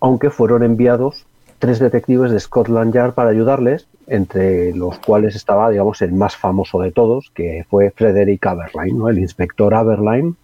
[0.00, 1.26] aunque fueron enviados
[1.64, 6.78] tres detectives de Scotland Yard para ayudarles, entre los cuales estaba, digamos, el más famoso
[6.82, 9.08] de todos, que fue Frederick Aberline, ¿no?
[9.08, 10.34] el inspector Aberline,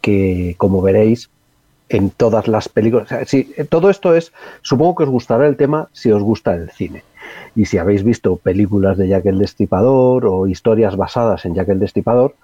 [0.00, 1.28] que, como veréis,
[1.88, 3.08] en todas las películas.
[3.26, 7.02] sí, todo esto es, supongo que os gustará el tema si os gusta el cine.
[7.56, 11.80] Y si habéis visto películas de Jack el Destripador o historias basadas en Jack el
[11.80, 12.36] Destripador,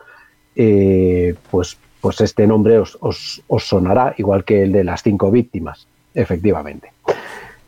[0.57, 2.99] eh, pues, pues este nombre os-
[3.47, 6.91] os sonará, igual que el de las cinco víctimas, efectivamente.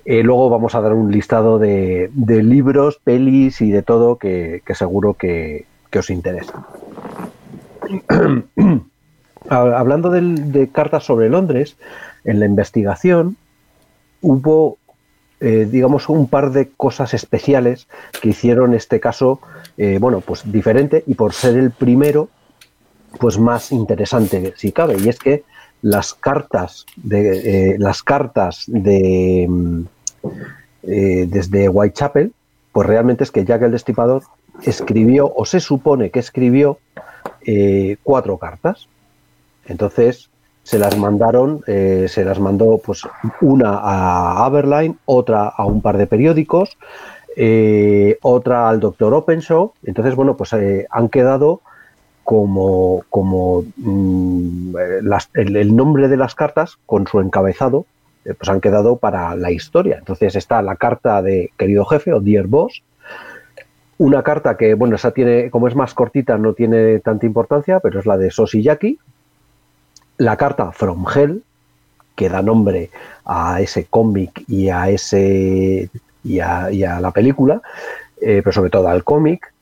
[0.07, 4.63] Eh, luego vamos a dar un listado de, de libros, pelis y de todo que,
[4.75, 5.65] seguro que,
[5.99, 6.67] os interesa.
[9.51, 11.77] Ha- Hablando del- de cartas sobre Londres,
[12.25, 13.37] en la investigación
[14.23, 14.79] hubo,
[15.41, 17.87] eh, digamos, un par de cosas especiales
[18.23, 19.41] que hicieron este caso,
[19.77, 22.31] eh, bueno, pues diferente y por ser el primero,
[23.21, 24.97] pues más interesante si cabe.
[24.99, 25.45] Y es que
[25.85, 29.83] las cartas de eh, las cartas de mm,
[30.85, 32.33] eh, desde Whitechapel,
[32.73, 34.23] pues realmente es que Jack el Destripador
[34.63, 36.79] escribió o se supone que escribió
[37.43, 38.89] eh, cuatro cartas.
[39.67, 40.31] Entonces
[40.63, 43.03] se las mandaron, se las mandó pues
[43.43, 46.79] una a Aberline, otra a un par de periódicos,
[48.23, 49.75] otra al doctor Openshaw.
[49.83, 51.61] Entonces, bueno, pues han quedado
[52.25, 57.87] como, como mm, eh, el, nombre de las cartas con su encabezado,
[58.25, 59.99] eh, pues han quedado para la historia.
[59.99, 62.83] Entonces está la carta de querido jefe o Dear Boss,
[63.99, 68.01] una carta que, bueno, esa tiene, como es más cortita, no tiene tanta importancia, pero
[68.01, 68.99] es la de Sosi Yaki.
[70.17, 71.43] La carta From Hell,
[72.17, 72.91] que da nombre
[73.25, 75.91] a ese cómic y a ese
[76.25, 77.61] y a, y a la película,
[78.21, 79.53] eh, pero sobre todo al cómic.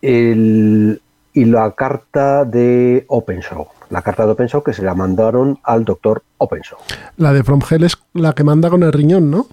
[0.00, 1.00] El-
[1.32, 6.22] y la carta de Openshaw, la carta de Openshaw que se la mandaron al doctor
[6.38, 6.78] Openshaw.
[7.16, 9.46] La de From Hell es la que manda con el riñón, ¿no?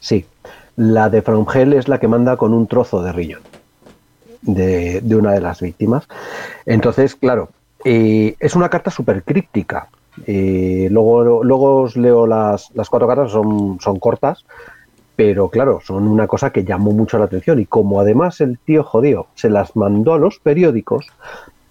[0.00, 0.26] Sí,
[0.76, 3.42] la de From Hell es la que manda con un trozo de riñón
[4.42, 6.08] de, de una de las víctimas.
[6.64, 7.50] Entonces, claro,
[7.84, 9.88] eh, es una carta súper críptica.
[10.26, 14.44] Eh, luego, luego os leo las, las cuatro cartas, son, son cortas,
[15.20, 17.60] pero claro, son una cosa que llamó mucho la atención.
[17.60, 21.08] Y como además el tío jodido se las mandó a los periódicos,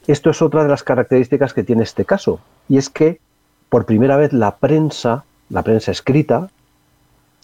[0.06, 2.40] esto es otra de las características que tiene este caso.
[2.68, 3.20] Y es que
[3.70, 6.52] por primera vez la prensa, la prensa escrita,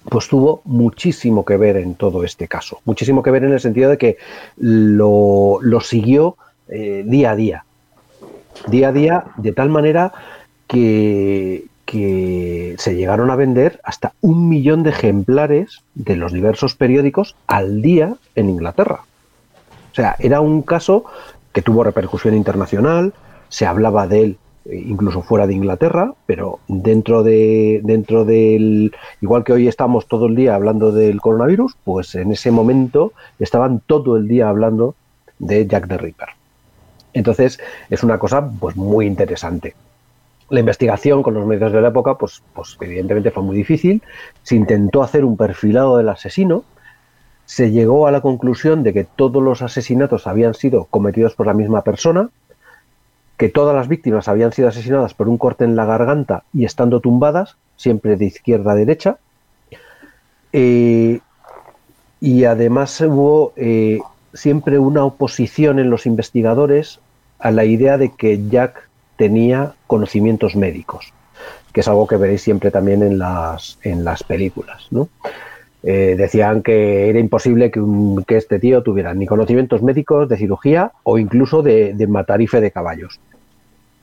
[0.07, 2.81] pues tuvo muchísimo que ver en todo este caso.
[2.85, 4.17] Muchísimo que ver en el sentido de que
[4.57, 6.37] lo, siguió
[6.67, 7.65] eh, día a día.
[8.67, 10.13] Día a día, de tal manera
[10.67, 17.35] que, que se llegaron a vender hasta un millón de ejemplares de los diversos periódicos
[17.47, 19.01] al día en Inglaterra.
[19.91, 21.05] O sea, era un caso
[21.53, 23.13] que tuvo repercusión internacional,
[23.49, 29.43] se hablaba de él eh, incluso fuera de Inglaterra, pero dentro de dentro del igual
[29.43, 34.17] que hoy estamos todo el día hablando del coronavirus, pues en ese momento estaban todo
[34.17, 34.95] el día hablando
[35.39, 36.29] de Jack the Ripper.
[37.13, 37.59] Entonces,
[37.89, 39.75] es una cosa pues muy interesante.
[40.49, 44.03] La investigación con los medios de la época, pues, pues evidentemente fue muy difícil.
[44.43, 46.63] Se intentó hacer un perfilado del asesino.
[47.45, 51.53] Se llegó a la conclusión de que todos los asesinatos habían sido cometidos por la
[51.53, 52.29] misma persona,
[53.37, 56.99] que todas las víctimas habían sido asesinadas por un corte en la garganta y estando
[56.99, 59.17] tumbadas, siempre de izquierda a derecha.
[60.53, 61.19] Eh,
[62.21, 63.99] y además hubo eh,
[64.33, 66.99] siempre una oposición en los investigadores
[67.39, 71.13] a la idea de que Jack tenía conocimientos médicos,
[71.73, 74.87] que es algo que veréis siempre también en las, en las películas.
[74.91, 75.09] ¿no?
[75.87, 77.79] Eh, decían que era imposible que,
[78.25, 83.19] que este tío tuviera ni conocimientos médicos de cirugía o incluso de, matarife de caballos.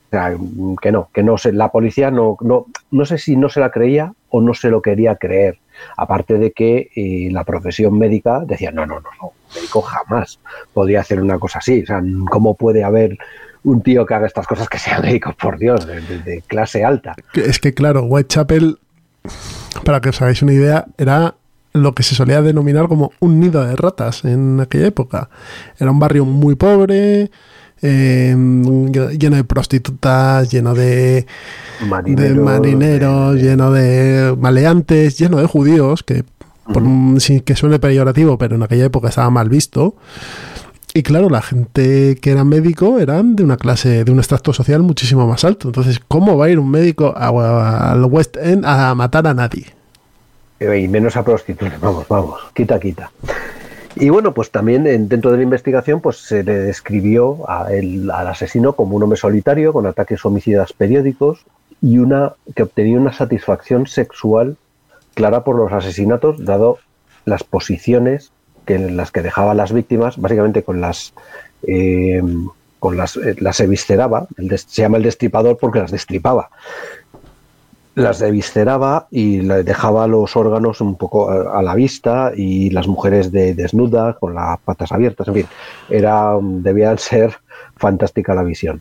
[0.07, 0.37] O sea,
[0.81, 3.73] que no, que no se, la policía no, no, no sé si no se la
[3.73, 5.59] creía o no se lo quería creer.
[5.97, 10.39] Aparte de que eh, la profesión médica decía, no, no, no, no, médico jamás
[10.73, 11.83] podría hacer una cosa así.
[11.83, 13.19] O sea, ¿cómo puede haber
[13.65, 16.85] un tío que haga estas cosas que sea médico, por Dios, de, de- de clase
[16.85, 17.15] alta?
[17.35, 18.79] Es que, claro, Whitechapel,
[19.85, 21.35] para que os hagáis una idea, era
[21.73, 25.31] lo que se solía denominar como un nido de ratas en aquella época.
[25.79, 27.31] Era un barrio muy pobre,
[27.81, 31.27] eh, lleno de prostitutas, lleno de
[31.89, 36.25] Marineros, de marineros, lleno de maleantes, lleno de judíos, que
[36.73, 36.85] por
[37.21, 39.97] sí, que suene peyorativo, pero en aquella época estaba mal visto.
[40.95, 44.83] Y claro, la gente que era médico eran de una clase, de un extracto social
[44.83, 45.69] muchísimo más alto.
[45.69, 49.67] Entonces, ¿cómo va a ir un médico al West End a matar a nadie?
[50.61, 53.11] Eh, Y menos a prostitutas, vamos, vamos, quita, quita.
[53.97, 58.11] Y bueno, pues también en- dentro de la investigación pues se le describió a el-
[58.11, 61.45] al asesino como un hombre solitario con ataques homicidas periódicos
[61.83, 64.57] y una que obtenía una satisfacción sexual
[65.15, 66.79] clara por los asesinatos, dado
[67.27, 68.32] las posiciones
[68.65, 71.15] que en las que dejaba las víctimas, básicamente con las
[71.67, 72.23] eh,
[72.79, 76.51] con las, eh, las evisceraba, se llama el destripador porque las destripaba
[77.95, 82.89] las devisceraba y le dejaba los órganos un poco a, a la vista y las
[82.89, 85.47] mujeres de, desnudas con las patas abiertas, en fin,
[85.91, 87.35] era debía ser
[87.77, 88.81] fantástica la visión.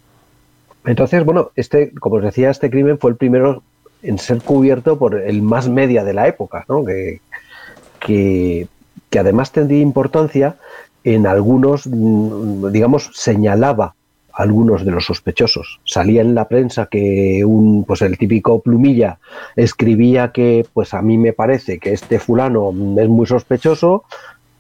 [0.86, 3.64] Entonces, bueno, este, como os decía, este crimen fue el primero
[4.02, 6.84] en ser cubierto por el más media de la época, ¿no?
[6.84, 7.22] que,
[8.00, 8.68] que,
[9.12, 10.56] que además tendría importancia
[11.04, 13.94] en algunos, mm, digamos, señalaba
[14.34, 15.80] a algunos de los sospechosos.
[15.84, 19.20] Salía en la prensa que un, pues el típico plumilla
[19.56, 24.06] escribía que, pues a mí me parece que este fulano es muy sospechoso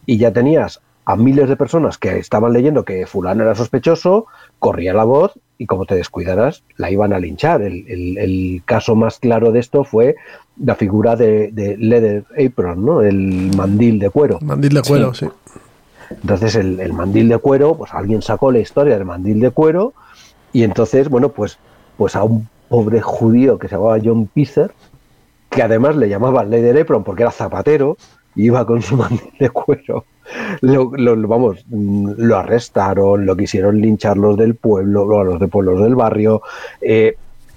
[0.05, 4.27] y ya tenías a miles de personas que estaban leyendo que fulano era sospechoso,
[4.59, 7.61] corría la voz y como te descuidaras, la iban a linchar.
[7.61, 10.15] El, el- el caso más claro de esto fue
[10.57, 13.01] la figura de, de Leather Apron, ¿no?
[13.03, 14.39] el mandil de cuero.
[14.41, 15.27] Mandil de cuero, sí.
[16.09, 19.93] Entonces el, el mandil de cuero, pues alguien sacó la historia del mandil de cuero
[20.51, 21.59] y entonces, bueno, pues,
[21.95, 24.71] pues a un pobre judío que se llamaba John Pizer,
[25.51, 27.97] que además le llamaban Leather Apron porque era zapatero
[28.35, 30.05] y iba con su mandil de cuero.
[30.61, 30.89] Lo,
[31.27, 35.95] vamos, mm, lo arrestaron, lo quisieron linchar los del pueblo, o los de pueblos del
[35.95, 36.41] barrio,
[36.81, 37.15] eh,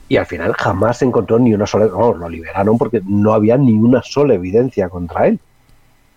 [0.08, 3.56] y al final jamás se encontró ni una sola, vamos, lo liberaron porque no había
[3.56, 5.38] ni una sola evidencia contra él.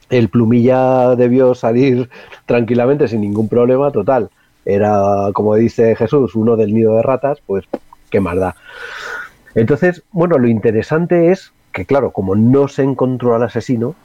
[0.10, 2.10] El plumilla debió salir
[2.46, 4.30] tranquilamente sin ningún problema, total.
[4.66, 7.66] Era, como dice Jesús, uno del nido de ratas, pues
[8.10, 8.56] qué más da.
[9.56, 13.96] Entonces, bueno, lo interesante es que, claro, como no se encontró al asesino,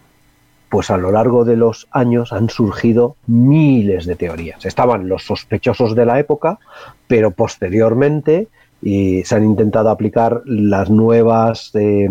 [0.72, 4.64] pues a lo largo de los años han surgido miles de teorías.
[4.64, 6.58] Estaban los sospechosos de la época,
[7.06, 8.48] pero posteriormente
[8.80, 12.08] y se han intentado aplicar las nuevas, eh,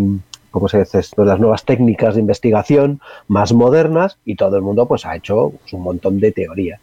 [0.52, 1.26] ¿cómo se dice esto?
[1.26, 5.74] Las nuevas técnicas de investigación más modernas y todo el mundo pues ha hecho pues,
[5.74, 6.80] un montón de teorías.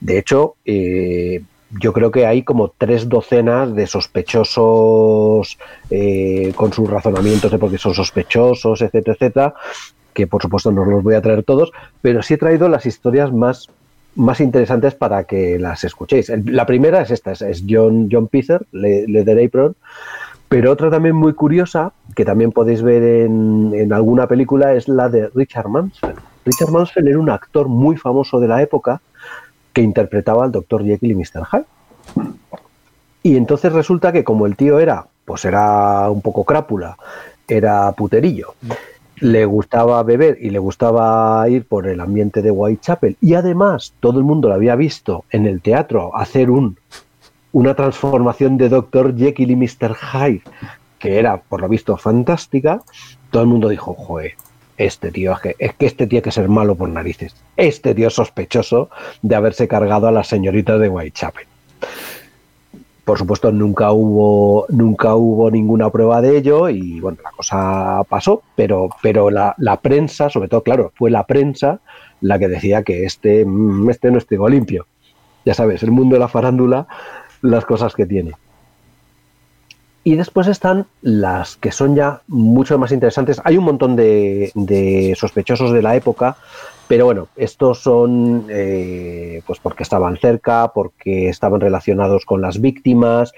[0.00, 1.42] De hecho, eh,
[1.78, 5.58] yo creo que hay como tres docenas de sospechosos
[5.90, 9.54] eh, con sus razonamientos de por qué son sospechosos, etcétera, etcétera,
[10.14, 11.72] que por supuesto no los voy a traer todos,
[12.02, 13.68] pero sí he traído las historias más,
[14.16, 16.32] más interesantes para que las escuchéis.
[16.46, 19.50] La primera es esta, es, John, John Pitzer, Le-
[20.48, 25.08] pero otra también muy curiosa, que también podéis ver en, en alguna película, es la
[25.08, 26.16] de Richard Mansell.
[26.44, 29.00] Richard Mansell era un actor muy famoso de la época
[29.72, 30.84] que interpretaba al Dr.
[30.84, 31.44] Jekyll y Mr.
[31.52, 31.64] Hyde.
[33.22, 36.96] Y entonces resulta que como el tío era, pues era un poco crápula,
[37.46, 38.54] era puterillo,
[39.20, 44.18] le gustaba beber y le gustaba ir por el ambiente de Whitechapel y además todo
[44.18, 46.78] el mundo lo había visto en el teatro hacer un,
[47.52, 49.16] una transformación de Dr.
[49.16, 49.94] Jekyll y Mr.
[49.94, 50.42] Hyde
[51.00, 52.82] que era por lo visto fantástica,
[53.30, 54.34] todo el mundo dijo, joder,
[54.76, 57.34] este tío, es que, es que este tiene que ser malo por narices.
[57.56, 58.90] Este tío es sospechoso
[59.22, 61.46] de haberse cargado a las señoritas de Whitechapel.
[63.10, 68.44] Por supuesto, nunca hubo, nunca hubo ninguna prueba de ello y bueno, la cosa pasó,
[68.54, 71.80] pero, pero la, prensa, sobre todo, claro, fue la prensa
[72.20, 74.86] la que decía que este, mm, este no es trigo limpio.
[75.44, 76.86] Ya sabes, el mundo de la farándula,
[77.42, 78.34] las cosas que tiene.
[80.10, 83.40] Y después están las que son ya mucho más interesantes.
[83.44, 86.36] Hay un montón de, de sospechosos de la época,
[86.88, 93.32] pero bueno, estos son eh, pues porque estaban cerca, porque estaban relacionados con las víctimas,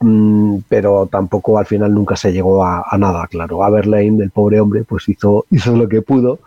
[0.00, 3.62] mm, pero tampoco al final nunca se llegó a, a nada, claro.
[3.62, 6.38] Aberlane, el pobre hombre, pues hizo, hizo lo que pudo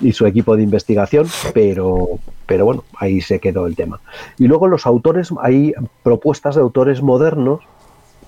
[0.00, 4.00] y su equipo de investigación, pero, pero bueno, ahí se quedó el tema.
[4.36, 5.72] Y luego los autores, hay
[6.02, 7.60] propuestas de autores modernos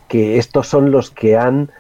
[0.09, 1.71] que estos son los que han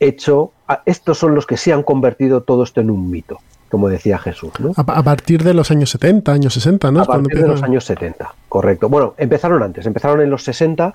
[0.00, 0.52] hecho,
[0.84, 3.38] estos son los que sí han convertido todo esto en un mito,
[3.70, 4.72] como decía Jesús, ¿no?
[4.76, 7.00] A, a partir de los años 70, años 60, ¿no?
[7.00, 8.88] A partir de los años 70, correcto.
[8.88, 10.94] Bueno, empezaron antes, empezaron en los 60,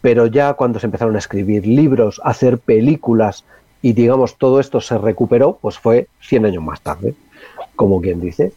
[0.00, 3.44] pero ya cuando se empezaron a escribir libros, a hacer películas
[3.82, 7.14] y digamos todo esto se recuperó, pues fue 100 años más tarde,
[7.76, 8.52] como quien dice.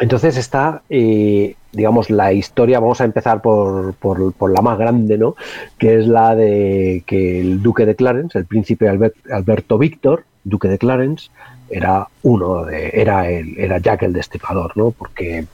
[0.00, 5.36] Entonces está, eh, digamos, la historia, vamos a empezar por, por- la más grande, ¿no?
[5.78, 10.68] Que es la de que el duque de Clarence, el príncipe Albert- Alberto Víctor, duque
[10.68, 11.30] de Clarence,
[11.70, 14.90] era uno de, era el, era Jack el Destripador, ¿no?
[14.90, 15.46] Porque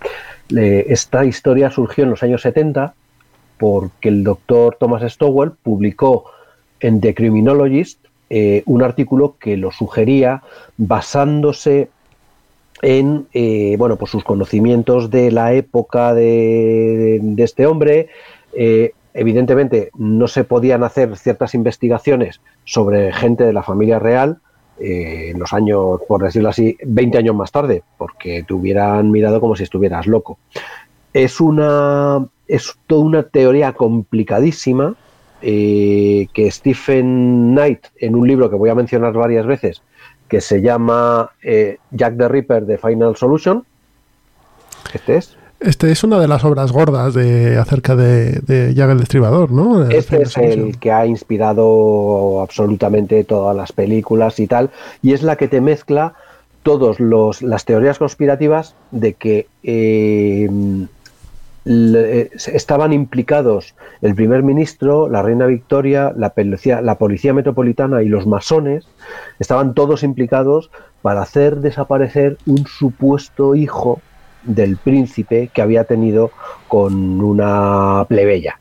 [0.49, 2.95] esta historia surgió en los años 70
[3.59, 6.25] porque el doctor Thomas Stowell publicó
[6.81, 7.99] en The Criminologist
[8.31, 10.43] eh, un artículo que lo sugería
[10.77, 11.91] basándose
[12.83, 18.09] en eh, bueno, pues sus conocimientos de la época de, este hombre.
[18.53, 24.39] Eh, evidentemente no se podían hacer ciertas investigaciones sobre gente de la familia real
[24.79, 29.41] eh, en los años, por decirlo así, 20 años más tarde, porque te hubieran mirado
[29.41, 30.39] como si estuvieras loco.
[31.13, 34.95] Es una, es toda una teoría complicadísima
[35.43, 39.83] que Stephen Knight, en un libro que voy a mencionar varias veces,
[40.31, 43.65] que se llama eh, Jack the Ripper, The Final Solution,
[44.95, 49.01] este es, Este es una de las obras gordas de acerca de, de Jack el
[49.01, 49.89] Destripador, ¿no?
[49.91, 54.71] Este es el que ha inspirado absolutamente todas las películas y tal,
[55.03, 56.15] y es la que te mezcla
[56.63, 56.99] todas
[57.43, 60.49] las teorías conspirativas de que eh,
[61.65, 68.03] le- eh, estaban implicados el primer ministro, la reina Victoria, la policía, la policía metropolitana
[68.03, 68.87] y los masones,
[69.39, 70.71] estaban todos implicados
[71.03, 74.01] para hacer desaparecer un supuesto hijo
[74.43, 76.31] del príncipe que había tenido
[76.69, 78.59] con una plebeya.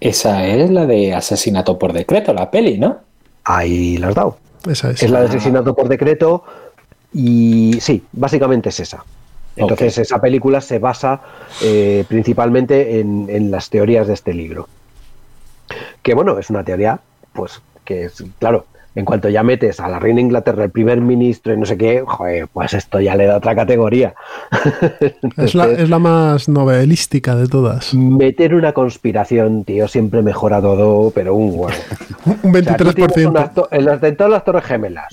[0.00, 2.98] Esa es la de asesinato por decreto, la peli, ¿no?
[3.44, 4.38] Ahí la has dado.
[4.68, 5.02] Esa es.
[5.02, 6.44] Es la de asesinato por decreto
[7.12, 9.04] y sí, básicamente es esa.
[9.56, 11.20] Entonces esa película se basa
[11.62, 14.68] eh, principalmente en, en las teorías de este libro.
[16.02, 17.00] Que bueno, es una teoría,
[17.32, 21.00] pues que es, claro, en cuanto ya metes a la reina de Inglaterra, el primer
[21.00, 24.14] ministro y no sé qué, joder, pues esto ya le da otra categoría.
[25.36, 27.94] Es la, es la más novelística de todas.
[27.94, 31.68] Meter una conspiración, tío, siempre mejora todo, pero un huevo.
[32.42, 33.28] Un O sea, tú tienes 23%.
[33.30, 35.08] unas to- en las de todas las torres gemelas.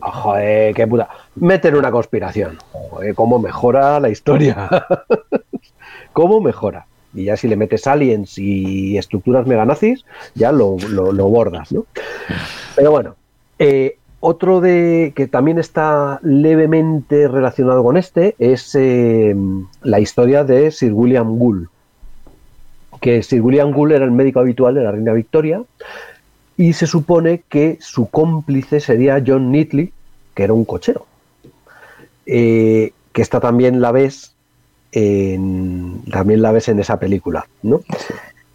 [0.00, 1.08] Ah, joder, qué puta.
[1.36, 2.56] Meten una conspiración.
[2.96, 4.70] Joder, cómo mejora la historia.
[6.14, 6.86] cómo mejora.
[7.12, 11.84] Y ya si le metes aliens y estructuras meganazis, ya lo, lo, lo bordas, ¿no?
[12.74, 13.16] Pero bueno,
[13.58, 19.36] eh, otro de que también está levemente relacionado con este es eh,
[19.82, 21.68] la historia de Sir William Gould.
[23.02, 25.62] Que Sir William Gould era el médico habitual de la reina Victoria
[26.56, 29.92] y se supone que su cómplice sería John Neatley,
[30.34, 31.04] que era un cochero.
[32.26, 34.34] Eh, que esta también la ves
[34.92, 37.80] en, también la ves en esa película, ¿no?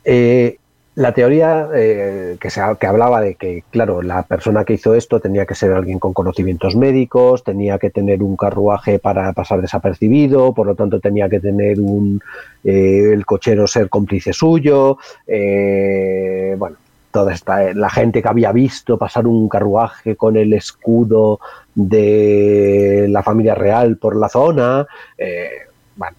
[0.03, 0.57] Eh,
[0.95, 5.21] la teoría eh, que, se, que hablaba de que, claro, la persona que hizo esto
[5.21, 10.53] tenía que ser alguien con conocimientos médicos, tenía que tener un carruaje para pasar desapercibido,
[10.53, 12.21] por lo tanto tenía que tener un
[12.63, 16.75] eh, el cochero ser cómplice suyo, eh, bueno,
[17.11, 21.39] toda esta la gente que había visto pasar un carruaje con el escudo
[21.75, 25.49] de la familia real por la zona, eh,
[25.95, 26.17] bueno,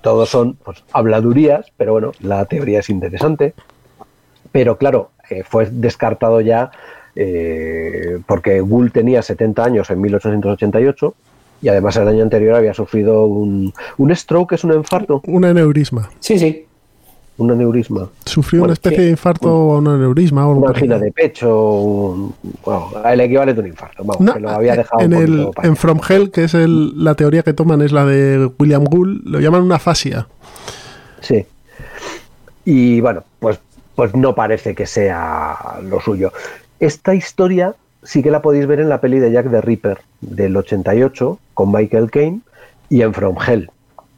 [0.00, 3.54] todos son pues, habladurías, pero bueno, la teoría es interesante.
[4.52, 6.70] Pero claro, eh, fue descartado ya
[7.14, 11.14] eh, porque Gould tenía 70 años en 1888
[11.62, 16.10] y además el año anterior había sufrido un, un stroke, es un infarto, Un aneurisma.
[16.20, 16.65] Sí, sí.
[17.38, 21.72] Un aneurisma, Sufrió una especie de infarto o un aneurisma o una angina de pecho,
[21.80, 22.34] un-
[22.64, 26.00] bueno, el equivalente a un infarto, vamos, No, que lo había dejado en, el, From
[26.08, 29.62] Hell, que es el- la teoría que toman, es la de William Gould, lo llaman
[29.62, 30.26] una fasia.
[31.20, 31.44] Sí.
[32.64, 33.58] Y bueno, pues,
[33.94, 36.32] pues no parece que sea lo suyo.
[36.80, 40.56] Esta historia sí que la podéis ver en la peli de Jack the Ripper del
[40.56, 42.40] 88 con Michael Caine
[42.88, 43.70] y en From Hell.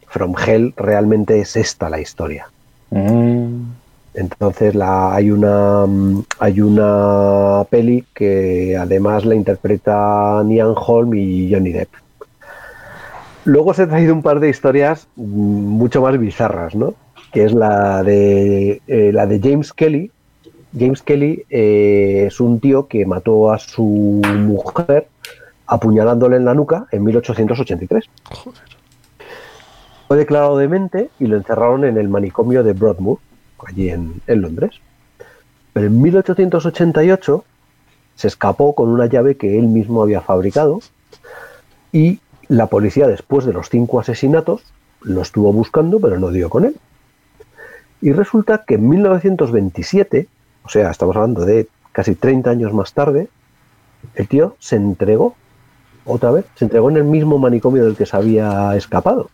[0.07, 2.49] From Hell realmente es esta la historia.
[2.91, 3.71] Mm,
[4.15, 11.53] Entonces la, hay una mm, hay una peli que además la interpreta Ian Holm y
[11.53, 11.91] Johnny Depp.
[13.45, 16.95] Luego os he traído un par de historias mm, mucho más bizarras, ¿no?
[17.33, 20.11] Que es la de eh, la de James Kelly.
[20.79, 25.09] James Kelly eh, es un tío que mató a su mujer
[25.67, 28.05] apuñalándole en la nuca en 1883.
[30.09, 33.19] Fue declarado demente y lo encerraron en el manicomio de Broadmoor,
[33.67, 34.81] allí en, en Londres.
[35.73, 37.45] Pero en 1888
[38.17, 40.81] se escapó con una llave que él mismo había fabricado
[41.93, 44.63] y la policía, después de los cinco asesinatos,
[45.03, 46.77] lo estuvo buscando, pero no dio con él.
[48.01, 50.29] Y resulta que en 1927,
[50.65, 53.29] o sea, estamos hablando de casi 30 años más tarde,
[54.15, 55.35] el tío se entregó
[56.05, 59.31] otra vez, se entregó en el mismo manicomio del que se había escapado,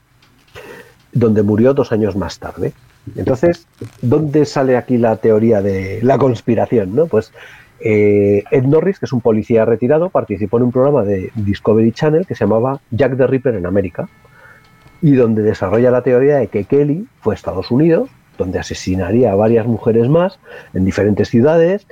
[1.14, 2.72] donde murió dos años más tarde.
[3.16, 3.66] Entonces,
[4.02, 6.94] ¿dónde sale aquí la teoría de la conspiración?
[6.94, 7.06] ¿no?
[7.06, 7.32] Pues
[7.80, 12.26] eh, Ed Norris, que es un policía retirado, participó en un programa de Discovery Channel
[12.26, 14.08] que se llamaba Jack the Ripper en América
[15.02, 18.08] y donde desarrolla la teoría de que Kelly fue a Estados Unidos,
[18.38, 20.38] donde asesinaría a varias mujeres más
[20.72, 21.86] en diferentes ciudades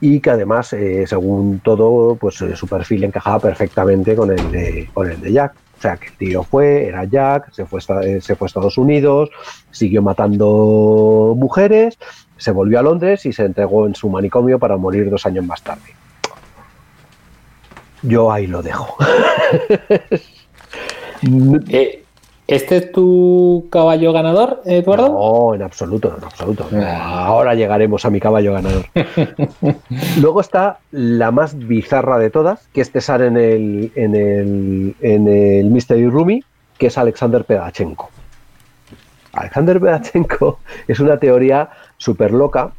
[0.00, 4.88] y que además, eh, según todo, pues eh, su perfil encajaba perfectamente con el de,
[4.92, 5.54] con el de Jack.
[5.78, 8.78] O sea, que el tío fue, era Jack, se fue, eh, se fue a Estados
[8.78, 9.30] Unidos,
[9.70, 11.98] siguió matando mujeres,
[12.36, 15.62] se volvió a Londres y se entregó en su manicomio para morir dos años más
[15.62, 15.94] tarde.
[18.02, 18.96] Yo ahí lo dejo.
[21.68, 22.04] Eh,
[22.48, 25.10] ¿Este es tu caballo ganador, Eduardo?
[25.10, 26.66] No, en absoluto, en absoluto.
[26.82, 28.86] Ahora llegaremos a mi caballo ganador.
[30.18, 35.28] Luego está la más bizarra de todas, que es César en el, en el, en
[35.28, 36.42] el Mystery Rumi,
[36.78, 38.08] que es Alexander Pedachenko.
[39.34, 40.58] Alexander Pedachenko
[40.88, 41.68] es una teoría
[41.98, 42.72] súper loca,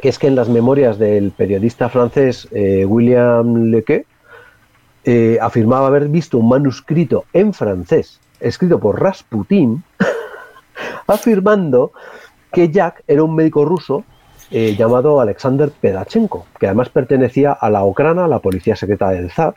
[0.00, 4.06] que es que en las memorias del periodista francés eh, William Leque
[5.04, 9.82] eh, afirmaba haber visto un manuscrito en francés, escrito por Rasputin,
[11.06, 11.92] afirmando
[12.52, 14.04] que Jack era un médico ruso
[14.50, 19.54] eh, llamado Alexander Pedachenko, que además pertenecía a la Okrana, la policía secreta del zar,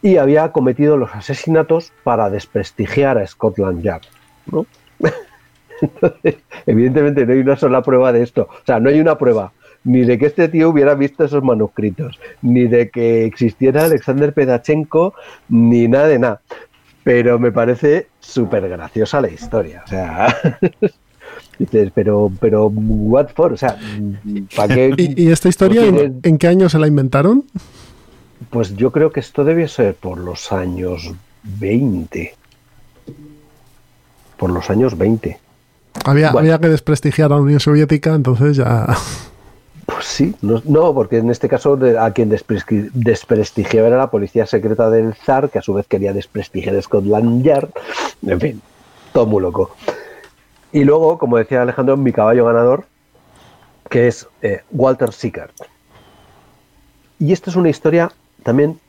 [0.00, 4.02] y había cometido los asesinatos para desprestigiar a Scotland Yard.
[4.50, 4.66] ¿no?
[5.80, 6.36] Entonces,
[6.66, 8.48] evidentemente no hay una sola prueba de esto.
[8.50, 9.52] O sea, no hay una prueba
[9.84, 15.14] ni de que este tío hubiera visto esos manuscritos, ni de que existiera Alexander Pedachenko,
[15.48, 16.40] ni nada de nada.
[17.04, 19.82] Pero me parece súper graciosa la historia.
[19.84, 20.34] O sea,
[21.58, 23.52] dices, pero, pero, what for?
[23.52, 23.78] O sea,
[24.56, 24.94] ¿para qué?
[24.96, 27.44] ¿Y, y esta historia en, qué año se la inventaron?
[28.50, 31.12] Pues yo creo que esto debe ser por los años
[31.44, 32.34] 20.
[34.36, 35.38] Por los años 20.
[36.04, 36.46] Había, Bueno.
[36.46, 38.86] había que desprestigiar a la Unión Soviética, entonces ya.
[39.86, 44.88] Pues sí, no, porque en este caso a quien despresti- desprestigiaba era la policía secreta
[44.88, 47.70] del zar, que a su vez quería desprestigiar Scotland Yard.
[48.26, 48.62] En fin,
[49.12, 49.74] todo muy loco.
[50.72, 52.86] Y luego, como decía Alejandro, mi caballo ganador,
[53.90, 55.54] que es eh, Walter Sickert.
[57.18, 58.10] Y esta es una historia
[58.42, 58.80] también,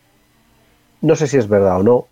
[1.01, 2.07] no sé si es verdad o no,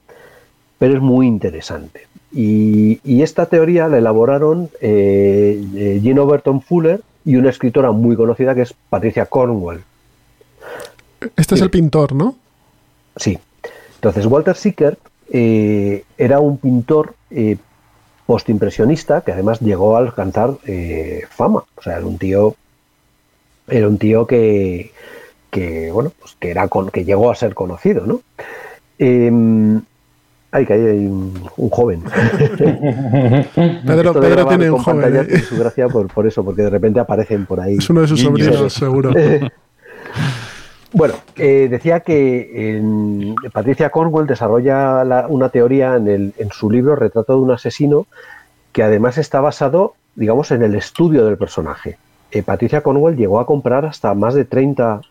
[0.78, 2.08] pero es muy interesante.
[2.32, 8.54] Y, esta teoría la elaboraron eh, eh, Jean Overton Fuller y una escritora muy conocida
[8.56, 9.84] que es Patricia Cornwell.
[11.36, 12.36] Este es el pintor, ¿no?
[13.16, 13.40] Sí.
[13.96, 15.00] Entonces, Walter Sickert
[15.32, 17.58] eh, era un pintor eh,
[18.26, 21.64] postimpresionista que además llegó a alcanzar eh, fama.
[21.76, 22.56] O sea, era un tío.
[23.68, 24.92] Era un tío que.
[25.50, 28.22] que bueno, pues que era con, que llegó a ser conocido, ¿no?
[30.56, 32.04] Ay, que ahí hay un, un joven.
[33.86, 34.14] Pedro,
[34.48, 35.16] tiene un joven.
[35.16, 35.26] ¿eh?
[35.26, 37.78] tiene su gracia por, por eso, porque de repente aparecen por ahí.
[37.78, 38.46] Es uno de sus niños.
[38.48, 39.12] sobrinos, seguro.
[40.96, 46.70] Bueno, eh, decía que en- Patricia Cornwell desarrolla la- una teoría en, el- en su
[46.70, 48.06] libro Retrato de un asesino
[48.74, 51.98] que además está basado, digamos, en el estudio del personaje.
[52.30, 55.02] Eh, Patricia Cornwell llegó a comprar hasta más de 30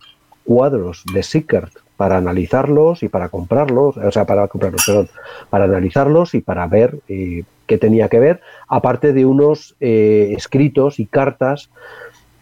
[0.45, 1.73] cuadros de Sickert
[2.03, 5.09] para analizarlos y para comprarlos, o sea, para comprarlos, perdón,
[5.51, 10.99] para analizarlos y para ver eh, qué tenía que ver, aparte de unos eh, escritos
[10.99, 11.71] y cartas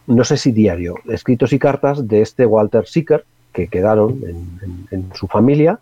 [0.06, 4.18] no sé si diario, escritos y cartas de este Walter Sickert que quedaron
[4.90, 5.78] en, su familia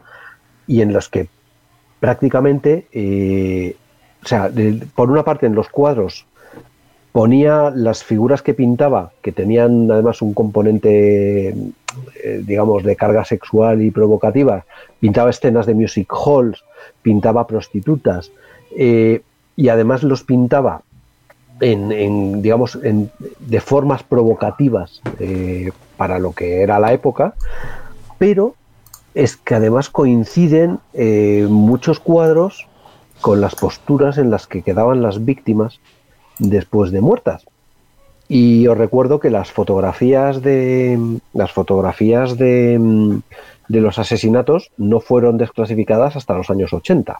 [0.66, 1.28] y en los que
[2.00, 3.76] prácticamente, eh,
[4.24, 4.50] o sea,
[4.96, 6.26] por una parte en los cuadros
[7.18, 13.82] ponía las figuras que pintaba, que tenían además un componente, eh, digamos, de carga sexual
[13.82, 14.64] y provocativa,
[15.00, 16.62] pintaba escenas de music halls,
[17.02, 18.30] pintaba prostitutas,
[18.76, 19.22] eh,
[19.56, 20.82] y además los pintaba
[21.60, 27.34] en, digamos, en- de formas provocativas eh, para lo que era la época,
[28.18, 28.54] pero
[29.16, 30.78] es que además coinciden
[31.48, 32.68] muchos cuadros
[33.20, 35.80] con las posturas en las que quedaban las víctimas
[36.38, 37.44] después de muertas.
[38.28, 43.20] Y os recuerdo que las fotografías de las fotografías de,
[43.68, 47.18] de los asesinatos no fueron desclasificadas hasta los años 80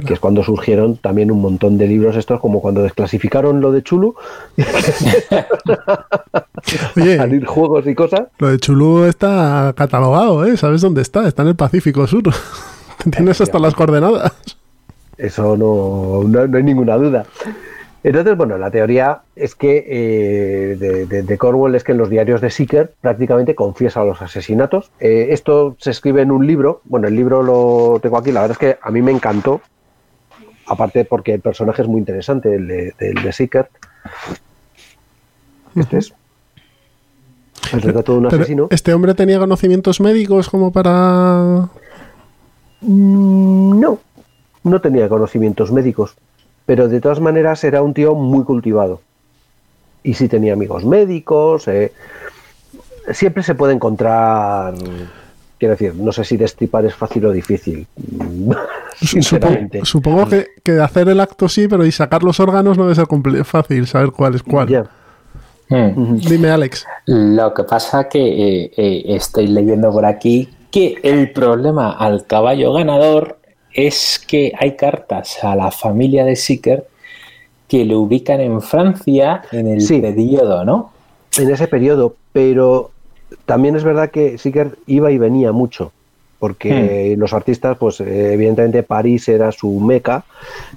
[0.00, 3.82] que es cuando surgieron también un montón de libros estos, como cuando desclasificaron lo de
[3.82, 4.14] Chulu,
[6.96, 8.22] Oye, salir juegos y cosas.
[8.38, 10.56] lo de Chulú está catalogado, ¿eh?
[10.56, 11.28] ¿Sabes dónde está?
[11.28, 12.22] Está en el Pacífico Sur.
[13.10, 14.32] Tienes hasta las coordenadas.
[15.18, 17.24] Eso no, no, no hay ninguna duda.
[18.02, 22.10] Entonces, bueno, la teoría es que eh, de, de- de Cornwell es que en los
[22.10, 24.90] diarios de Seeker prácticamente confiesa los asesinatos.
[25.00, 26.82] Eh, esto se escribe en un libro.
[26.84, 28.30] Bueno, el libro lo tengo aquí.
[28.30, 29.62] La verdad es que a mí me encantó.
[30.66, 33.68] Aparte porque el personaje es muy interesante, el de, el de Seeker.
[35.76, 36.14] Este es.
[37.72, 38.66] El retrato de un asesino.
[38.70, 41.68] ¿Este hombre tenía conocimientos médicos como para...?
[42.82, 43.98] Mm, No,
[44.64, 46.14] no tenía conocimientos médicos,
[46.66, 49.00] pero de todas maneras era un tío muy cultivado.
[50.02, 51.68] Y sí tenía amigos médicos.
[51.68, 51.92] eh,
[53.12, 54.74] Siempre se puede encontrar.
[55.58, 57.86] Quiero decir, no sé si destripar es fácil o difícil.
[59.00, 59.84] Sinceramente.
[59.84, 62.94] Supongo, supongo que, que hacer el acto sí, pero y sacar los órganos no debe
[62.94, 64.88] ser fácil saber cuál es cuál.
[65.68, 66.16] Hmm.
[66.18, 66.86] Dime, Alex.
[67.06, 72.72] Lo que pasa que eh, eh, estoy leyendo por aquí que el problema al caballo
[72.72, 73.38] ganador
[73.74, 76.86] es que hay cartas a la familia de Seeker
[77.68, 80.00] que lo ubican en Francia en el Sí.
[80.00, 80.92] periodo, ¿no?
[81.36, 82.92] en ese periodo, pero
[83.44, 85.90] también es verdad que Siker iba y venía mucho,
[86.38, 90.24] porque los artistas, pues evidentemente París era su meca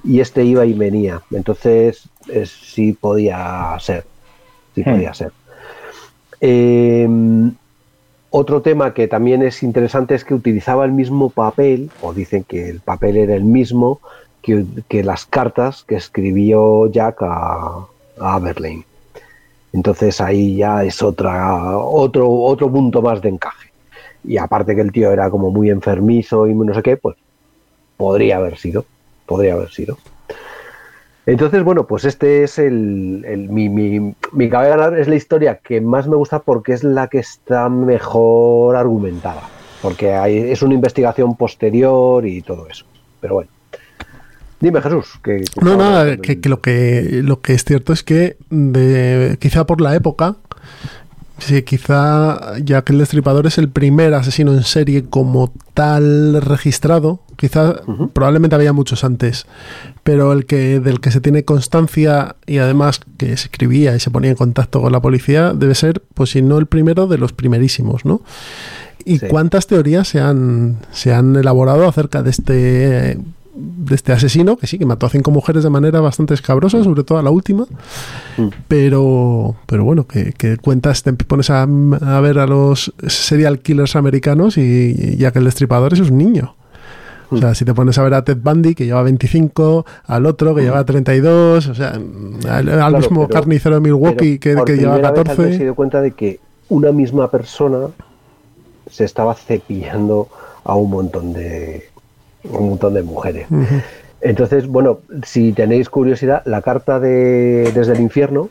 [0.02, 2.08] y este iba y venía, entonces
[2.46, 4.04] sí podía ser,
[4.74, 4.90] sí Hmm.
[4.90, 5.30] podía ser.
[6.40, 7.08] Eh,
[8.30, 12.68] otro tema que también es interesante es que utilizaba el mismo papel, o dicen que
[12.68, 14.00] el papel era el mismo
[14.42, 17.86] que, las cartas que escribió Jack a,
[18.20, 18.52] a.
[19.72, 23.70] Entonces ahí ya es otra, otro, otro punto más de encaje.
[24.24, 27.16] Y aparte que el tío era como muy enfermizo y no sé qué, pues
[27.96, 28.84] podría haber sido,
[29.26, 29.98] podría haber sido.
[31.28, 35.78] Entonces, bueno, pues este es el, el- mi, mi, mi ganar es la historia que
[35.82, 39.42] más me gusta porque es la que está mejor argumentada,
[39.82, 42.86] porque hay, es una investigación posterior y todo eso.
[43.20, 43.50] Pero bueno,
[44.58, 48.38] dime Jesús, que, que No, nada, que, lo que lo que es cierto es que
[48.48, 50.36] de, quizá por la época,
[51.38, 57.20] sí, quizá ya que el destripador es el primer asesino en serie como tal registrado,
[57.36, 57.76] quizá
[58.12, 59.46] probablemente había muchos antes,
[60.02, 64.10] pero el que del que se tiene constancia y además que se escribía y se
[64.10, 67.32] ponía en contacto con la policía debe ser, pues si no el primero de los
[67.32, 68.22] primerísimos, ¿no?
[69.04, 69.26] ¿Y Sí.
[69.28, 73.18] cuántas teorías se han, se han elaborado acerca de este,
[73.58, 74.56] de este asesino?
[74.56, 77.30] Que sí, que mató a cinco mujeres de manera bastante escabrosa, sobre todo a la
[77.30, 77.66] última.
[78.36, 78.48] Mm.
[78.68, 83.96] Pero, pero bueno, que, que cuentas, te pones a, a ver a los serial killers
[83.96, 86.54] americanos y ya que el destripador es un niño.
[87.30, 90.54] O sea, si te pones a ver a Ted Bundy, que lleva 25, al otro
[90.54, 92.02] que lleva 32, o sea, al,
[92.48, 95.52] al Claro, mismo carnicero de Milwaukee que, lleva primera vez alguien 14.
[95.58, 96.40] se dio cuenta de que
[96.70, 97.88] una misma persona
[98.90, 100.28] se estaba cepillando
[100.64, 101.90] a un montón de
[102.52, 103.46] un montón de mujeres.
[104.20, 108.48] Entonces, bueno, si tenéis curiosidad, la carta de Desde el Infierno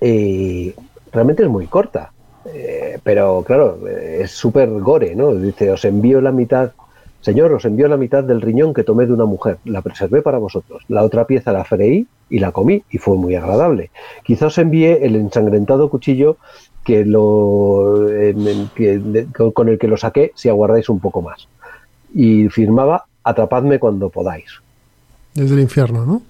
[0.00, 0.74] eh,
[1.12, 2.12] realmente es muy corta.
[2.52, 5.34] Eh, pero claro, eh, es súper gore, ¿no?
[5.34, 6.72] Dice, os envío la mitad,
[7.22, 10.38] señor, os envío la mitad del riñón que tomé de una mujer, la preservé para
[10.38, 10.82] vosotros.
[10.88, 13.90] La otra pieza la freí y la comí y fue muy agradable.
[14.24, 16.36] Quizá os envíe el ensangrentado cuchillo
[16.84, 21.48] que lo, en- que- de- con el que lo saqué si aguardáis un poco más.
[22.14, 24.62] Y firmaba, atrapadme cuando podáis
[25.34, 26.22] Desde el infierno, ¿no?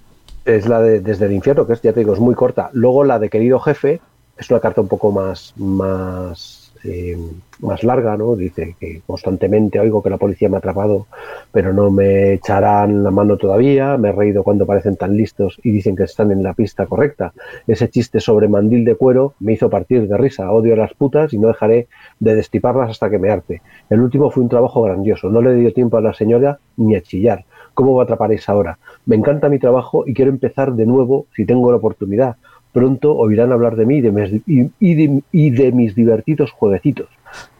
[0.44, 2.70] es la de Desde el infierno, que es, ya te digo, es muy corta.
[2.72, 4.00] Luego la de Querido Jefe
[4.36, 7.16] es una carta un poco más, más, eh,
[7.60, 8.36] más larga, ¿no?
[8.36, 11.06] Dice que constantemente oigo que la policía me ha atrapado,
[11.50, 13.96] pero no me echarán la mano todavía.
[13.96, 17.32] Me he reído cuando parecen tan listos y dicen que están en la pista correcta.
[17.66, 20.50] Ese chiste sobre mandil de cuero me hizo partir de risa.
[20.52, 21.88] Odio a las putas y no dejaré
[22.20, 23.62] de destiparlas hasta que me harte.
[23.88, 25.30] El último fue un trabajo grandioso.
[25.30, 27.44] No le dio tiempo a la señora ni a chillar.
[27.74, 28.78] ¿Cómo me atraparéis ahora?
[29.04, 32.36] Me encanta mi trabajo y quiero empezar de nuevo si tengo la oportunidad.
[32.74, 37.06] Pronto oirán hablar de mí y de mis, divertidos jueguecitos.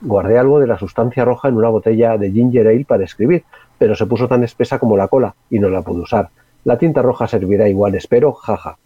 [0.01, 3.45] Guardé algo de la sustancia roja en una botella de ginger ale para escribir,
[3.79, 6.31] pero se puso tan espesa como la cola y no la pude usar.
[6.65, 8.77] La tinta roja servirá igual, espero, jaja.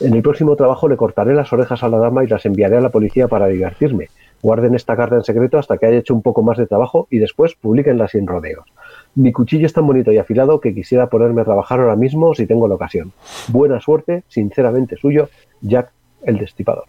[0.00, 2.82] En el próximo trabajo le cortaré las orejas a la dama y las enviaré a
[2.82, 4.08] la policía para divertirme.
[4.42, 7.20] Guarden esta carta en secreto hasta que haya hecho un poco más de trabajo y
[7.20, 8.66] después publiquenla sin rodeos.
[9.14, 12.46] Mi cuchillo es tan bonito y afilado que quisiera ponerme a trabajar ahora mismo si
[12.46, 13.12] tengo la ocasión.
[13.48, 15.28] Buena suerte, sinceramente suyo,
[15.60, 15.90] Jack
[16.22, 16.84] el Destripador.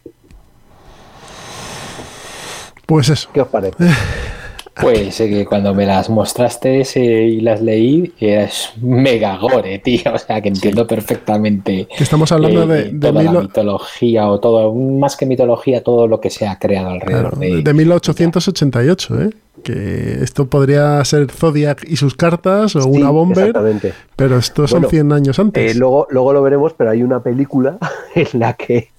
[2.86, 3.30] Pues eso.
[3.34, 3.78] ¿Qué os parece?
[4.80, 10.14] Pues eh, que cuando me las mostraste eh, y las leí, es mega gore, tío.
[10.14, 11.88] O sea, que entiendo perfectamente.
[11.96, 16.08] Que estamos hablando eh, de, de toda la mitología o todo, más que mitología, todo
[16.08, 17.62] lo que se ha creado alrededor de.
[17.62, 19.30] de 1888, ¿eh?
[19.64, 23.94] Que esto podría ser Zodiac y sus cartas o Sí, una bomber, exactamente.
[24.16, 25.72] pero estos son Bueno, 100 años antes.
[25.72, 27.78] Eh, luego, luego lo veremos, pero hay una película
[28.16, 28.90] en la que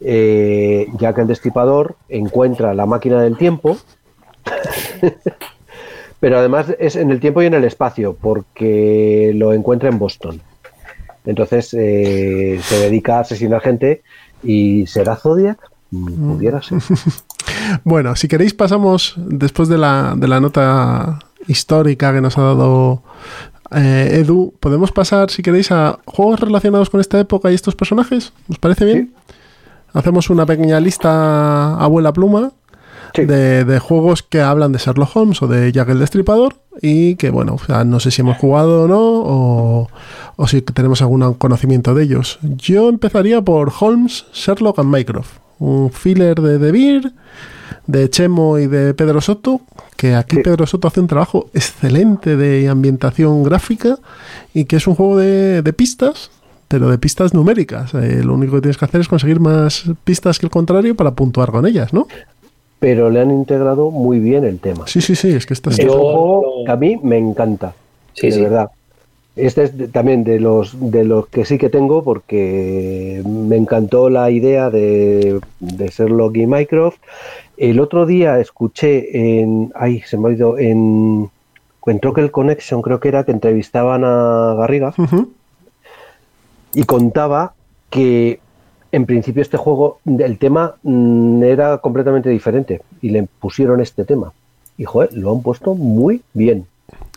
[0.00, 3.76] eh, Jack el Destripador encuentra la máquina del tiempo,
[6.20, 10.40] pero además es en el tiempo y en el espacio, porque lo encuentra en Boston.
[11.26, 14.02] Entonces eh, se dedica a asesinar gente
[14.42, 15.69] y ¿será Zodiac?
[15.90, 16.80] Mm, Pudiera ser.
[17.84, 23.02] Bueno, si queréis pasamos, después de la, de la nota histórica que nos ha dado
[23.72, 28.32] eh, Edu, podemos pasar, si queréis, a juegos relacionados con esta época y estos personajes.
[28.48, 29.14] ¿Os parece bien?
[29.92, 32.52] Hacemos una pequeña lista abuela pluma
[33.14, 37.30] de, de juegos que hablan de Sherlock Holmes o de Jack el Destripador y que,
[37.30, 39.88] bueno, o sea, no sé si hemos jugado o no o,
[40.36, 42.38] o si tenemos algún conocimiento de ellos.
[42.42, 47.12] Yo empezaría por Holmes, Sherlock and Mycroft, un filler de De Beer,
[47.86, 49.60] de Chemo y de Pedro Soto,
[49.96, 53.98] que aquí Pedro Soto hace un trabajo excelente de ambientación gráfica
[54.54, 56.30] y que es un juego de, de pistas,
[56.68, 57.94] pero de pistas numéricas.
[57.94, 61.12] Eh, lo único que tienes que hacer es conseguir más pistas que el contrario para
[61.12, 62.06] puntuar con ellas, ¿no?
[62.78, 64.86] Pero le han integrado muy bien el tema.
[64.86, 67.74] Sí, sí, sí, es que esta Es un juego que a mí me encanta,
[68.14, 68.40] Sí, de sí.
[68.40, 68.70] verdad.
[69.40, 74.10] Este es de- también de los de los que sí que tengo porque me encantó
[74.10, 76.98] la idea de, de Sherlock y Mycroft.
[77.56, 81.28] El otro día escuché en, ay, se me ha ido en,
[81.86, 84.92] en Troquel Connection, creo que era que entrevistaban a Garriga
[86.74, 87.54] y contaba
[87.90, 88.40] que
[88.92, 94.32] en principio este juego, el tema mm, era completamente diferente y le pusieron este tema.
[94.76, 96.66] Y joder, lo han puesto muy bien,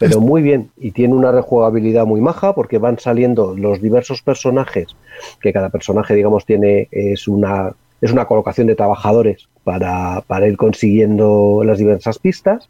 [0.07, 0.69] pero muy bien.
[0.77, 4.95] Y tiene una rejugabilidad muy maja porque van saliendo los diversos personajes,
[5.41, 10.57] que cada personaje, digamos, tiene, es una, es una colocación de trabajadores para, para ir
[10.57, 12.69] consiguiendo las diversas pistas.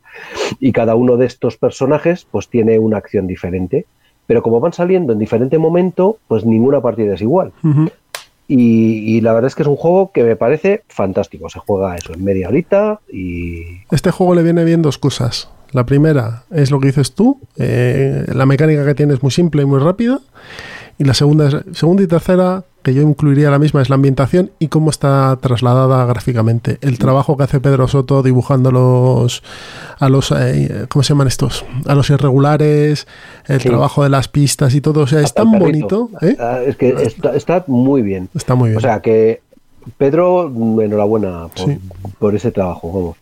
[0.59, 3.85] Y cada uno de estos personajes, pues tiene una acción diferente.
[4.27, 7.51] Pero como van saliendo en diferente momento, pues ninguna partida es igual.
[8.47, 11.49] Y, y la verdad es que es un juego que me parece fantástico.
[11.49, 15.49] Se juega eso en media horita y Este juego le viene bien dos cosas.
[15.73, 19.63] La primera es lo que dices tú, eh, la mecánica que tiene es muy simple
[19.63, 20.19] y muy rápida.
[20.99, 24.51] Y la segunda, es, segunda y tercera, que yo incluiría la misma, es la ambientación
[24.59, 26.77] y cómo está trasladada gráficamente.
[26.81, 29.41] El trabajo que hace Pedro Soto dibujando los,
[29.99, 31.65] a los, eh, ¿cómo se llaman estos?
[31.87, 33.07] A los irregulares,
[33.47, 33.69] el Sí.
[33.69, 35.01] trabajo de las pistas y todo.
[35.01, 36.11] O sea, es Hasta tan bonito.
[36.21, 36.37] ¿eh?
[36.67, 38.29] Es que está, está muy bien.
[38.35, 38.77] Está muy bien.
[38.77, 39.41] O sea que
[39.97, 40.47] Pedro,
[40.81, 41.77] enhorabuena por,
[42.19, 42.91] por ese trabajo.
[42.93, 43.17] Vamos.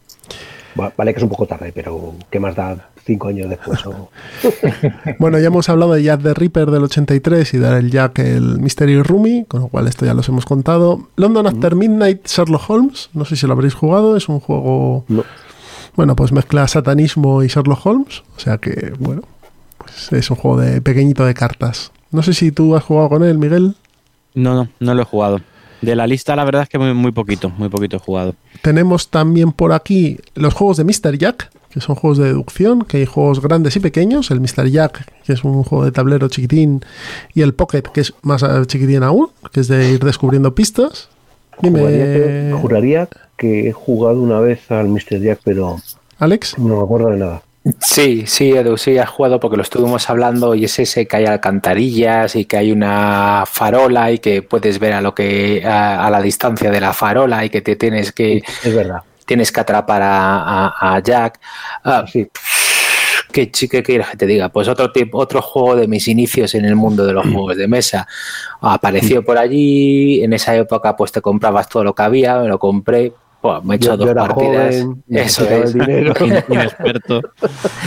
[0.79, 3.85] Va- Vale que es un poco tarde, pero ¿qué más da cinco años después?
[3.85, 4.09] o-
[5.19, 9.01] Bueno, ya hemos hablado de Jack the Ripper del 83 y del Jack el Mystery
[9.01, 11.07] Roomy, con lo cual esto ya los hemos contado.
[11.15, 15.05] London After Midnight Sherlock Holmes, no sé si lo habréis jugado, es un juego...
[15.95, 19.23] Bueno, pues mezcla satanismo y Sherlock Holmes, o sea que, bueno,
[19.77, 21.91] pues es un juego de pequeñito de cartas.
[22.11, 23.75] No sé si tú has jugado con él, Miguel.
[24.33, 25.41] No, no, no lo he jugado.
[25.81, 28.35] De la lista, la verdad es que muy, muy poquito, muy poquito he jugado.
[28.61, 31.17] Tenemos también por aquí los juegos de Mr.
[31.17, 34.29] Jack, que son juegos de deducción, que hay juegos grandes y pequeños.
[34.29, 34.67] El Mr.
[34.69, 36.85] Jack, que es un juego de tablero chiquitín,
[37.33, 41.09] y el Pocket, que es más eh, chiquitín aún, que es de ir descubriendo pistas.
[41.57, 45.19] Juraría, que, Dime, juraría que he jugado una vez al Mr.
[45.19, 45.77] Jack, pero
[46.19, 46.57] Alex.
[46.57, 47.41] no me acuerdo de nada.
[47.79, 51.25] Sí, sí, Edu, sí, has jugado porque lo estuvimos hablando y es ese que hay
[51.25, 56.09] alcantarillas y que hay una farola y que puedes ver a lo que a, a
[56.09, 59.01] la distancia de la farola y que te tienes que Es verdad.
[59.27, 61.39] tienes que atrapar a, a- a Jack.
[61.83, 62.03] Ah,
[63.31, 64.49] ¿Qué chi- qué quieres que te diga?
[64.49, 67.67] Pues otro tipo, otro juego de mis inicios en el mundo de los juegos de
[67.67, 68.07] mesa.
[68.59, 72.57] Apareció por allí, en esa época pues te comprabas todo lo que había, me lo
[72.59, 74.75] compré, Buah, me he hecho Yo- dos yo era partidas.
[74.81, 75.73] joven, me Eso es.
[75.75, 76.13] el dinero.
[76.49, 77.21] Inexperto.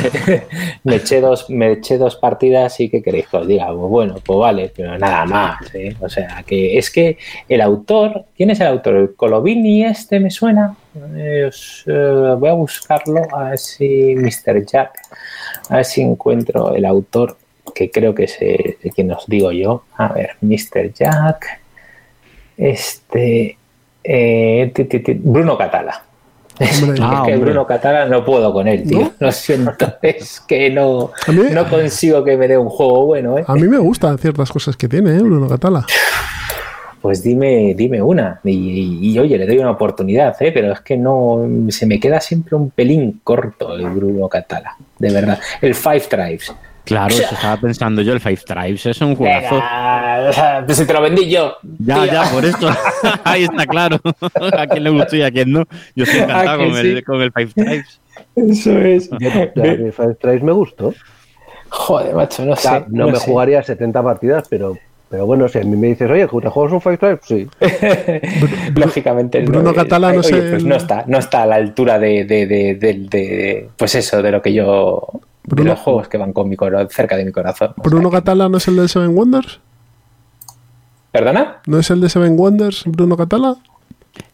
[0.85, 4.17] me eché dos, me eché dos partidas y qué queréis que os diga, pues bueno,
[4.25, 5.95] pues vale, pero nada más, ¿eh?
[6.01, 7.19] O sea, que es que
[7.49, 8.97] el autor, ¿quién es el autor?
[8.97, 10.75] El Colovini este me suena.
[11.17, 14.65] Eh, os, eh, voy a buscarlo a ver si Mr.
[14.67, 14.91] Jack,
[15.71, 17.37] a ver si encuentro el autor
[17.75, 19.85] que creo que es el, el que os digo yo.
[19.97, 20.93] A ver, Mr.
[20.93, 21.61] Jack,
[22.57, 23.57] este,
[24.05, 26.03] eh, ti, ti, ti, Bruno Catala.
[26.59, 27.67] Es que Ah, Bruno.
[27.67, 29.01] Catala no puedo con él, tío.
[29.01, 29.13] ¿No?
[29.19, 29.73] Lo siento,
[30.03, 33.45] es que no, mí- no consigo que me dé un juego bueno, ¿eh?
[33.49, 35.85] A mí me gustan ciertas cosas que tiene, ¿eh, Bruno Catala.
[37.03, 38.41] Pues dime, dime una.
[38.45, 40.53] Y, y- y, oye, le doy una oportunidad, ¿eh?
[40.53, 41.47] Pero es que no.
[41.69, 44.77] Se me queda siempre un pelín corto el Bruno Catala.
[44.99, 45.39] De verdad.
[45.61, 46.55] El Five Tribes.
[46.85, 49.55] Claro, eso estaba pensando yo, el Five Tribes es un juegazo.
[49.55, 51.57] Venga, pues si te lo vendí yo.
[51.79, 52.13] Ya, tío.
[52.13, 52.69] ya, por eso.
[53.25, 53.99] Ahí está claro.
[54.59, 55.65] a quién le gustó y a quién no.
[55.97, 56.89] Yo estoy encantado ¿A que con, sí?
[56.89, 58.01] el, con el Five Tribes.
[58.37, 59.11] Eso es.
[59.57, 60.93] El Five Tribes me gustó.
[61.71, 62.85] Joder, macho, no sé.
[62.89, 63.27] no, me sé.
[63.27, 64.77] jugaría 70 partidas, pero,
[65.09, 67.21] pero bueno, si a mí me dices, oye, ¿te juegas un Five Tribes?
[67.25, 67.49] Sí.
[68.77, 69.41] Lógicamente.
[69.41, 72.25] Bruno no, Catala, no oye, sé pues no está, no está a la altura de,
[72.25, 75.09] de, de, de- de- pues eso, de lo que yo.
[75.45, 77.75] De Bruno- los juegos que van con mi coro- cerca de mi corazón.
[77.77, 79.61] Bruno Catala no es el de Seven Wonders.
[81.13, 81.59] ¿Perdona?
[81.67, 83.57] ¿No es el de Seven Wonders, Bruno Catala?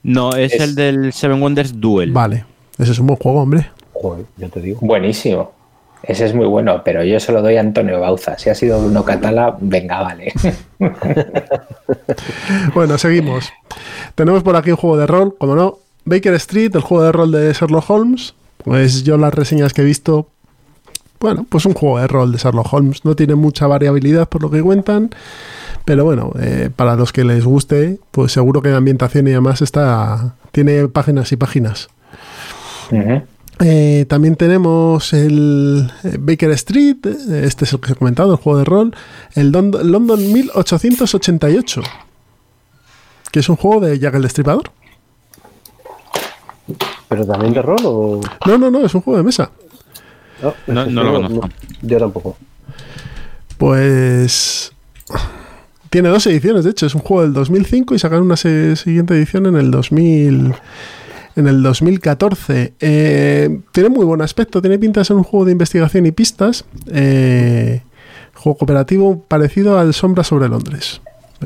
[0.03, 2.13] No, es, Es- el del Seven Wonders Duel.
[2.13, 2.45] Vale,
[2.79, 3.71] ese es un buen juego, hombre.
[3.93, 4.79] Joder, ya te digo.
[4.83, 5.53] Buenísimo.
[6.03, 8.39] Ese es muy bueno, pero yo se lo doy a Antonio Bauza.
[8.39, 10.33] Si ha sido Bruno Catala, venga, vale.
[12.75, 13.51] Bueno, seguimos.
[14.15, 17.33] Tenemos por aquí un juego de rol, como no, Baker Street, el juego de rol
[17.33, 18.35] de Sherlock Holmes.
[18.65, 20.29] Pues yo las reseñas que he visto,
[21.21, 23.05] bueno, pues un juego de rol de Sherlock Holmes.
[23.05, 25.11] No tiene mucha variabilidad por lo que cuentan,
[25.85, 29.61] pero bueno, eh, para los que les guste, pues seguro que la ambientación y demás
[29.63, 31.89] está, tiene páginas y páginas.
[33.63, 38.59] Eh, también tenemos el eh, Baker Street, este es el que he comentado, el juego
[38.59, 38.95] de rol,
[39.35, 41.83] el Don- London 1888,
[43.31, 44.71] que es un juego de Jack el Destripador.
[47.09, 48.21] ¿Pero también de rol o.?
[48.47, 49.51] No, no, no, es un juego de mesa.
[50.67, 51.49] No- no lo conozco.
[51.83, 52.37] yo tampoco.
[53.59, 54.73] Pues
[55.91, 59.47] tiene dos ediciones, de hecho, es un juego del 2005 y sacaron una siguiente edición
[59.47, 60.55] en el 2000
[61.37, 62.75] en el 2014.
[62.81, 66.65] Eh, tiene muy buen aspecto, tiene pinta de ser un juego de investigación y pistas.
[66.89, 67.83] eh,
[68.35, 71.03] juego cooperativo parecido al Sombra sobre Londres.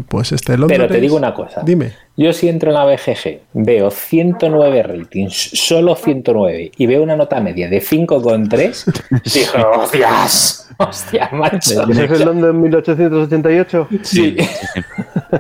[0.09, 0.79] Pues este Londres.
[0.79, 1.63] Pero te digo una cosa.
[1.65, 1.93] Dime.
[2.17, 7.41] Yo si entro en la BGG, veo 109 ratings, solo 109, y veo una nota
[7.41, 11.91] media de 5,3, digo, hostias, hostia, macho.
[11.91, 13.89] ¿Ese es el London 1888?
[14.03, 14.37] Sí.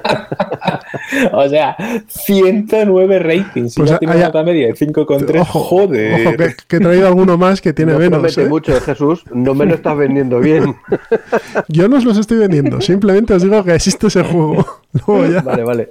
[1.32, 1.76] o sea,
[2.08, 3.74] 109 ratings.
[3.74, 5.40] Pues y ya tiene haya- nota media de 5,3.
[5.40, 6.26] Ojo, Joder.
[6.26, 8.20] Ojo, que, que he traído alguno más que tiene no menos.
[8.20, 8.48] promete ¿eh?
[8.48, 9.24] mucho, Jesús.
[9.32, 10.74] No me lo estás vendiendo bien.
[11.68, 14.64] Yo no os los estoy vendiendo, simplemente os digo que existe ese juego.
[15.06, 15.40] Luego ya.
[15.42, 15.88] Vale, vale.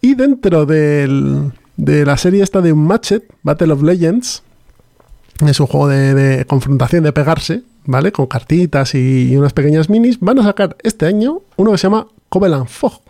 [0.00, 4.42] Y dentro del- de la serie esta de Unmatched, Battle of Legends,
[5.46, 8.12] es un juego de, de confrontación, de pegarse, ¿vale?
[8.12, 10.20] Con cartitas y unas pequeñas minis.
[10.20, 13.02] Van a sacar este año uno que se llama Covenant Fog,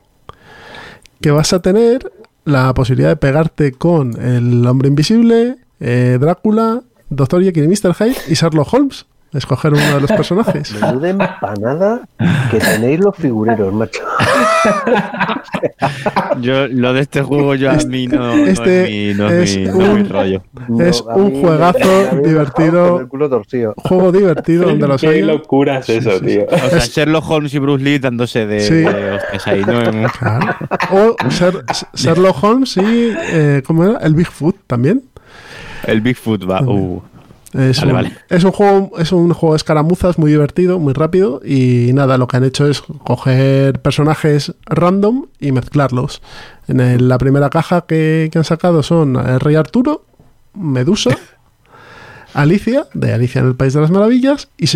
[1.21, 2.13] que vas a tener
[2.45, 7.95] la posibilidad de pegarte con el hombre invisible, eh, Drácula, Doctor Jekyll y Mr.
[7.95, 9.07] Hyde y Sherlock Holmes.
[9.33, 10.73] Escoger uno de los personajes.
[10.81, 12.01] Menuda empanada
[12.51, 14.01] que tenéis los figureros, macho.
[16.41, 19.51] Yo, lo de este juego yo a mí no, no este es mi, no es
[19.51, 20.43] es mi- no es mi un- rollo.
[20.81, 21.79] Es un me- juegazo
[22.15, 22.93] me divertido.
[22.93, 23.75] con el culo torcido.
[23.77, 25.27] Juego divertido donde los Qué haya.
[25.27, 26.47] locura es eso, tío.
[26.51, 28.75] O sea, Sherlock Holmes y Bruce Lee dándose de, Sí.
[28.75, 30.09] de hostias ahí, ¿no?
[30.19, 30.57] Claro.
[30.93, 33.13] O Sher- Sherlock Holmes y.
[33.33, 33.99] eh, ¿Cómo era?
[33.99, 35.03] El Bigfoot también.
[35.85, 36.63] El Bigfoot va.
[36.63, 37.03] Uh.
[37.53, 38.13] Es, Vale, un, vale.
[38.29, 42.29] es un juego es un juego de escaramuzas muy divertido, muy rápido y nada, lo
[42.29, 46.23] que han hecho es coger personajes random y mezclarlos.
[46.69, 50.05] En el- la primera caja que, que han sacado son el Rey Arturo,
[50.55, 51.11] Medusa,
[52.35, 54.67] Alicia, de Alicia en el País de las Maravillas y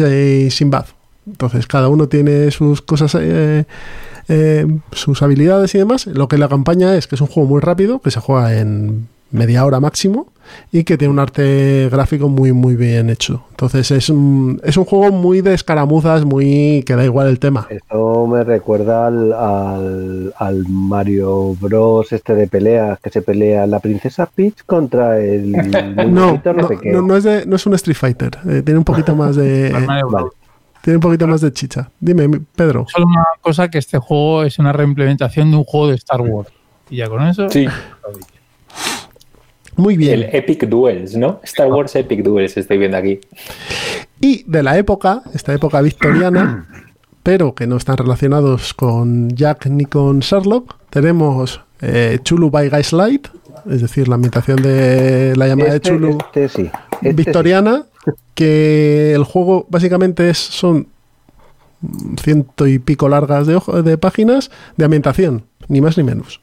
[0.50, 0.86] Sinbad.
[1.26, 3.64] Entonces cada uno tiene sus cosas, eh,
[4.28, 6.06] eh, sus habilidades y demás.
[6.08, 9.06] Lo que la campaña es que es un juego muy rápido, que se juega en
[9.34, 10.28] media hora máximo
[10.70, 13.44] y que tiene un arte gráfico muy muy bien hecho.
[13.50, 17.66] Entonces es un, es un juego muy de escaramuzas, muy que da igual el tema.
[17.70, 22.12] Esto me recuerda al, al, al Mario Bros.
[22.12, 25.50] este de peleas, que se pelea la princesa Peach contra el
[26.12, 26.92] No, no, no, sé qué.
[26.92, 29.70] no, no es de- no es un Street Fighter, eh, tiene un poquito más de
[30.10, 30.28] Vale.
[30.82, 31.90] tiene un poquito más de chicha.
[31.98, 32.84] Dime, Pedro.
[32.88, 36.50] Solo una cosa que este juego es una reimplementación de un juego de Star Wars.
[36.90, 37.48] Y ya con eso.
[37.48, 37.66] Sí.
[39.76, 40.14] Muy bien.
[40.14, 41.40] El Epic Duels, ¿no?
[41.44, 43.20] Star Wars Epic Duels estoy viendo aquí.
[44.20, 46.66] Y de la época, esta época victoriana,
[47.22, 53.28] pero que no están relacionados con Jack ni con Sherlock, tenemos eh, Chulu by Gaslight,
[53.70, 56.70] es decir, la ambientación de la llamada Este- de Chulu este sí.
[57.02, 57.84] Este victoriana,
[58.34, 60.88] que el juego básicamente es, son
[62.22, 66.40] ciento y pico largas de, de páginas de ambientación, ni más ni menos.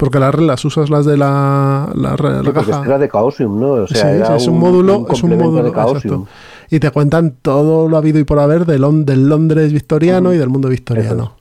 [0.00, 2.84] Porque las reglas usas las de la, la, Sí, la porque caja.
[2.86, 3.72] era de Chaosium, ¿no?
[3.72, 6.22] O sea, Sí, era sí, es un, módulo, es un módulo de Chaosium.
[6.22, 6.26] exacto.
[6.70, 10.48] Y te cuentan todo lo habido y por haber de del Londres victoriano y del
[10.48, 11.34] mundo victoriano.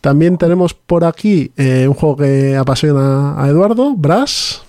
[0.00, 4.62] También tenemos por aquí eh, un juego que apasiona a Eduardo, Brass.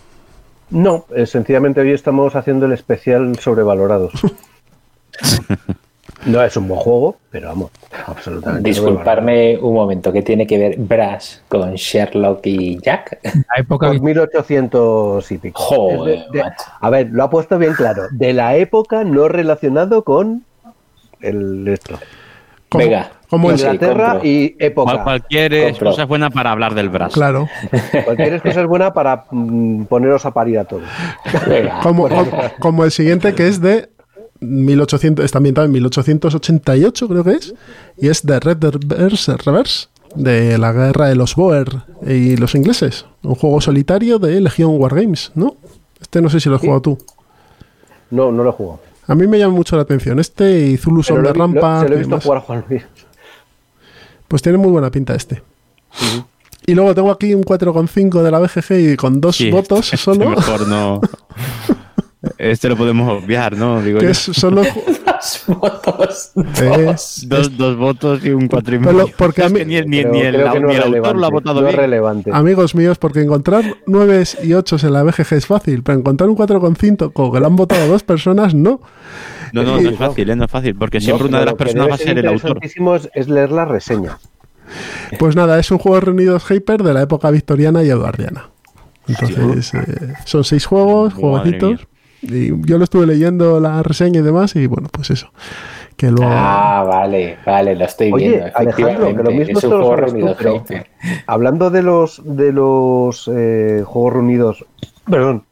[0.71, 4.11] No, eh, sencillamente hoy estamos haciendo el especial sobrevalorados.
[6.26, 7.72] no es un buen juego, pero vamos,
[8.07, 8.68] absolutamente.
[8.69, 13.19] Disculparme un momento, ¿qué tiene que ver Brass con Sherlock y Jack?
[13.23, 15.61] La época Por 1800 y pico.
[15.61, 16.44] Joder, de- de-
[16.81, 18.03] a ver, lo ha puesto bien claro.
[18.11, 20.44] De la época no relacionado con
[21.22, 21.98] el esto.
[22.69, 24.91] Como, Venga, como el- Sí, Inglaterra y época.
[24.91, 25.69] Cual- cualquier Compro.
[25.69, 27.14] excusa es buena para hablar del brazo.
[27.14, 27.48] Claro.
[28.06, 30.84] Cualquier cosa es buena para mm, poneros a parir a todos.
[31.48, 32.26] Venga, Como, como,
[32.60, 33.89] como el siguiente que es de
[34.39, 37.53] 1800, está ambientado en 1888, creo que es,
[37.97, 43.05] y es de Red Reverse, Reverse de la guerra de los Boer y los ingleses.
[43.23, 45.55] Un juego solitario de Legion Wargames, ¿no?
[45.99, 46.68] Este no sé si lo has Sí.
[46.68, 46.97] jugado tú.
[48.11, 48.80] No, no lo he jugado.
[49.07, 50.19] A mí me llama mucho la atención.
[50.19, 51.84] Este y Zulu the lo- Rampart.
[51.84, 52.23] se lo he visto demás.
[52.23, 52.84] jugar a Juan Luis.
[54.27, 55.41] Pues tiene muy buena pinta este.
[56.65, 59.97] Y luego tengo aquí un 4,5 de la BGG y con dos Sí, votos este
[60.03, 60.30] solo.
[60.30, 60.99] mejor no.
[62.39, 63.81] Este lo podemos obviar, ¿no?
[63.81, 64.11] Digo que yo.
[64.11, 64.64] es solo.
[65.48, 66.31] votos.
[66.61, 69.14] Es- Dos, dos votos y un cuatro y Pero medio.
[69.18, 71.61] porque a mí- ni, ni- Creo- ni el, no ni el autor lo ha votado
[71.61, 71.81] no es bien.
[71.85, 72.31] relevante.
[72.34, 76.35] Amigos míos, porque encontrar 9 y 8 en la BGG es fácil, pero encontrar un
[76.35, 78.81] 4,5 con que lo han votado dos personas, no.
[79.53, 80.35] No, no, no es fácil, ¿eh?
[80.35, 82.27] no es fácil, porque siempre No, una de las lo personas va a ser el
[82.27, 82.49] autor.
[82.57, 84.18] interesantísimo Es, es leer la reseña.
[85.19, 88.49] Pues nada, es un juego reunidos Hyper de la época victoriana y eduardiana.
[89.07, 91.22] Entonces, eh, son seis juegos, Madre
[91.60, 91.88] jueguecitos.
[92.29, 95.31] Y yo lo estuve leyendo la reseña y demás, y bueno, pues eso.
[95.95, 96.29] Que luego.
[96.31, 98.47] Ah, vale, vale, lo estoy Oye, viendo.
[98.55, 100.63] Alejandro, que lo mismo es un te lo juego sabes tú, reunido pero
[101.27, 104.65] hablando de los de los eh, juegos reunidos,
[105.09, 105.43] perdón,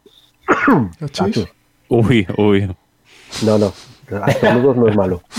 [1.01, 1.47] Achis.
[1.87, 2.75] Uy, uy.
[3.43, 3.73] no, no,
[4.27, 5.21] estornudos no es malo.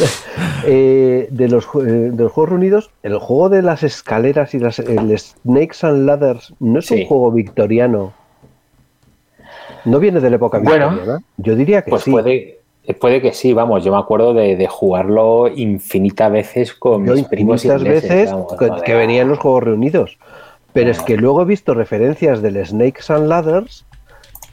[0.69, 1.79] Eh, de los eh,
[2.13, 6.55] de los juegos reunidos, el juego de las escaleras y las el Snakes and Ladders
[6.59, 7.03] no es Sí.
[7.03, 8.13] un juego victoriano.
[9.87, 11.21] No viene de la época Bueno, victoriana.
[11.39, 12.11] Yo diría que Pues sí.
[12.11, 12.59] puede,
[13.01, 13.83] puede que sí, vamos.
[13.85, 18.11] Yo me acuerdo de, de jugarlo infinitas veces con Yo mis primos infinitas ingleses.
[18.11, 18.83] veces vamos, que, joder.
[18.85, 20.19] que venían los juegos reunidos.
[20.73, 23.87] Pero es que luego he visto referencias del Snakes and Ladders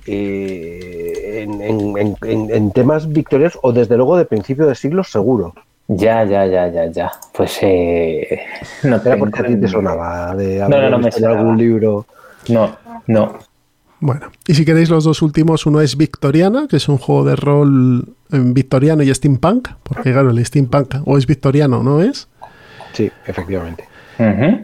[0.06, 5.04] eh, en, en- en- en- en temas victorianos o desde luego de principio de siglo
[5.04, 5.54] seguro.
[5.88, 7.12] Ya, ya, ya, ya, ya.
[7.34, 8.40] Pues eh,
[8.84, 11.40] no Era porque a ti te sonaba de No, no, haber no me sonaba.
[11.40, 12.06] algún libro.
[12.48, 12.72] No,
[13.08, 13.34] no.
[14.06, 17.38] Bueno, y si queréis los dos últimos, uno es Victoriana, que es un juego de
[17.38, 22.28] rol en victoriano y steampunk, porque claro, el steampunk o es victoriano, ¿no es?
[22.92, 23.88] Sí, efectivamente.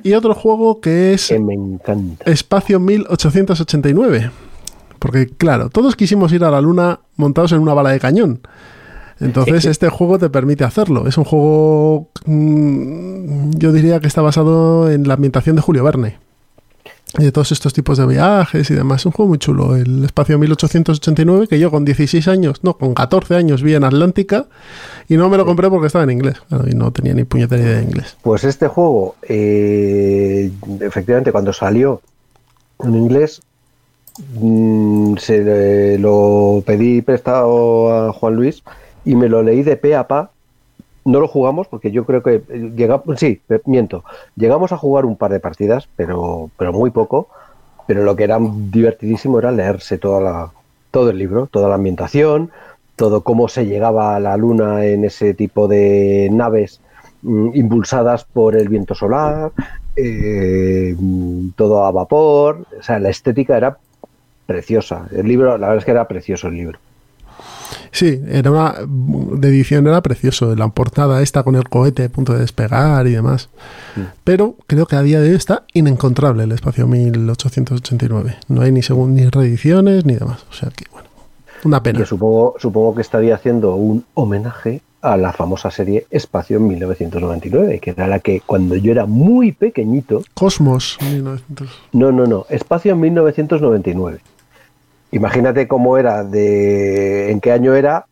[0.03, 2.29] Y otro juego que es Que me encanta.
[2.29, 4.29] Espacio 1889.
[4.99, 8.41] Porque claro, todos quisimos ir a la luna montados en una bala de cañón.
[9.21, 11.07] Entonces este juego te permite hacerlo.
[11.07, 16.28] Es un juego, mm, yo diría que está basado en la ambientación de Julio Verne.
[17.17, 19.01] Y de todos estos tipos de viajes y demás.
[19.01, 19.75] Es un juego muy chulo.
[19.75, 24.45] El Espacio 1889, que yo con 16 años, no, con 14 años vi en Atlántica
[25.07, 26.35] y no me lo compré porque estaba en inglés.
[26.67, 28.15] Y no tenía ni puñetera idea de inglés.
[28.21, 31.99] Pues este juego, eh, efectivamente, cuando salió
[32.83, 33.41] en inglés,
[34.39, 38.63] mm, se le- lo pedí prestado a Juan Luis
[39.03, 40.31] y me lo leí de pe a pa.
[41.09, 42.43] No lo jugamos porque yo creo que
[42.75, 44.03] llegamos, sí, eh, miento,
[44.35, 47.29] llegamos a jugar un par de partidas, pero, pero muy poco.
[47.87, 50.51] Pero lo que era divertidísimo era leerse toda la,
[50.91, 52.51] todo el libro, toda la ambientación,
[52.95, 56.79] todo cómo se llegaba a la luna en ese tipo de naves
[57.23, 59.51] mm, impulsadas por el viento solar,
[59.95, 60.95] eh,
[61.55, 63.79] todo a vapor, o sea, la estética era
[64.45, 65.07] preciosa.
[65.11, 66.77] El libro, la verdad es que era precioso el libro.
[67.91, 72.33] Sí, era una de edición era precioso, la portada esta con el cohete a punto
[72.33, 73.49] de despegar y demás.
[74.23, 78.37] Pero creo que a día de hoy está inencontrable el espacio 1889.
[78.47, 80.45] No hay ni segun, ni reediciones ni demás.
[80.49, 81.09] O sea que bueno,
[81.63, 81.99] una pena.
[81.99, 87.79] Que supongo, supongo que estaría haciendo un homenaje a la famosa serie Espacio en 1999,
[87.79, 91.69] que era la que cuando yo era muy pequeñito, Cosmos 1900.
[91.93, 94.19] no, no, no, Espacio en 1999.
[95.11, 98.05] Imagínate cómo era, de en qué año era,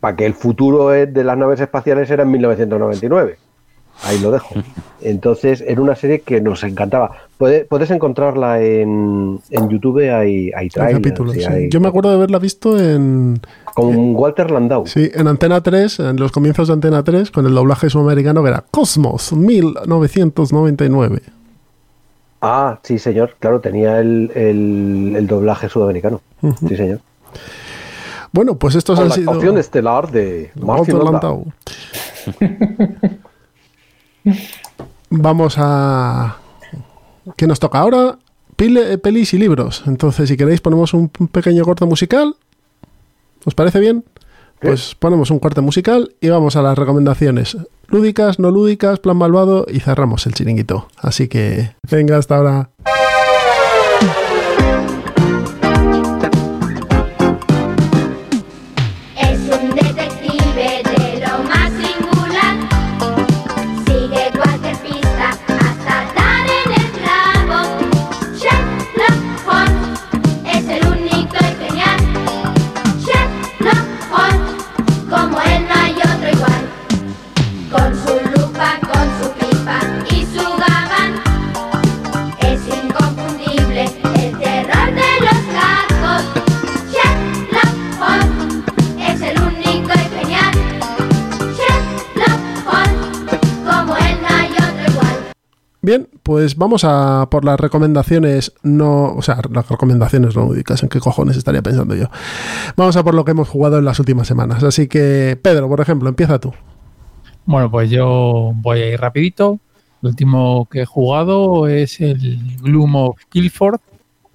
[0.00, 3.36] para que el futuro de las naves espaciales era en 1999.
[4.04, 4.54] Ahí lo dejo.
[5.00, 7.10] Entonces, era una serie que nos encantaba.
[7.36, 11.46] Puede- puedes encontrarla en, en YouTube, hay, hay Hay trailers capítulos, y sí.
[11.46, 13.40] hay- Yo me acuerdo de haberla visto en,
[13.74, 14.86] con Walter Landau.
[14.86, 18.50] sí, en Antena 3, en los comienzos de Antena 3, con el doblaje sudamericano que
[18.50, 21.20] era Cosmos 1999.
[22.40, 23.36] Ah, sí, señor.
[23.40, 26.20] Claro, tenía el, el- el doblaje sudamericano.
[26.68, 27.00] Sí, señor.
[28.32, 29.30] Bueno, pues estos Con han la sido...
[29.30, 31.46] actuación estelar de Martin Landau.
[35.10, 36.36] Vamos a...
[37.36, 38.18] ¿Qué nos toca ahora?
[38.56, 39.84] Pile- pelis y libros.
[39.86, 42.36] Entonces, si queréis, ponemos un un pequeño corte musical.
[43.44, 44.04] ¿Os parece bien?
[44.60, 47.56] Pues ponemos un corte musical y vamos a las recomendaciones
[47.86, 50.88] lúdicas, no lúdicas, plan malvado y cerramos el chiringuito.
[50.96, 52.70] Así que, venga, hasta ahora.
[96.22, 101.00] Pues vamos a por las recomendaciones no, o sea, las recomendaciones no lúdicas, en qué
[101.00, 102.06] cojones estaría pensando yo.
[102.76, 104.62] Vamos a por lo que hemos jugado en las últimas semanas.
[104.62, 106.52] Así que, Pedro, por ejemplo, empieza tú.
[107.44, 109.58] Bueno, pues yo voy a ir rapidito.
[110.00, 113.80] Lo último que he jugado es el Gloom of Guildford,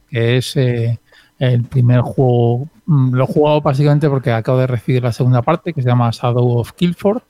[0.09, 0.99] que es eh,
[1.39, 2.67] el primer juego.
[2.85, 6.09] mm, Lo he jugado básicamente porque acabo de recibir la segunda parte, que se llama
[6.11, 7.21] Shadow of Guildford,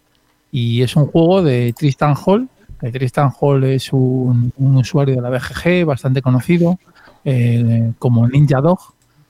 [0.52, 2.48] y es un juego de Tristan Hall.
[2.92, 6.78] Que Tristan Hall es un, usuario de la BGG bastante conocido
[7.24, 8.80] eh, como Ninja Dog,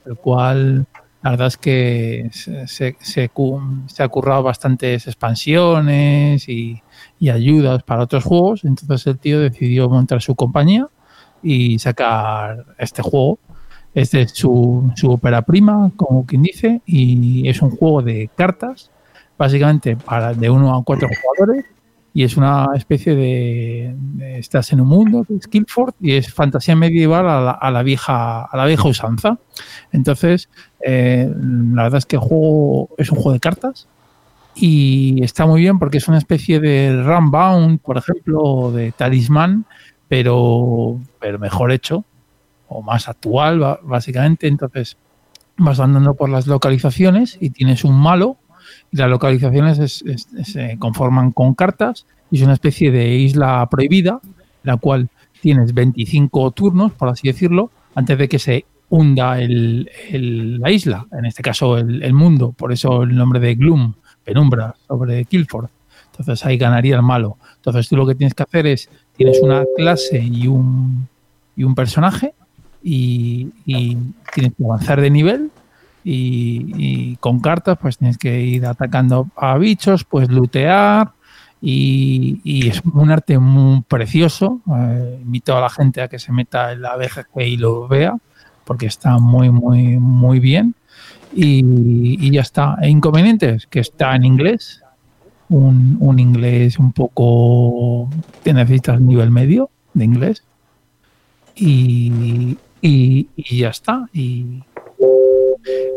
[0.06, 0.86] el cual
[1.22, 3.30] la verdad es que se,
[4.02, 6.82] ha currado bastantes expansiones y,
[7.18, 8.64] y ayudas para otros juegos.
[8.64, 10.88] Entonces el tío decidió montar su compañía
[11.42, 13.38] y sacar este juego.
[13.94, 18.90] Este es su, su ópera prima, como quien dice, y es un juego de cartas,
[19.38, 21.64] básicamente para de uno a cuatro jugadores.
[22.16, 23.94] Y es una especie de,
[24.38, 28.44] estás en un mundo de Skillford y es fantasía medieval a la, a la vieja
[28.44, 29.38] a la vieja usanza.
[29.90, 30.48] Entonces,
[30.80, 33.88] eh, la verdad es que el juego es un juego de cartas
[34.54, 39.66] y está muy bien porque es una especie de Runbound, por ejemplo, de Talismán,
[40.06, 42.04] pero, pero mejor hecho
[42.68, 44.46] o más actual, básicamente.
[44.46, 44.96] Entonces,
[45.56, 48.36] vas andando por las localizaciones y tienes un malo
[48.94, 50.04] las localizaciones es-
[50.44, 54.20] se conforman con cartas y es una especie de isla prohibida,
[54.62, 55.08] la cual
[55.40, 59.88] tienes 25 turnos, por así decirlo, antes de que se hunda el-
[60.60, 63.94] la isla, en este caso el, el mundo, por eso el nombre de Gloom,
[64.24, 65.68] penumbra, sobre Kilford.
[66.12, 67.36] Entonces ahí ganaría el malo.
[67.56, 71.08] Entonces tú lo que tienes que hacer es, tienes una clase y un,
[71.56, 72.34] y un personaje
[72.82, 75.50] y tienes que avanzar de nivel
[76.04, 81.12] y, con cartas pues tienes que ir atacando a bichos, pues lootear
[81.66, 84.60] y, es un arte muy precioso.
[84.76, 88.16] Eh, invito a la gente a que se meta en la BGG y lo vea
[88.64, 90.74] porque está muy, muy, muy bien.
[91.34, 92.76] Y, y ya está.
[92.82, 94.82] E inconvenientes, que está en inglés.
[95.48, 98.10] Un, un inglés un poco
[98.42, 100.44] que necesitas nivel medio de inglés.
[101.54, 104.06] Y, y, y ya está.
[104.12, 104.62] Y,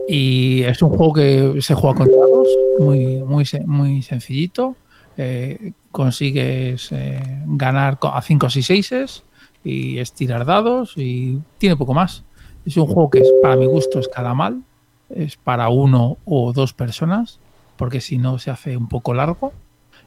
[0.07, 2.47] y es un juego que se juega con dados,
[2.79, 4.75] muy, muy, muy sencillito.
[5.17, 9.23] Eh, consigues eh, ganar a 5 y 6
[9.63, 12.23] y es tirar dados y tiene poco más.
[12.65, 14.61] Es un juego que es, para mi gusto escala mal,
[15.09, 17.39] es para uno o dos personas,
[17.77, 19.53] porque si no se hace un poco largo.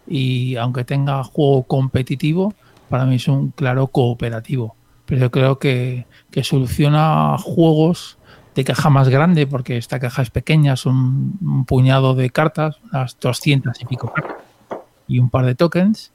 [0.06, 2.54] Y aunque tenga juego competitivo,
[2.88, 4.76] para mí es un claro cooperativo.
[5.06, 8.18] Pero yo creo que, que soluciona juegos
[8.54, 13.18] de caja más grande, porque esta caja es pequeña, son un puñado de cartas, unas
[13.20, 14.36] 200 y pico cartas,
[15.06, 16.12] y un par de tokens.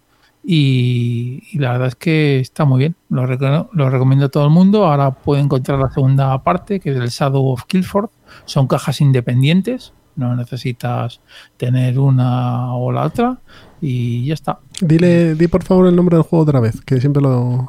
[0.47, 2.95] Y, y la verdad es que está muy bien.
[3.09, 4.85] Lo, lo recomiendo a todo el mundo.
[4.85, 8.09] Ahora puede encontrar la segunda parte, que es el Shadow of Kilford.
[8.45, 9.93] Son cajas independientes.
[10.15, 11.19] No necesitas
[11.57, 13.39] tener una o la otra.
[13.81, 14.59] Y ya está.
[14.81, 17.67] Dile, di por favor el nombre del juego otra vez, que siempre lo.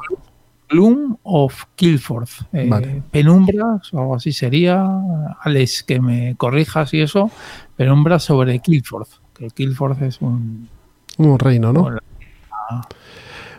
[0.69, 2.27] Gloom of Kilford.
[2.53, 3.01] Eh, Vale.
[3.11, 4.85] Penumbras o algo así sería.
[5.41, 7.31] Alex, que me corrijas y eso.
[7.75, 9.07] Penumbras sobre Kilford.
[9.33, 10.69] Que Kilford es un.
[11.17, 11.89] Un reino, ¿no?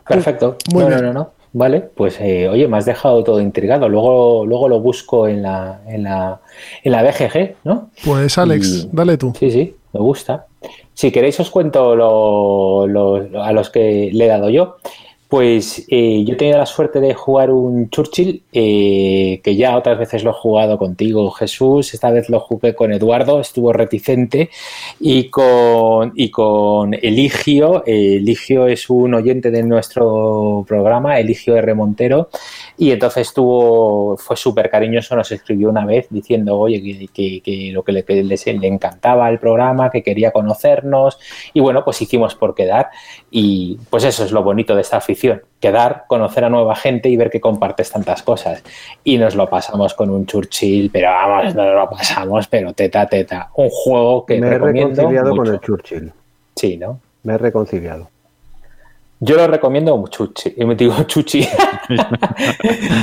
[0.06, 0.56] Perfecto.
[0.72, 1.00] Muy no, bien.
[1.02, 1.30] no, no, no.
[1.54, 3.88] Vale, pues eh, oye, me has dejado todo intrigado.
[3.88, 6.40] Luego, luego lo busco en la, en la,
[6.84, 7.90] en la BGG, ¿no?
[8.04, 9.32] Pues Alex, Y- dale tú.
[9.38, 10.46] Sí, sí, me gusta.
[10.92, 14.76] Si queréis os cuento lo- lo- a los que le he dado yo.
[15.28, 19.98] Pues eh, yo he tenido la suerte de jugar un Churchill, eh, que ya otras
[19.98, 21.92] veces lo he jugado contigo, Jesús.
[21.92, 24.48] Esta vez lo jugué con Eduardo, estuvo reticente.
[24.98, 27.82] Y con, y con Eligio.
[27.84, 31.74] Eligio es un oyente de nuestro programa, Eligio R.
[31.74, 32.30] Montero.
[32.80, 37.72] Y entonces estuvo, fue súper cariñoso, nos escribió una vez diciendo, oye, que, que- que
[37.72, 41.18] lo que le, que les- le encantaba el programa, que quería conocernos.
[41.52, 42.90] Y bueno, pues hicimos por quedar.
[43.32, 47.16] Y pues eso es lo bonito de esta afición, quedar, conocer a nueva gente y
[47.16, 48.62] ver que compartes tantas cosas.
[49.02, 53.50] Y nos lo pasamos con un Churchill, pero vamos, nos lo pasamos, pero teta, teta.
[53.56, 56.12] Un juego que Me he reconciliado con el Churchill.
[56.54, 57.00] Sí, ¿no?
[57.24, 58.08] Me he reconciliado.
[59.20, 61.44] Yo lo recomiendo mucho, y me digo chuchi.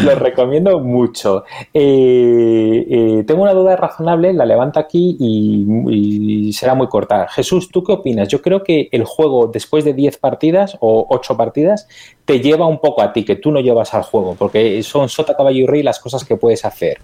[0.04, 1.44] lo recomiendo mucho.
[1.74, 7.28] Eh, eh, tengo una duda razonable, la levanto aquí y, será muy corta.
[7.28, 8.30] Jesús, ¿tú qué opinas?
[8.30, 11.88] Yo creo que el juego, después de 10 partidas o 8 partidas,
[12.24, 15.36] te lleva un poco a ti, que tú no llevas al juego, porque son sota,
[15.36, 17.00] caballo y rey las cosas que puedes hacer.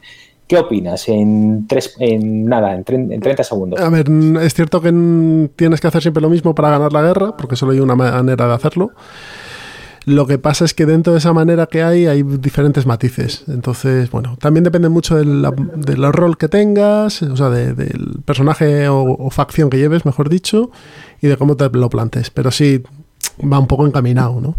[0.51, 1.07] ¿Qué opinas?
[1.07, 3.79] En tres, en nada, en, tre- en 30 segundos.
[3.79, 4.05] A ver,
[4.41, 4.89] es cierto que
[5.55, 8.47] tienes que hacer siempre lo mismo para ganar la guerra, porque solo hay una manera
[8.49, 8.91] de hacerlo.
[10.03, 13.45] Lo que pasa es que dentro de esa manera que hay hay diferentes matices.
[13.47, 15.47] Entonces, bueno, también depende mucho del,
[15.77, 20.27] del rol que tengas, o sea, de- del personaje o, o facción que lleves, mejor
[20.27, 20.69] dicho,
[21.21, 22.29] y de cómo te lo plantes.
[22.29, 22.83] Pero sí,
[23.41, 24.55] va un poco encaminado, ¿no?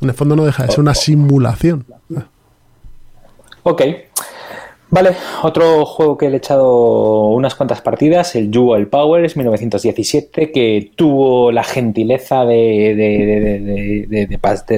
[0.00, 1.84] En el fondo no deja de ser una simulación.
[3.62, 3.82] Ok.
[4.94, 10.90] Vale, otro juego que le he echado unas cuantas partidas, el Jewel Powers 1917, que
[10.94, 14.26] tuvo la gentileza de, de, de-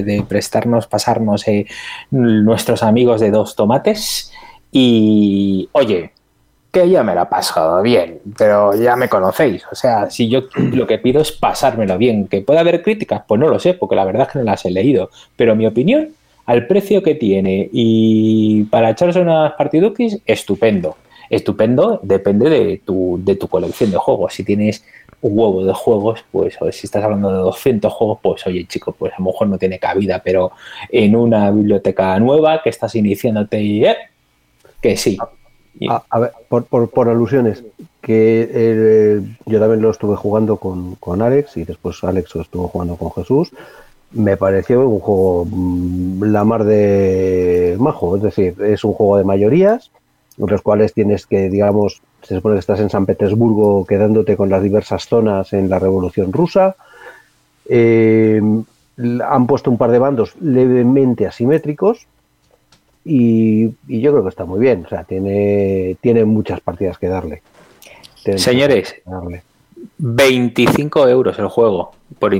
[0.03, 1.65] de- prestarnos, pasarnos eh,
[2.11, 4.31] nuestros amigos de dos tomates.
[4.71, 6.11] Y oye,
[6.71, 9.63] que ya me la he pasado bien, pero ya me conocéis.
[9.69, 13.39] O sea, si yo lo que pido es pasármelo bien, que pueda haber críticas, pues
[13.41, 15.09] no lo sé, porque la verdad es que no las he leído.
[15.35, 16.09] Pero mi opinión,
[16.45, 20.95] al precio que tiene y para echarse unas partiduquis, estupendo.
[21.29, 24.33] Estupendo, depende de tu, de tu colección de juegos.
[24.35, 24.83] Si tienes
[25.21, 28.91] un huevo de juegos, pues o si estás hablando de 200 juegos, pues oye chico,
[28.91, 30.51] pues a lo mejor no tiene cabida, pero
[30.89, 33.95] en una biblioteca nueva que estás iniciándote y eh,
[34.81, 35.17] que sí.
[35.89, 37.63] A, a ver, por, por- por alusiones,
[38.01, 42.67] que eh, yo también lo estuve jugando con, con Alex y después Alex lo estuvo
[42.67, 43.51] jugando con Jesús.
[44.15, 49.23] Me pareció un juego mm, la mar de majo, es decir, es un juego de
[49.23, 49.91] mayorías,
[50.37, 54.49] en los cuales tienes que, digamos, se supone que estás en San Petersburgo quedándote con
[54.49, 56.75] las diversas zonas en la Revolución Rusa.
[57.67, 58.41] Eh,
[59.27, 62.07] han puesto un par de bandos levemente asimétricos,
[63.03, 64.83] y, y yo creo que está muy bien.
[64.85, 67.43] O sea, tiene, tiene muchas partidas que darle.
[68.23, 69.43] Tiene Señores, que darle.
[69.97, 72.33] 25 euros el juego por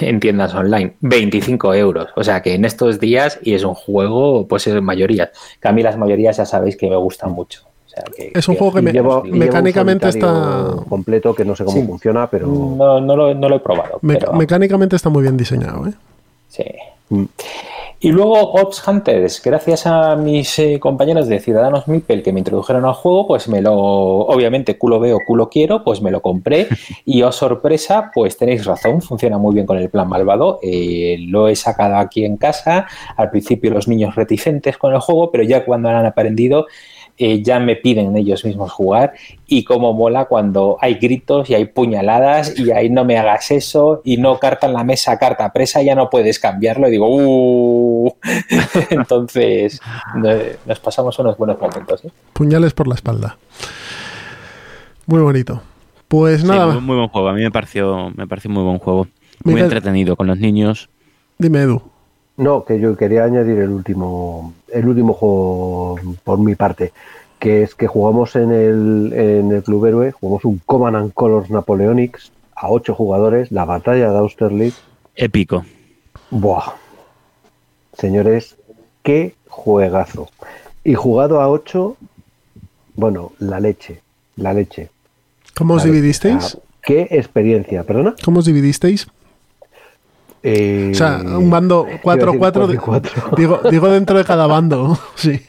[0.00, 0.94] en tiendas online.
[1.00, 2.08] 25 euros.
[2.16, 5.30] O sea que en estos días, y es un juego, pues es mayorías.
[5.60, 7.62] Que a mí las mayorías ya sabéis que me gustan mucho.
[7.86, 11.64] O sea que, Es un juego que me- un mecánicamente está- completo que no sé
[11.64, 11.86] cómo Sí.
[11.86, 13.98] funciona, pero no, no, lo, no lo he probado.
[14.02, 15.92] Me- pero- mecánicamente está muy bien diseñado, ¿eh?
[16.48, 16.64] Sí.
[17.98, 22.84] Y luego Ops Hunters, gracias a mis eh, compañeros de Ciudadanos Mipel que me introdujeron
[22.84, 26.68] al juego, pues me lo, obviamente culo veo, culo quiero, pues me lo compré.
[27.06, 31.48] Y oh sorpresa, pues tenéis razón, funciona muy bien con el plan malvado, eh, lo
[31.48, 32.86] he sacado aquí en casa,
[33.16, 36.66] al principio los niños reticentes con el juego, pero ya cuando han aprendido
[37.18, 39.14] eh, ya me piden ellos mismos jugar
[39.46, 44.02] y como mola cuando hay gritos y hay puñaladas y ahí no me hagas eso
[44.04, 48.12] y no carta en la mesa, carta presa, ya no puedes cambiarlo y digo, "Uh".
[48.90, 49.80] entonces
[50.66, 52.04] nos pasamos unos buenos momentos.
[52.04, 52.10] ¿eh?
[52.32, 53.38] Puñales por la espalda.
[55.06, 55.62] Muy bonito.
[56.08, 57.28] Pues Sí, nada, muy, muy buen juego.
[57.28, 59.06] A mí me pareció, me pareció muy buen juego.
[59.44, 60.88] Muy entretenido con los niños.
[61.38, 61.82] dime Edu.
[62.36, 66.92] No, que yo quería añadir el último, el último juego por mi parte,
[67.38, 71.50] que es que jugamos en el, en el Club Héroe, jugamos un Command and Colors
[71.50, 74.76] Napoleonics a ocho jugadores, la batalla de Austerlitz.
[75.14, 75.64] Épico.
[76.30, 76.72] Buah.
[77.98, 78.56] Señores,
[79.02, 80.28] qué juegazo.
[80.84, 81.96] Y jugado a 8,
[82.94, 84.00] bueno, la leche,
[84.36, 84.90] la leche.
[85.56, 85.94] ¿Cómo os La leche.
[85.96, 86.58] dividisteis?
[86.82, 87.82] ¿Qué experiencia?
[87.84, 88.14] ¿Perdona?
[88.24, 89.08] ¿Cómo os dividisteis?
[90.42, 92.38] Eh, O sea, un bando iba a decir 4-4.
[92.38, 93.12] cuatro y di- cuatro.
[93.36, 94.96] Digo, digo dentro de cada bando.
[95.16, 95.40] Sí.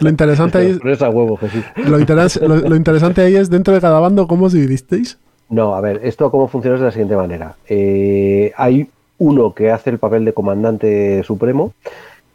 [0.00, 1.64] Lo interesante ahí es, Pero es a huevo, Jesús.
[1.76, 5.18] lo, interes- lo- lo interesante ahí es dentro de cada bando cómo os dividisteis.
[5.48, 7.54] No, a ver, esto cómo funciona es de la siguiente manera.
[7.68, 11.72] Eh, hay uno que hace el papel de comandante supremo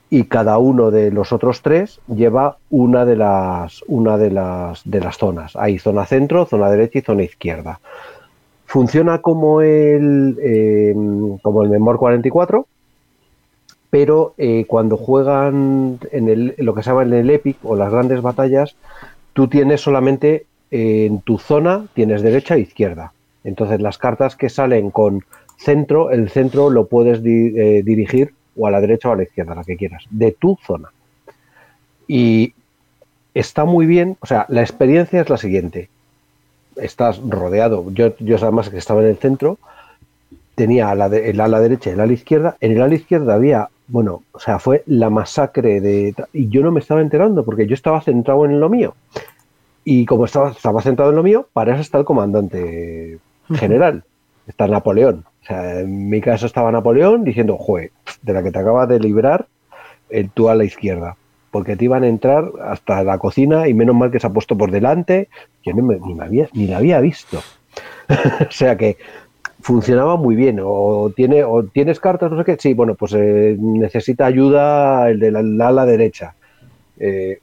[0.10, 5.00] y cada uno de los otros tres lleva una de las una de las de
[5.02, 5.56] las zonas.
[5.56, 7.80] Hay zona centro, zona derecha y zona izquierda.
[8.76, 10.94] Funciona como el eh,
[11.42, 12.68] como el Memor 44,
[13.90, 17.90] pero eh, cuando juegan en el, lo que se llama en el Epic o las
[17.90, 18.76] grandes batallas,
[19.32, 23.14] tú tienes solamente eh, en tu zona, tienes derecha e izquierda.
[23.46, 25.24] Entonces las cartas que salen con
[25.56, 29.56] centro, el centro lo puedes eh, dirigir o a la derecha o a la izquierda,
[29.56, 30.90] la que quieras, de tu zona.
[32.10, 32.54] Y
[33.34, 35.88] está muy bien, o sea, la experiencia es la siguiente.
[36.76, 39.58] Estás rodeado, yo, yo además que estaba en el centro,
[40.56, 42.58] tenía la de- el ala derecha y el ala izquierda.
[42.62, 46.14] En el ala izquierda había, bueno, o sea, fue la masacre de...
[46.34, 48.96] Y yo no me estaba enterando porque yo estaba centrado en lo mío.
[49.84, 53.20] Y como estaba, estaba centrado en lo mío, para eso está el comandante
[53.54, 54.04] general.
[54.48, 55.26] Está Napoleón.
[55.44, 57.92] O sea, en mi caso estaba Napoleón diciendo, jue,
[58.24, 59.46] de la que te acabas de librar,
[60.10, 61.16] el tú a la izquierda.
[61.56, 64.58] Porque te iban a entrar hasta la cocina y menos mal que se ha puesto
[64.58, 65.30] por delante.
[65.64, 67.40] Yo ni, me, ni, me había, ni la había visto.
[68.10, 68.98] o sea que
[69.62, 70.60] funcionaba muy bien.
[70.62, 72.58] O, tiene, o tienes cartas, no sé qué.
[72.60, 76.36] Sí, bueno, pues eh, necesita ayuda el de la, la derecha.
[77.00, 77.40] Eh,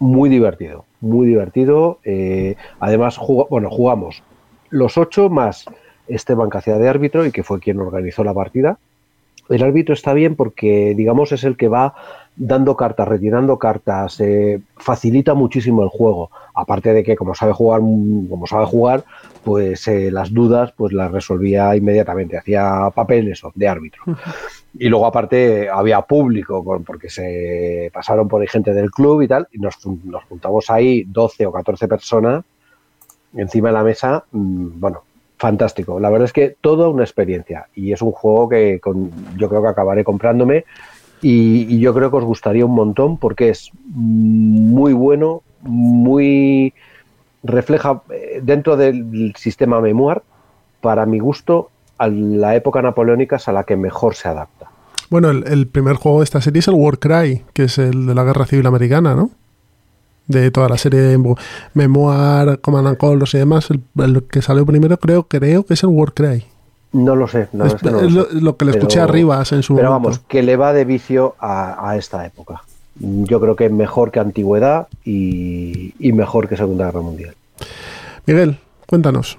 [0.00, 2.00] muy divertido, muy divertido.
[2.02, 3.16] Eh, además,
[3.48, 4.24] bueno, jugamos
[4.70, 5.66] los ocho más
[6.08, 8.78] Esteban que hacía de árbitro y que fue quien organizó la partida.
[9.48, 11.94] el árbitro está bien porque, digamos, es el que va
[12.36, 16.30] dando cartas, retirando cartas, eh, facilita muchísimo el juego.
[16.54, 19.04] Aparte de que, como sabe jugar, como sabe jugar,
[19.44, 24.02] pues eh, las dudas, pues las resolvía inmediatamente, hacía papeles de árbitro.
[24.78, 29.46] Y luego, aparte, había público, porque se pasaron por ahí gente del club y tal,
[29.52, 32.44] y nos, nos juntamos ahí 12 o 14 personas
[33.34, 34.24] encima de la mesa.
[34.32, 35.02] mm, Bueno,
[35.38, 35.98] fantástico.
[35.98, 37.66] La verdad es que toda una experiencia.
[37.74, 40.64] Y es un juego que con- yo creo que acabaré comprándome.
[41.22, 46.74] Y, y yo creo que os gustaría un montón porque es muy bueno, muy
[47.42, 50.22] refleja eh, dentro del sistema Memoir,
[50.80, 54.70] para mi gusto, a la época napoleónica es a la que mejor se adapta.
[55.10, 58.24] Bueno, el, primer juego de esta serie es el Warcry, que es el de la
[58.24, 59.30] Guerra Civil Americana, ¿no?
[60.26, 61.18] De toda la serie de
[61.74, 65.82] Memoir, Command and Colors y demás, el, el que salió primero creo, creo que es
[65.82, 66.44] el Warcry.
[66.92, 68.40] No lo sé, verdad Es, es que no es lo lo, sé.
[68.40, 70.08] lo que le escuché Pero- a Rivas en su Pero momento.
[70.10, 72.62] vamos, que le va de vicio a, a esta época.
[73.00, 77.34] Yo creo que mejor que antigüedad y, y mejor que Segunda Guerra Mundial.
[78.26, 79.38] Miguel, cuéntanos.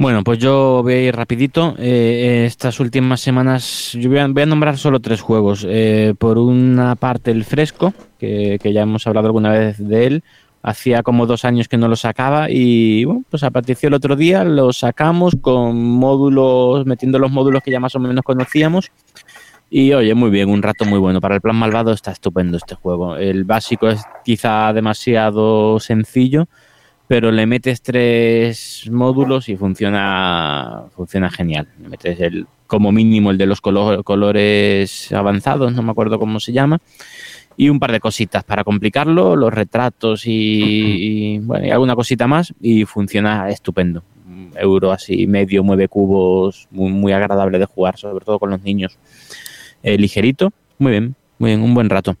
[0.00, 1.74] Bueno, pues yo voy a ir rapidito.
[1.78, 5.66] Eh, estas últimas semanas yo voy a, voy a nombrar solo tres juegos.
[5.68, 10.24] Eh, por una parte el Fresco, que, que ya hemos hablado alguna vez de él.
[10.62, 14.42] Hacía como dos años que no lo sacaba y bueno, pues apareció el otro día,
[14.44, 18.90] lo sacamos con módulos, metiendo los módulos que ya más o menos conocíamos.
[19.70, 21.20] Y oye, muy bien, un rato muy bueno.
[21.20, 23.16] Para el plan malvado está estupendo este juego.
[23.16, 26.48] El básico es quizá demasiado sencillo,
[27.06, 31.68] pero le metes tres módulos y funciona funciona genial.
[31.82, 36.38] Le metes el como mínimo el de los colo- colores avanzados, no me acuerdo cómo
[36.38, 36.78] se llama,
[37.58, 42.28] y un par de cositas para complicarlo, los retratos y, y, bueno, y alguna cosita
[42.28, 44.04] más y funciona estupendo.
[44.54, 48.96] Euro así medio mueve cubos, muy, muy agradable de jugar, sobre todo con los niños.
[49.82, 52.16] Eh, ligerito, muy bien, muy bien, un buen rato.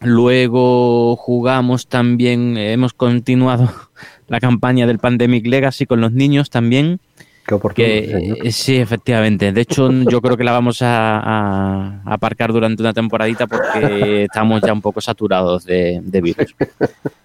[0.00, 3.70] Luego jugamos también, eh, hemos continuado
[4.28, 7.00] la campaña del Pandemic Legacy con los niños también.
[7.48, 8.46] Qué oportuno, Que, señor.
[8.46, 9.52] eh, sí, efectivamente.
[9.52, 14.70] De hecho, yo creo que la vamos a, aparcar durante una temporadita porque estamos ya
[14.74, 16.54] un poco saturados de, de virus.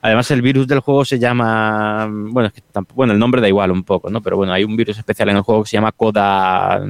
[0.01, 2.07] Además, el virus del juego se llama.
[2.09, 4.21] Bueno, es que tampoco- bueno, el nombre da igual un poco, ¿no?
[4.21, 6.81] Pero bueno, hay un virus especial en el juego que se llama Coda,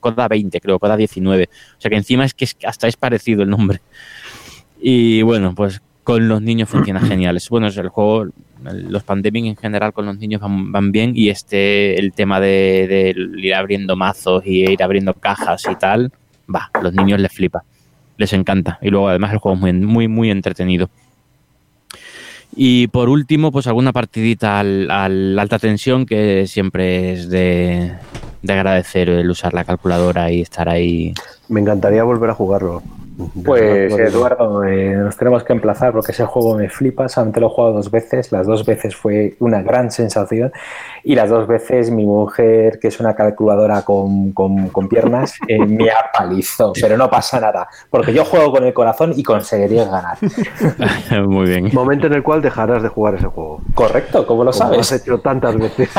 [0.00, 1.50] Coda 20, creo, Coda 19.
[1.76, 3.82] O sea que encima es que hasta es parecido el nombre.
[4.80, 7.38] Y bueno, pues con los niños funciona genial.
[7.50, 8.28] Bueno, es el juego,
[8.72, 13.54] los pandemic en general con los niños van, bien y este, el tema de, ir
[13.54, 16.12] abriendo mazos y ir abriendo cajas y tal,
[16.52, 17.64] va, los niños les flipa,
[18.16, 18.78] les encanta.
[18.82, 20.88] Y luego además el juego es muy, muy, muy entretenido.
[22.56, 27.96] Y por último, pues alguna partidita al, al alta tensión que siempre es de
[28.46, 31.14] agradecer el usar la calculadora y estar ahí.
[31.48, 32.82] Me encantaría volver a jugarlo.
[33.44, 37.08] Pues Eduardo, eh, nos tenemos que emplazar porque ese juego me flipa.
[37.08, 38.32] Solamente lo he jugado dos veces.
[38.32, 40.52] Las dos veces fue una gran sensación.
[41.04, 45.58] Y las dos veces mi mujer, que es una calculadora con, con- con piernas, eh,
[45.66, 46.72] me apalizó.
[46.80, 47.68] Pero no pasa nada.
[47.90, 50.18] Porque yo juego con el corazón y conseguiría ganar.
[51.28, 51.70] muy bien.
[51.72, 53.60] Momento en el cual dejarás de jugar ese juego.
[53.74, 54.80] Correcto, ¿cómo lo Como sabes?
[54.92, 55.88] has hecho tantas veces.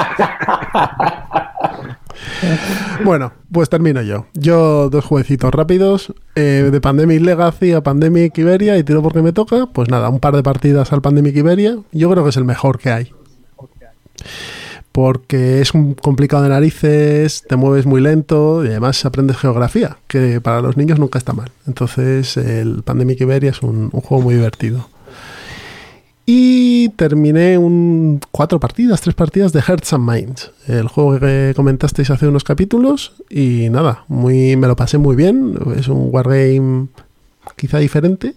[3.03, 4.27] Bueno, pues termino yo.
[4.33, 6.13] Yo dos jueguecitos rápidos.
[6.35, 9.67] eh, de Pandemic Legacy a Pandemic Iberia y tiro porque me toca.
[9.67, 11.77] Pues nada, un par de partidas al Pandemic Iberia.
[11.91, 13.11] Yo creo que es el mejor que hay.
[14.91, 20.39] Porque es un complicado de narices, te mueves muy lento y además aprendes geografía, que
[20.39, 21.51] para los niños nunca está mal.
[21.67, 24.87] Entonces el Pandemic Iberia es un, un juego muy divertido.
[26.25, 32.09] Y terminé un, cuatro partidas, tres partidas de Hearts and Minds, el juego que comentasteis
[32.09, 33.13] hace unos capítulos.
[33.29, 35.57] Y nada, muy, me lo pasé muy bien.
[35.77, 36.87] Es un wargame
[37.55, 38.35] quizá diferente.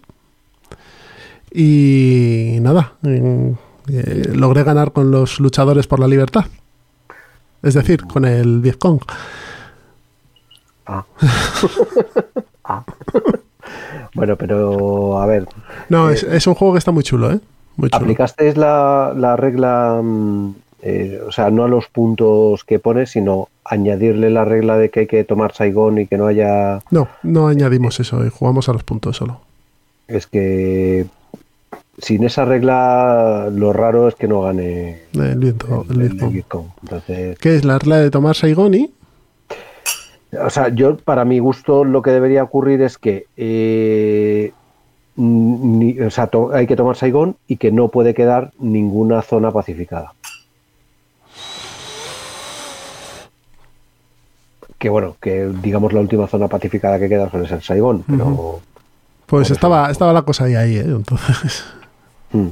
[1.52, 3.54] Y nada, eh,
[4.34, 6.44] logré ganar con los luchadores por la libertad.
[7.62, 9.00] Es decir, con el Vietcong.
[10.86, 11.04] Ah.
[12.70, 12.84] Ah.
[14.12, 15.48] Bueno, pero a ver.
[15.88, 17.40] No, eh, es, es un juego que está muy chulo, ¿eh?
[17.92, 23.48] ¿Aplicasteis la, la regla, mm, eh, o sea, no a los puntos que pones, sino
[23.64, 26.80] añadirle la regla de que hay que tomar Saigón y que no haya...
[26.90, 29.40] No, no añadimos eso, y jugamos a los puntos solo.
[30.08, 31.06] Es que
[31.98, 36.02] sin esa regla lo raro es que no gane El viento, el.
[36.02, 38.92] Entonces, ¿Qué es la regla de tomar Saigoni?
[40.32, 44.52] o sea, yo para mi gusto lo que debería ocurrir es que eh,
[45.18, 50.14] ni- o sea, hay que tomar Saigón y que no puede quedar ninguna zona pacificada.
[54.78, 58.60] que bueno, que digamos la última zona pacificada que queda suele ser Saigón, pero
[59.26, 60.84] Pues estaba, estaba la cosa ahí, ahí, ¿eh?
[60.86, 61.64] Entonces.
[62.32, 62.48] Mm.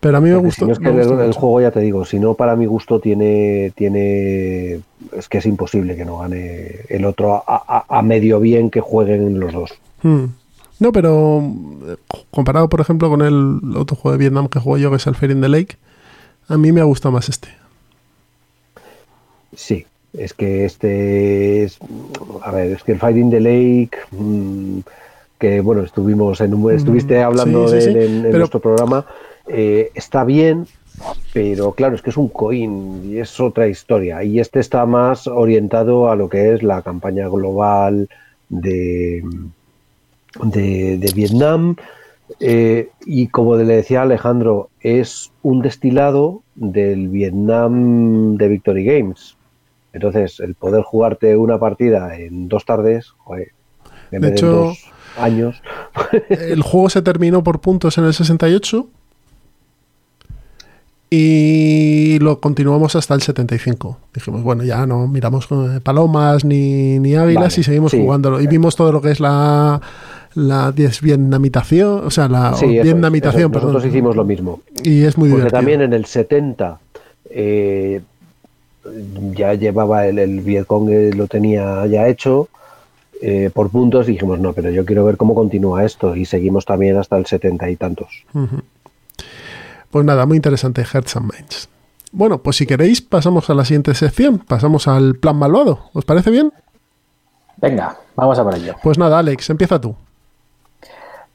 [0.00, 0.60] Pero a mí me Porque gustó.
[0.60, 2.64] si no es que me el, el juego, ya te digo, si no para mi
[2.64, 4.80] gusto tiene, tiene,
[5.12, 8.80] es que es imposible que no gane el otro a, a- a medio bien que
[8.80, 9.72] jueguen los dos.
[10.02, 10.24] Hmm.
[10.80, 11.42] No, pero
[12.30, 15.14] comparado, por ejemplo, con el otro juego de Vietnam que juego yo, que es el
[15.14, 15.76] Fair in the Lake,
[16.48, 17.48] a mí me ha gustado más este.
[19.54, 19.84] Sí,
[20.16, 21.78] es que este es,
[22.42, 24.78] a ver, es que el Fighting the Lake, mm,
[25.38, 28.22] que bueno, estuvimos en un- estuviste Mm, hablando sí, de sí, él sí, en, en
[28.22, 29.04] pero- nuestro programa,
[29.48, 30.66] eh, está bien,
[31.32, 34.22] pero claro, es que es un coin y es otra historia.
[34.24, 38.08] Y este está más orientado a lo que es la campaña global
[38.48, 39.22] de,
[40.42, 41.76] de, de Vietnam.
[42.38, 49.36] eh, y como le decía Alejandro, es un destilado del Vietnam de Victory Games.
[49.92, 53.48] Entonces, el poder jugarte una partida en dos tardes, joder,
[54.12, 55.62] en De vez hecho, de dos años,
[56.28, 58.86] El juego se terminó por puntos en el 68
[61.12, 63.98] y lo continuamos hasta el 75.
[64.14, 68.00] Dijimos, bueno, ya no miramos eh, palomas ni, ni águilas Vale, y seguimos sí.
[68.00, 68.40] jugándolo.
[68.40, 69.80] Y vimos todo lo que es la,
[70.34, 73.50] la desvietnamitación, o sea, la Sí, eso es, vietnamitación, eso.
[73.52, 73.72] perdón.
[73.72, 74.60] Nosotros hicimos lo mismo.
[74.82, 75.58] Y es muy Porque divertido.
[75.58, 76.78] también en el 70
[77.30, 78.00] eh,
[79.34, 82.48] ya llevaba el, el Vietcong, eh, lo tenía ya hecho
[83.22, 86.16] eh, por puntos dijimos, no, pero yo quiero ver cómo continúa esto.
[86.16, 88.08] Y seguimos también hasta el 70 y tantos.
[89.90, 91.68] Pues nada, muy interesante, Hearts and Minds.
[92.12, 94.38] Bueno, pues si queréis, pasamos a la siguiente sección.
[94.38, 95.90] Pasamos al plan malvado.
[95.92, 96.50] ¿Os parece bien?
[97.58, 98.74] Venga, vamos a por ello.
[98.82, 99.94] Pues nada, Alex, empieza tú.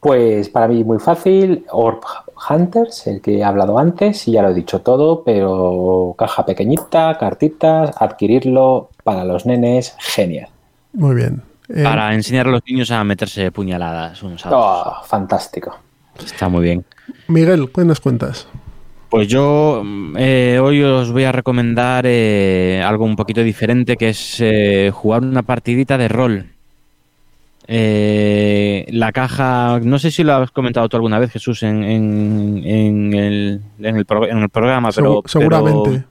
[0.05, 2.01] Pues para mí muy fácil, Orb
[2.47, 7.17] Hunters, el que he hablado antes, y ya lo he dicho todo, pero caja pequeñita,
[7.17, 10.49] cartitas, adquirirlo para los nenes, genial.
[10.93, 11.41] Muy bien.
[11.69, 14.63] Eh, Para enseñar a los niños a meterse puñaladas unos a otros.
[14.63, 15.75] Oh, fantástico.
[16.23, 16.85] Está muy bien.
[17.27, 18.47] Miguel, ¿qué nos cuentas?
[19.09, 24.09] Pues yo mm, eh, hoy os voy a recomendar eh, algo un poquito diferente, que
[24.09, 26.54] es eh, jugar una partidita de rol.
[27.67, 32.61] Eh, la caja, no sé si lo has comentado tú alguna vez, Jesús, en, en,
[32.65, 35.21] en el, en, el pro- en el programa, pero...
[35.23, 35.89] Segu- seguramente.
[35.91, 36.03] pero-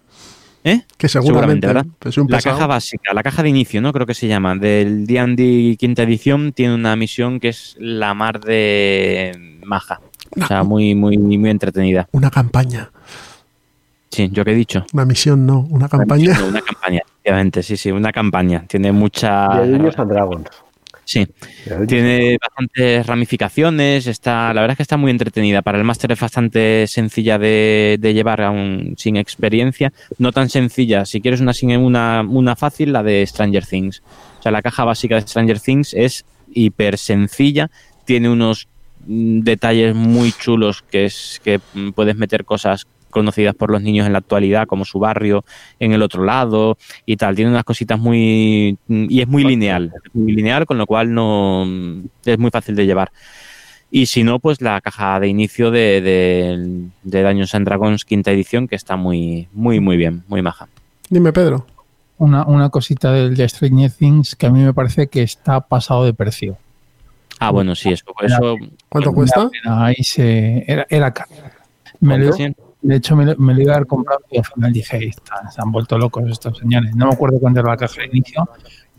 [0.66, 0.82] ¿Eh?
[0.96, 1.84] Que seguramente, ¿verdad?
[1.98, 3.92] pues soy un la caja básica, la caja de inicio, ¿no?
[3.92, 8.40] Creo que se llama, del D&D quinta edición, tiene una misión que es la mar
[8.40, 10.00] de maja.
[10.40, 12.08] O sea, muy, muy, muy entretenida.
[12.12, 12.90] Una campaña.
[14.10, 14.86] Sí, yo que he dicho.
[14.94, 15.60] Una misión, no.
[15.70, 16.38] Una campaña.
[16.38, 18.64] No, una campaña, efectivamente, sí, sí, una campaña.
[18.66, 19.60] Tiene mucha.
[19.60, 20.48] De Dungeons and Dragons.
[21.06, 21.26] Sí,
[21.86, 25.60] tiene bastantes ramificaciones, está, la verdad es que está muy entretenida.
[25.62, 29.92] Para el máster es bastante sencilla de, de llevar aún sin experiencia.
[30.18, 34.02] No tan sencilla, si quieres una, sin- una, una fácil, la de Stranger Things.
[34.38, 36.24] O sea, la caja básica de Stranger Things es
[36.54, 37.70] hiper sencilla,
[38.06, 38.68] tiene unos
[39.06, 41.60] mm, detalles muy chulos que es que
[41.94, 45.44] puedes meter cosas conocidas por los niños en la actualidad, como su barrio
[45.78, 46.76] en el otro lado
[47.06, 47.36] y tal.
[47.36, 48.76] Tiene unas cositas muy...
[48.88, 51.64] y es muy lineal, es muy lineal, con lo cual no
[52.24, 53.10] es muy fácil de llevar.
[53.90, 58.32] Y si no, pues la caja de inicio de, de, de Dungeons and Dragons quinta
[58.32, 60.66] edición, que está muy, muy, muy bien, muy maja.
[61.08, 61.64] Dime, Pedro.
[62.18, 66.04] Una, una cosita del de Stranger Things que a mí me parece que está pasado
[66.04, 66.56] de precio.
[67.38, 68.04] Ah, bueno, sí, eso.
[68.22, 68.56] eso
[68.88, 69.50] ¿Cuánto cuesta?
[69.64, 71.30] Ahí se, era, era caro.
[72.00, 72.34] Me lo-.
[72.84, 75.50] De hecho, me, lo- me lo iba a haber comprado y al final dije, "Está-
[75.50, 76.94] se han vuelto locos estos señores.
[76.94, 78.48] No me acuerdo cuánto era la caja de inicio,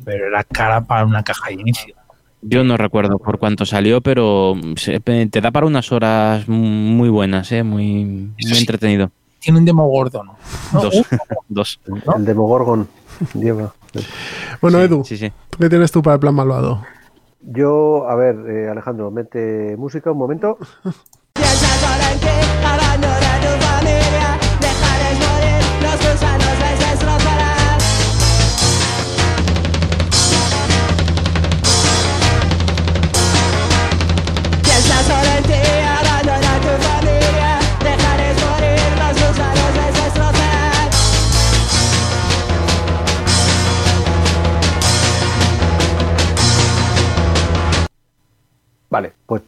[0.03, 1.95] pero era cara para una caja de inicio.
[2.41, 7.52] Yo no recuerdo por cuánto salió, pero se- te da para unas horas muy buenas,
[7.52, 7.64] ¿eh?
[7.64, 9.12] muy, muy entretenido.
[9.40, 10.36] Tiene un demo gordo, ¿no?
[10.74, 11.02] No, Dos.
[11.48, 11.80] Dos.
[12.18, 12.88] El Demogorgon
[13.36, 13.74] lleva.
[14.62, 15.32] Bueno, Edu, Sí, sí.
[15.52, 16.82] ¿tú ¿qué tienes tú para el plan malvado?
[17.41, 20.57] Yo, a ver, eh, Alejandro, mete música un momento.
[48.96, 49.42] Vale, pues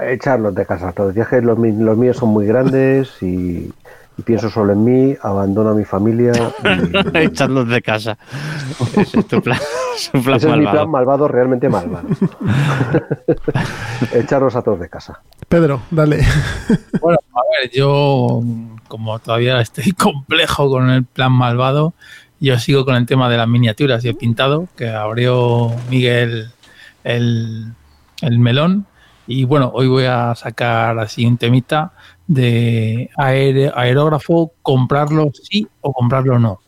[0.00, 0.92] echarlos de casa.
[0.96, 3.72] Decía que los, los míos son muy grandes y,
[4.16, 6.30] y pienso solo en mí, abandono a mi familia.
[7.14, 8.16] y- Echarlos de casa.
[8.96, 9.58] Ese es tu plan,
[9.96, 12.06] su plan Ese es mi plan malvado, realmente malvado.
[14.14, 15.20] Echarlos a todos de casa.
[15.48, 16.24] Pedro, dale.
[17.00, 18.42] Bueno, a ver, yo
[18.88, 21.94] como todavía estoy complejo con el plan malvado,
[22.38, 26.50] Yo sigo con el tema de las miniaturas y el pintado, que abrió Miguel
[27.04, 27.72] el,
[28.22, 28.86] el melón.
[29.26, 31.92] Y bueno, hoy voy a sacar así un temita
[32.26, 36.60] de aere- aerógrafo, comprarlo sí o comprarlo no.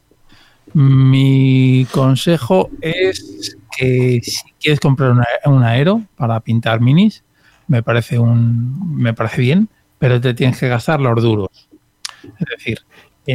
[0.75, 5.15] Mi consejo es que si quieres comprar
[5.47, 7.25] un aero para pintar minis,
[7.67, 9.69] me parece un me parece bien,
[9.99, 11.69] pero te tienes que gastar los duros.
[12.23, 12.79] Es decir,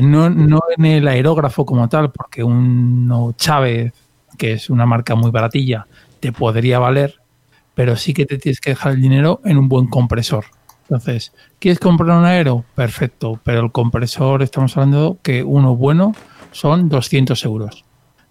[0.02, 3.94] no, no en el aerógrafo como tal, porque un Chávez,
[4.38, 5.88] que es una marca muy baratilla,
[6.20, 7.16] te podría valer,
[7.78, 10.46] pero sí que te tienes que dejar el dinero en un buen compresor.
[10.90, 12.66] Entonces, ¿quieres comprar un aero?
[12.74, 16.16] Perfecto, pero el compresor, estamos hablando que uno bueno
[16.52, 17.86] son 200 euros.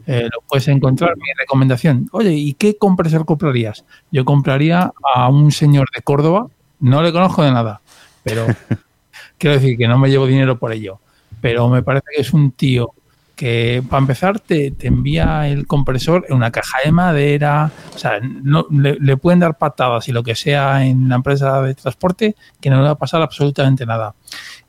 [0.05, 2.09] Eh, lo puedes encontrar, mi recomendación.
[2.11, 3.85] Oye, ¿y qué compresor comprarías?
[4.11, 6.49] Yo compraría a un señor de Córdoba,
[6.81, 7.81] no le conozco de nada,
[8.25, 8.47] pero
[9.39, 10.99] quiero decir que no me llevo dinero por ello.
[11.41, 12.95] Pero me parece que es un tío
[13.37, 17.71] que, para empezar, te, te envía el compresor en una caja de madera.
[17.95, 21.61] O sea, no, le, le pueden dar patadas y lo que sea en la empresa
[21.63, 24.15] de transporte, que no le va a pasar absolutamente nada.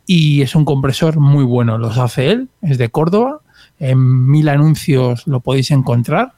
[0.06, 1.78] Y es un compresor muy bueno.
[1.78, 3.40] Los hace él, es de Córdoba.
[3.80, 6.34] En mil anuncios lo podéis encontrar.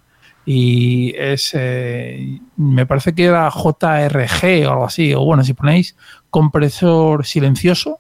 [0.46, 5.14] Y es, eh, me parece que era JRG o algo así.
[5.14, 5.96] O bueno, si ponéis
[6.30, 8.00] compresor silencioso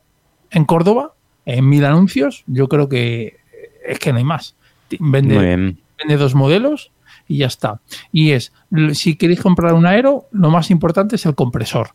[0.51, 1.13] en Córdoba,
[1.45, 3.38] en mil anuncios, yo creo que
[3.85, 4.55] es que no hay más.
[4.99, 6.91] Vende, dos modelos
[7.27, 7.79] y ya está.
[8.11, 8.53] Y es,
[8.93, 11.91] si queréis comprar un aero, lo más importante es el compresor.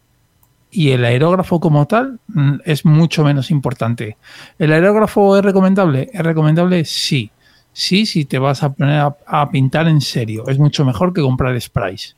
[0.70, 4.16] Y el aerógrafo como tal mm, es mucho menos importante.
[4.58, 6.10] ¿El aerógrafo es recomendable?
[6.12, 6.84] ¿Es recomendable?
[6.84, 7.30] Sí.
[7.72, 10.44] Sí, si te vas a poner a, a pintar en serio.
[10.48, 12.16] Es mucho mejor que comprar sprays.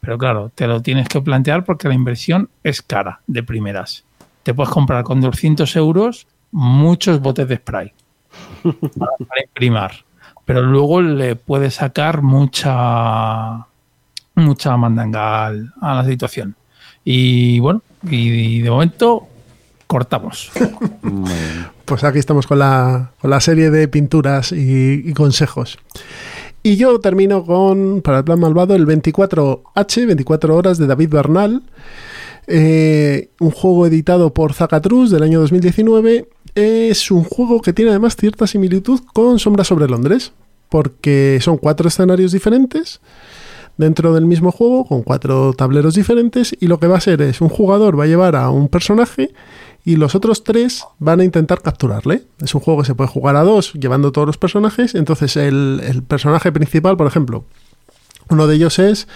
[0.00, 4.04] Pero claro, te lo tienes que plantear porque la inversión es cara de primeras.
[4.42, 7.92] Te puedes comprar con 200 euros muchos botes de spray
[8.62, 9.92] para, para imprimar.
[10.44, 13.66] Pero luego le puedes sacar mucha
[14.34, 16.54] mucha mandanga al- a la situación.
[17.04, 19.26] Y bueno, y, de momento
[19.86, 20.50] cortamos.
[21.84, 25.78] Pues aquí estamos con la, con la serie de pinturas y, y consejos.
[26.62, 31.62] Y yo termino con, para el plan malvado, el 24H, 24 horas de David Bernal.
[32.48, 36.28] Eh, un juego editado por Zacatrus del año 2019.
[36.56, 40.32] Es un juego que tiene además cierta similitud con Sombra sobre Londres,
[40.70, 43.00] porque son cuatro escenarios diferentes
[43.76, 47.42] dentro del mismo juego, con cuatro tableros diferentes, y lo que va a ser es
[47.42, 49.34] un jugador va a llevar a un personaje
[49.84, 52.24] y los otros tres van a intentar capturarle.
[52.42, 54.94] Es un juego que se puede jugar a dos, llevando todos los personajes.
[54.94, 57.44] Entonces el, el personaje principal, por ejemplo,
[58.30, 59.06] uno de ellos es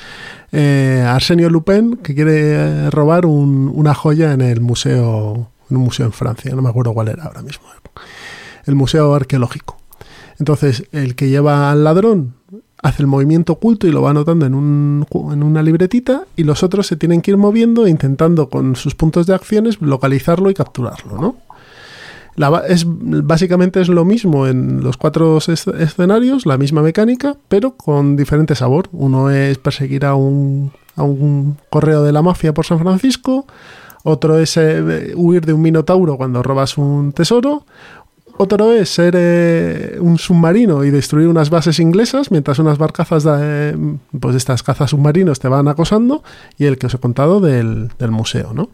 [0.53, 5.85] eh, Arsenio Lupin, que quiere eh, robar un- una joya en el museo, en un
[5.85, 7.67] museo en Francia, no me acuerdo cuál era ahora mismo.
[8.67, 9.77] El museo arqueológico.
[10.39, 12.35] Entonces, el que lleva al ladrón
[12.83, 16.63] hace el movimiento oculto y lo va anotando en, un, en una libretita y los
[16.63, 20.55] otros se tienen que ir moviendo e intentando con sus puntos de acciones localizarlo y
[20.55, 21.37] capturarlo, ¿no?
[22.37, 27.73] La es, básicamente es lo mismo en los cuatro es- escenarios, la misma mecánica, pero
[27.73, 28.89] con diferente sabor.
[28.93, 33.47] Uno es perseguir a un, a un correo de la mafia por San Francisco,
[34.03, 37.65] otro es eh, huir de un minotauro cuando robas un tesoro,
[38.43, 43.33] otro es ser eh, un submarino y destruir unas bases inglesas mientras unas barcazas, de,
[43.39, 43.77] eh,
[44.19, 46.23] pues estas cazas submarinos te van acosando
[46.57, 48.71] y el que os he contado del, del museo, ¿no?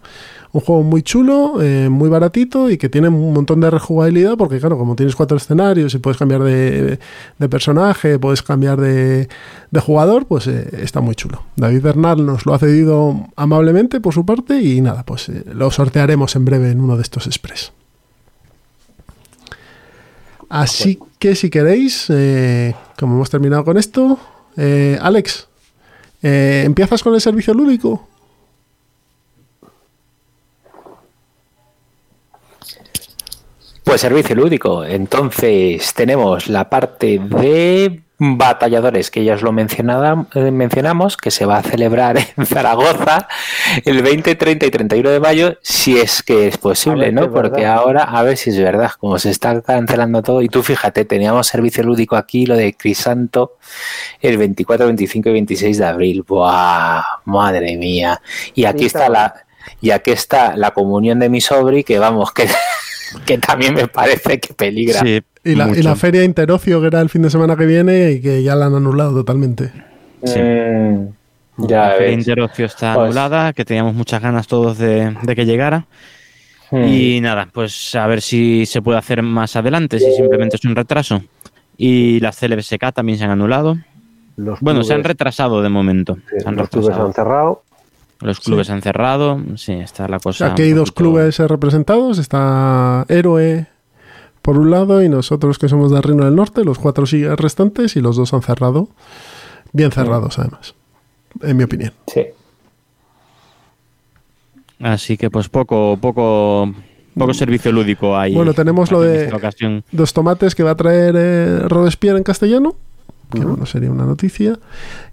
[0.56, 4.58] Un juego muy chulo, eh, muy baratito y que tiene un montón de rejugabilidad porque
[4.58, 6.98] claro, como tienes cuatro escenarios y puedes cambiar de,
[7.38, 9.28] de personaje, puedes cambiar de,
[9.70, 11.42] de jugador, pues eh, está muy chulo.
[11.56, 15.70] David Bernal nos lo ha cedido amablemente por su parte y nada, pues eh, lo
[15.70, 17.72] sortearemos en breve en uno de estos express.
[20.48, 22.06] Así que si queréis,
[22.98, 24.18] como hemos terminado con esto,
[24.56, 25.48] Alex,
[26.22, 28.08] ¿empiezas con el servicio lúdico?
[33.86, 34.84] Pues servicio lúdico.
[34.84, 41.58] Entonces tenemos la parte de batalladores que ya os lo eh, mencionamos, que se va
[41.58, 43.28] a celebrar en Zaragoza
[43.84, 47.30] el 20, 30 y 31 de mayo, si es que es posible, ¿no?
[47.30, 47.76] Porque verdad.
[47.76, 51.46] ahora, a ver si es verdad, como se está cancelando todo, y tú fíjate, teníamos
[51.46, 53.56] servicio lúdico aquí, lo de Crisanto,
[54.20, 56.24] el 24, 25 y 26 de abril.
[56.26, 57.04] ¡Buah!
[57.26, 58.20] Madre mía.
[58.52, 59.32] Y aquí está la...
[59.80, 62.48] Y aquí está la comunión de mi sobri, que vamos, que,
[63.24, 65.00] que también me parece que peligra.
[65.00, 68.12] Sí, Y la, y la feria Interocio, que era el fin de semana que viene
[68.12, 69.70] y que ya la han anulado totalmente.
[70.24, 70.40] Sí.
[70.40, 71.08] Mm,
[71.68, 72.18] ya la feria ves.
[72.18, 75.86] Interocio está Pues- anulada, que teníamos muchas ganas todos de, de que llegara.
[76.70, 76.84] Mm.
[76.84, 80.74] Y nada, pues a ver si se puede hacer más adelante, si simplemente es un
[80.74, 81.22] retraso.
[81.78, 83.76] Y las CLBSK también se han anulado.
[84.36, 86.16] Los Bueno, se han clubes- retrasado de momento.
[86.30, 87.06] Sí, se han los clubes retrasado.
[87.08, 87.62] han cerrado.
[88.20, 89.40] Los clubes han cerrado.
[89.56, 90.46] Sí, está la cosa.
[90.46, 92.18] sea, que hay dos poquito- clubes representados.
[92.18, 93.66] Está Héroe
[94.42, 97.04] por un lado y nosotros que somos de Reino del Norte, los cuatro
[97.36, 98.88] restantes y los dos han cerrado.
[99.72, 100.74] Bien cerrados, además.
[101.42, 101.92] En mi opinión.
[102.06, 102.22] Sí.
[104.80, 106.72] Así que pues poco, poco,
[107.16, 108.34] poco servicio lúdico hay.
[108.34, 109.84] Bueno, tenemos lo aquí de ocasión.
[109.90, 112.76] dos tomates que va a traer eh, Robespierre en castellano.
[113.32, 114.58] Que bueno, sería una noticia.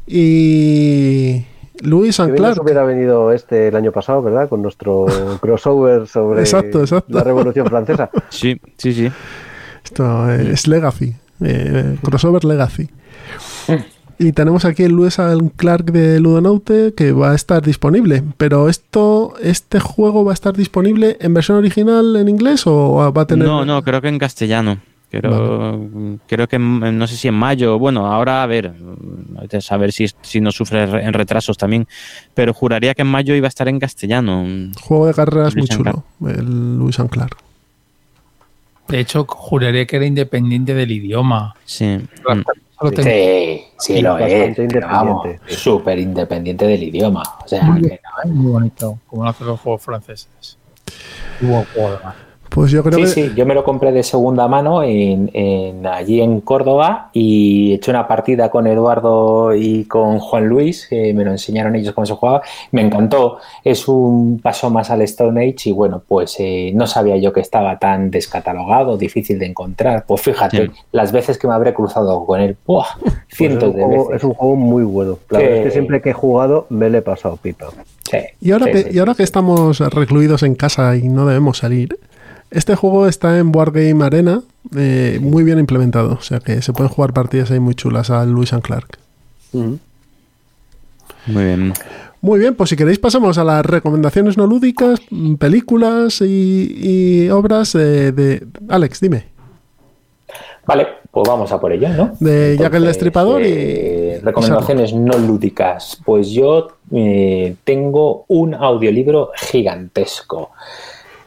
[0.05, 1.45] Y
[1.83, 2.59] Luis Anclar.
[2.59, 4.49] hubiera venido este el año pasado, ¿verdad?
[4.49, 5.05] Con nuestro
[5.41, 7.17] crossover sobre Exacto, exacto.
[7.17, 8.09] la Revolución Francesa.
[8.29, 9.11] Sí, sí, sí.
[9.83, 11.15] Esto es Legacy.
[11.41, 12.89] eh, crossover Legacy.
[14.19, 18.23] Y tenemos aquí el and Clark de Ludonaute que va a estar disponible.
[18.37, 23.21] Pero esto, este juego va a estar disponible en versión original en inglés o va
[23.23, 23.47] a tener.
[23.47, 24.77] No, no, creo que en castellano.
[25.19, 27.77] Creo, creo que en- no sé si en mayo.
[27.77, 28.73] Bueno, ahora a ver,
[29.55, 31.87] a saber si, si no sufre re- en retrasos también.
[32.33, 34.43] Pero juraría que en mayo iba a estar en castellano.
[34.81, 36.03] Juego de carreras muy chulo.
[36.27, 37.37] El Lewis and Clark.
[38.87, 41.55] De hecho, juraré que era independiente del idioma.
[41.65, 41.99] Sí.
[42.25, 42.43] Tengo-
[43.03, 44.57] Sí, sí lo es.
[44.81, 47.23] vamos, súper independiente del idioma.
[47.45, 50.57] O sea, Muy, que no- muy bonito, como lo hacen los juegos franceses.
[51.39, 52.15] Y buen juego, además.
[52.53, 53.29] Pues yo creo Sí, que.
[53.29, 57.75] sí, yo me lo compré de segunda mano en, en- allí en Córdoba y he
[57.75, 62.05] hecho una partida con Eduardo y con Juan Luis, que me lo enseñaron ellos cómo
[62.05, 62.43] se jugaba.
[62.71, 67.17] Me encantó, es un paso más al Stone Age y bueno, pues eh, no sabía
[67.17, 70.05] yo que estaba tan descatalogado, difícil de encontrar.
[70.07, 70.71] Pues fíjate, Sí.
[70.91, 72.85] las veces que me habré cruzado con él, ¡buah!
[73.01, 74.15] Pues es, cientos un de juego, veces.
[74.17, 75.17] es un juego muy bueno.
[75.29, 75.45] La Sí.
[75.45, 77.67] verdad es que siempre que he jugado me le he pasado pipa.
[78.09, 81.25] Sí, Y ahora, sí, que, sí, y ahora que estamos recluidos en casa y no
[81.25, 81.97] debemos salir,
[82.53, 84.41] este juego está en Wargame Arena,
[84.75, 86.13] eh, muy bien implementado.
[86.13, 88.97] O sea que se pueden jugar partidas ahí muy chulas al Lewis and Clark.
[89.51, 89.79] Muy
[91.45, 91.73] bien.
[92.21, 96.73] Muy bien, pues si queréis pasamos a las recomendaciones no lúdicas, mm, películas y,
[97.25, 98.47] y obras eh, de...
[98.69, 99.25] Alex, dime.
[100.65, 102.15] Vale, pues vamos a por ello, ¿no?
[102.21, 105.99] De Jack el Destripador y- eh, recomendaciones no lúdicas.
[106.05, 110.51] Pues yo eh, tengo un audiolibro gigantesco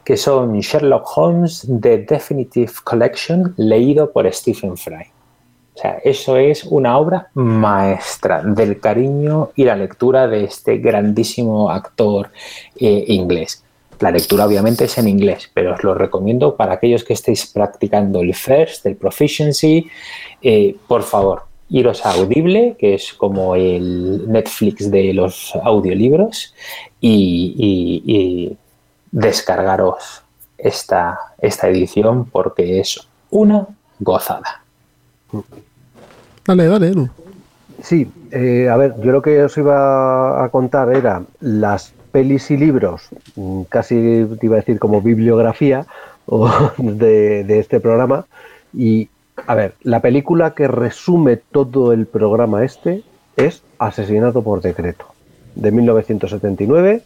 [0.06, 5.04] que son Sherlock Holmes The Definitive Collection leído por Stephen Fry.
[5.74, 11.70] O sea, eso es una obra maestra del cariño y la lectura de este grandísimo
[11.70, 12.30] actor
[12.76, 13.64] eh, inglés.
[13.98, 18.20] La lectura obviamente es en inglés, pero os lo recomiendo para aquellos que estéis practicando
[18.20, 19.88] el FIRST, el Proficiency.
[20.40, 26.54] eh, por favor, iros a Audible, que es como el Netflix de los audiolibros,
[27.00, 28.56] y,
[29.16, 30.22] descargaros
[30.58, 33.66] esta, esta edición porque es una
[33.98, 34.62] gozada.
[36.44, 37.08] Dale, dale, Edu.
[37.82, 42.58] Sí, eh, a ver, yo lo que os iba a contar era las pelis y
[42.58, 45.86] libros, mm, casi te iba a decir como bibliografía
[46.76, 48.26] de, de este programa.
[48.74, 49.08] Y,
[49.46, 53.02] a ver, la película que resume todo el programa este
[53.36, 55.06] es Asesinato por Decreto,
[55.54, 57.02] de 1979,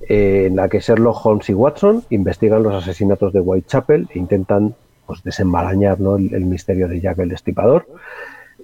[0.00, 4.74] en la que Sherlock Holmes y Watson investigan los asesinatos de Whitechapel e intentan
[5.06, 6.16] pues, desenmarañar ¿no?
[6.16, 7.86] el, el misterio de Jack el Destripador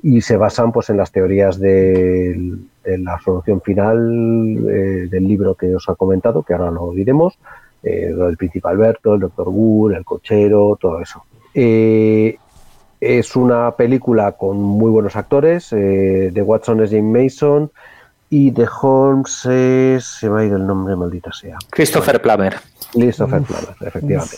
[0.04, 5.74] y se basan pues en las teorías de, la solución final eh, del libro que
[5.74, 7.38] os ha comentado, que ahora lo diremos,
[7.82, 11.24] eh, del príncipe Alberto, el doctor Wood, el cochero, todo eso.
[11.54, 12.36] Eh,
[13.00, 17.70] es una película con muy buenos actores, eh, de Watson es James Mason
[18.36, 20.04] y de Holmes es...
[20.04, 21.56] se me ha ido el nombre, maldita sea.
[21.70, 22.56] Christopher Plummer.
[22.92, 24.36] Christopher Plummer, efectivamente.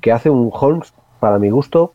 [0.00, 1.92] Que hace un Holmes, para mi gusto,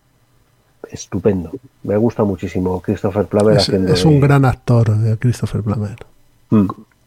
[0.89, 1.51] estupendo.
[1.83, 3.91] Me gusta muchísimo Christopher Plummer Es, haciendo.
[3.93, 5.95] es de- un gran actor, eh, Christopher Plummer.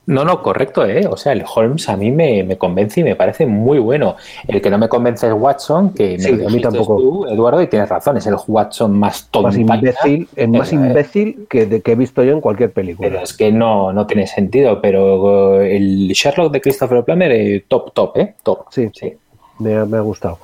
[0.07, 1.07] No, no, correcto, ¿eh?
[1.07, 4.17] O sea, el Holmes a mí me, me convence y me parece muy bueno.
[4.47, 6.97] El que no me convence es Watson, que me Sí, a mí tampoco.
[7.01, 9.49] tú, Eduardo, y tienes razón, es el Watson más tonto.
[9.49, 13.23] más imbécil, más Eh, imbécil que, de, que he visto yo en cualquier Pero película.
[13.23, 17.93] es que no, no tiene sentido, pero eh, el Sherlock de Christopher Plummer, eh, top,
[17.95, 18.35] top, ¿eh?
[18.43, 18.67] Top.
[18.71, 19.13] Sí, sí.
[19.59, 20.39] Me, ha- me ha gustado.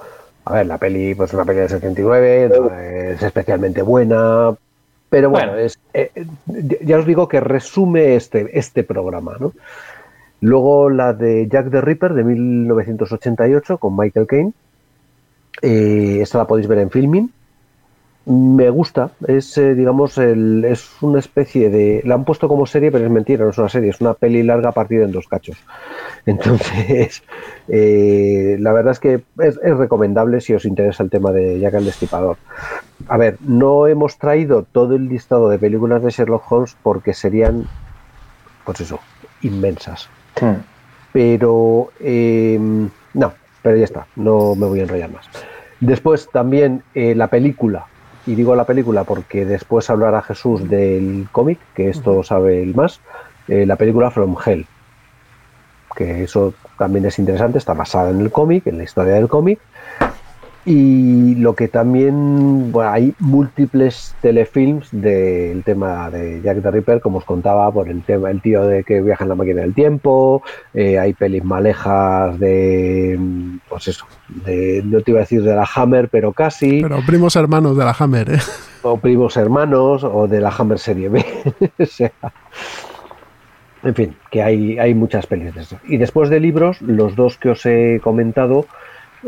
[0.45, 4.55] A ver, la peli, pues una peli de 79, no es especialmente buena,
[5.11, 5.67] pero bueno, Bueno.
[5.67, 6.27] es, eh, eh,
[6.83, 9.53] ya os digo que resume este, este programa, ¿no?
[10.41, 14.53] Luego la de Jack the Ripper de 1988 con Michael Caine.
[15.61, 17.31] Eh, esta la podéis ver en filming.
[18.31, 19.11] Me gusta.
[19.27, 22.03] Es, eh, digamos, el, es una especie de.
[22.05, 24.43] La han puesto como serie, pero es mentira, no es una serie, es una peli
[24.43, 25.57] larga partida en dos cachos.
[26.27, 27.23] Entonces,
[27.69, 31.75] eh, la verdad es que es, es recomendable si os interesa el tema de Jack
[31.75, 32.37] el Destripador.
[33.09, 37.67] A ver, no hemos traído todo el listado de películas de Sherlock Holmes porque serían,
[38.65, 39.01] pues eso,
[39.43, 40.09] inmensas.
[41.13, 42.59] Pero, eh,
[43.15, 45.27] no, pero ya está, no me voy a enrollar más.
[45.81, 47.87] Después también eh, la película,
[48.27, 53.01] y digo la película porque después hablará Jesús del cómic, que esto sabe el más,
[53.49, 54.67] eh, la película From Hell,
[55.97, 59.59] que eso también es interesante, está basada en el cómic, en la historia del cómic,
[60.73, 67.19] y lo que también, bueno, hay múltiples telefilms del tema de Jack the Ripper, como
[67.19, 70.45] os contaba, por el tema, el tío de que viaja en la máquina del tiempo,
[70.73, 75.57] eh, hay pelis malejas de, mm, pues eso, de, no te iba a decir de
[75.57, 78.39] la Hammer, pero casi, Pero primos hermanos de la Hammer, ¿eh?
[78.83, 81.27] o primos hermanos, o de la Hammer Serie B,
[81.81, 82.13] o sea,
[83.83, 85.81] en fin, que hay, hay muchas pelis de eso.
[85.89, 88.67] Y después de libros, los dos que os he comentado,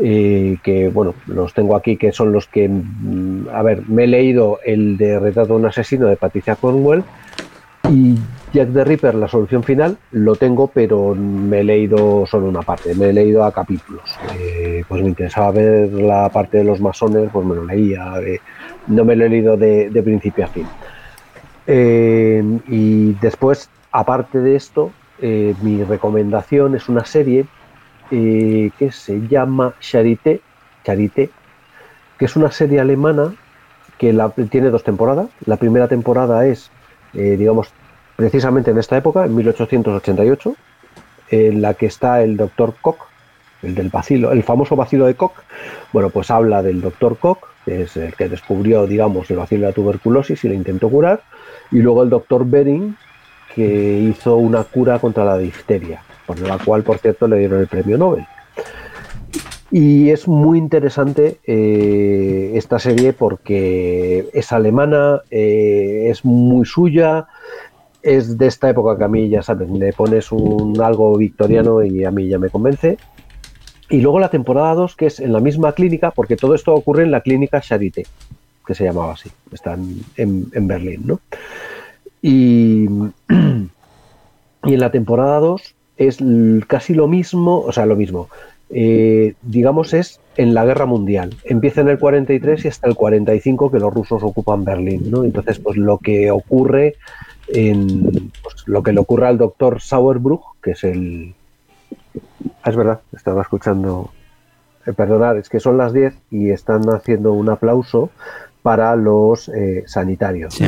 [0.01, 4.07] eh, que bueno, los tengo aquí, que son los que, mm, a ver, me he
[4.07, 7.03] leído el de Retrato de un asesino de Patricia Cornwell
[7.91, 8.17] y
[8.53, 12.95] Jack the Ripper, la solución final, lo tengo, pero me he leído solo una parte,
[12.95, 14.03] me he leído a capítulos.
[14.39, 18.39] Eh, pues me interesaba ver la parte de los masones, pues me lo leía, eh,
[18.87, 20.67] no me lo he leído de, principio a fin.
[22.67, 24.91] Y después, aparte de esto,
[25.21, 27.45] mi recomendación es una serie
[28.15, 30.39] eh, que se llama Charité,
[30.85, 31.31] Charité,
[32.19, 33.33] que es una serie alemana
[33.97, 34.15] que
[34.51, 35.29] tiene dos temporadas.
[35.47, 36.69] La primera temporada es,
[37.15, 37.69] eh, digamos,
[38.15, 40.55] precisamente en esta época, en 1888,
[41.31, 42.99] en la que está el doctor Koch,
[43.63, 45.33] el del vacilo, el famoso vacilo de Koch.
[45.91, 49.67] Bueno, pues habla del doctor Koch, que es el que descubrió, digamos, el vacilo de
[49.69, 51.23] la tuberculosis y lo intentó curar,
[51.71, 52.95] y luego el doctor Bering,
[53.55, 57.67] que hizo una cura contra la difteria, por la cual, por cierto, le dieron el
[57.67, 58.25] premio Nobel.
[59.71, 67.25] Y es muy interesante eh, esta serie porque es alemana, eh, es muy suya,
[68.03, 72.03] es de esta época que a mí, ya sabes, le pones un algo victoriano y
[72.03, 72.97] a mí ya me convence.
[73.89, 77.03] Y luego la temporada 2, que es en la misma clínica, porque todo esto ocurre
[77.03, 78.05] en la clínica Charité,
[78.65, 80.03] que se llamaba así, está en,
[80.53, 81.19] en- Berlín, ¿no?
[82.21, 82.85] Y,
[84.65, 86.17] y en la temporada 2 es
[86.67, 88.29] casi lo mismo, o sea, lo mismo.
[88.69, 91.35] eh, digamos, es en la guerra mundial.
[91.43, 95.23] Empieza en el 43 y hasta el 45 que los rusos ocupan Berlín, ¿no?
[95.23, 96.95] Entonces, pues lo que ocurre
[97.49, 101.35] en pues, lo que le ocurre al doctor Sauerbruch, que es el
[102.63, 104.11] Ah, es verdad, estaba escuchando.
[104.85, 108.09] Eh, perdonad, es que son las 10 y están haciendo un aplauso
[108.63, 110.53] para los eh, sanitarios.
[110.55, 110.63] Sí.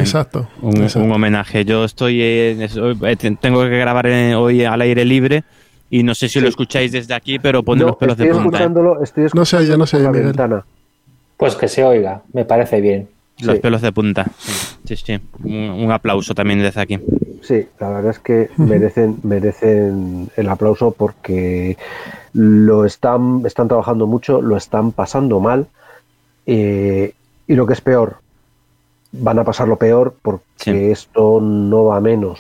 [0.62, 1.66] Un, un homenaje.
[1.66, 5.44] Yo estoy en- eh, te- tengo que grabar en- hoy al aire libre
[5.90, 8.38] y no sé si lo escucháis desde aquí, pero pone No, los pelos de punta.
[8.40, 8.46] ¿eh?
[8.50, 10.28] escuchándolo, estoy No se oye, no se oye, por la Miguel.
[10.28, 10.66] ventana.
[11.38, 13.08] Pues que se oiga, me parece bien.
[13.42, 13.62] Los Sí.
[13.62, 14.26] pelos de punta.
[14.86, 15.20] Sí, sí.
[15.44, 17.00] Un, un aplauso también desde aquí.
[17.42, 21.78] Sí, la verdad es que merecen, merecen el aplauso porque
[22.34, 25.68] lo están, están trabajando mucho, lo están pasando mal
[26.48, 27.14] eh,
[27.48, 28.18] y lo que es peor,
[29.12, 32.40] van a pasarlo peor porque esto no va a menos.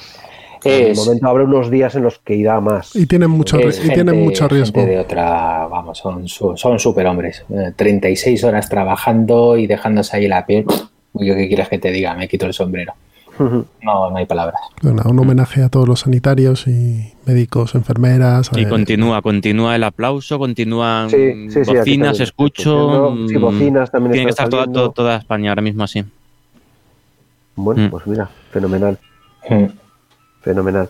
[0.63, 2.95] En el momento habrá unos días en los que irá más.
[2.95, 4.73] Y tienen mucho, Es y tienen gente- mucho riesgo.
[4.79, 7.45] gente de otra, vamos, son, su- son superhombres.
[7.51, 10.65] Eh, 36 horas trabajando y dejándose ahí la piel.
[11.13, 12.15] Uy, ¿Qué quieres que te diga?
[12.15, 12.93] Me quito el sombrero.
[13.39, 14.59] No, no hay palabras.
[14.81, 18.49] Bueno, un homenaje a todos los sanitarios y médicos, enfermeras.
[18.55, 23.13] Y eh, continúa, continúa el aplauso, continúan Sí, sí, sí, bocinas, escucho.
[23.27, 26.03] Sí, mm, bocinas también Tiene que estar toda, toda, toda España ahora mismo así.
[27.55, 27.89] Bueno, Mm.
[27.89, 28.97] pues mira, fenomenal.
[30.41, 30.89] Fenomenal.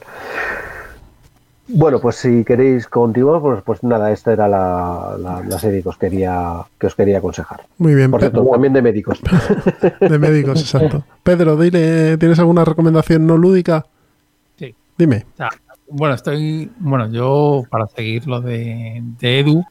[1.68, 5.90] Bueno, pues si queréis continuar, pues, pues nada, esta era la, la- la serie que
[5.90, 7.62] os quería que os quería aconsejar.
[7.80, 9.20] Muy bien, Por cierto, también de médicos.
[10.00, 11.04] de médicos, exacto.
[11.24, 13.86] Pedro, dile, ¿tienes alguna recomendación no lúdica?
[14.60, 14.76] Sí.
[14.98, 15.26] Dime.
[15.34, 15.50] O sea,
[15.90, 16.70] bueno, estoy.
[16.78, 19.64] Bueno, yo, para seguir lo de, de Edu,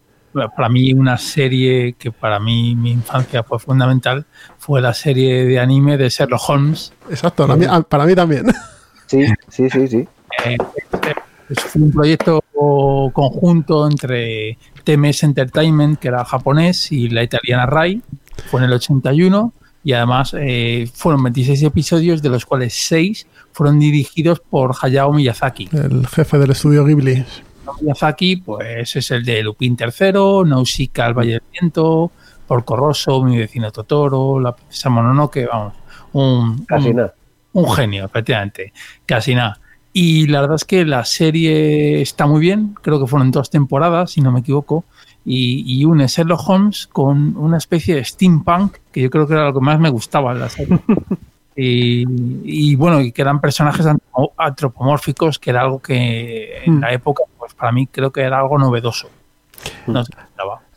[0.57, 4.27] para mí una serie que para mí mi infancia fue fundamental
[4.59, 6.93] fue la serie de anime de Sherlock Holmes.
[7.09, 8.47] Exacto, mía- para mí también.
[9.07, 10.09] Sí, sí, sí, sí.
[10.45, 10.57] Eh,
[11.49, 12.43] es- fue un proyecto
[13.13, 18.03] conjunto entre TMS Entertainment, que era japonés, y la italiana Rai.
[18.51, 19.53] Fue en el 81
[19.85, 25.69] y además eh, fueron 26 episodios, de los cuales 6 fueron dirigidos por Hayao Miyazaki.
[25.73, 27.25] El jefe del estudio Ghibli.
[27.81, 32.11] Miyazaki, pues es el de Lupin III, Nausicaa, El Valle del Viento,
[32.47, 35.75] Porco Rosso, Mi vecino Totoro, La princesa Mononoke, vamos,
[36.13, 37.15] un, Casi un- nada.
[37.53, 38.73] un genio, efectivamente,
[39.07, 39.59] casi nada.
[39.97, 44.11] Y la verdad es que la serie está muy bien, creo que fueron dos temporadas,
[44.11, 44.85] si no me equivoco,
[45.25, 49.45] y, y une Sherlock Holmes con una especie de steampunk, que yo creo que era
[49.47, 50.79] lo que más me gustaba en la serie.
[51.57, 52.05] Y,
[52.43, 57.23] y, bueno, y que eran personajes antropo- antropomórficos, que era algo que en la época,
[57.39, 59.07] pues para mí creo que era algo novedoso.
[59.87, 60.03] No.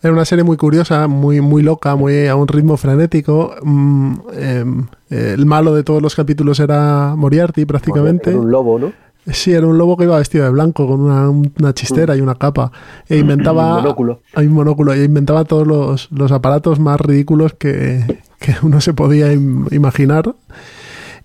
[0.04, 3.56] Era una serie muy curiosa, muy, muy loca, muy a un ritmo frenético.
[3.64, 8.30] Mm, em, eh, el malo de todos los capítulos era Moriarty, prácticamente.
[8.30, 8.92] Era un lobo, ¿no?
[9.32, 12.36] Sí, era un lobo que iba vestido de blanco, con una, una chistera y una
[12.36, 12.72] capa.
[13.10, 13.76] E inventaba.
[13.78, 14.22] Un monóculo.
[14.36, 14.94] Hay un monóculo.
[14.94, 20.34] E inventaba todos los, los aparatos más ridículos que, que uno se podía im- imaginar.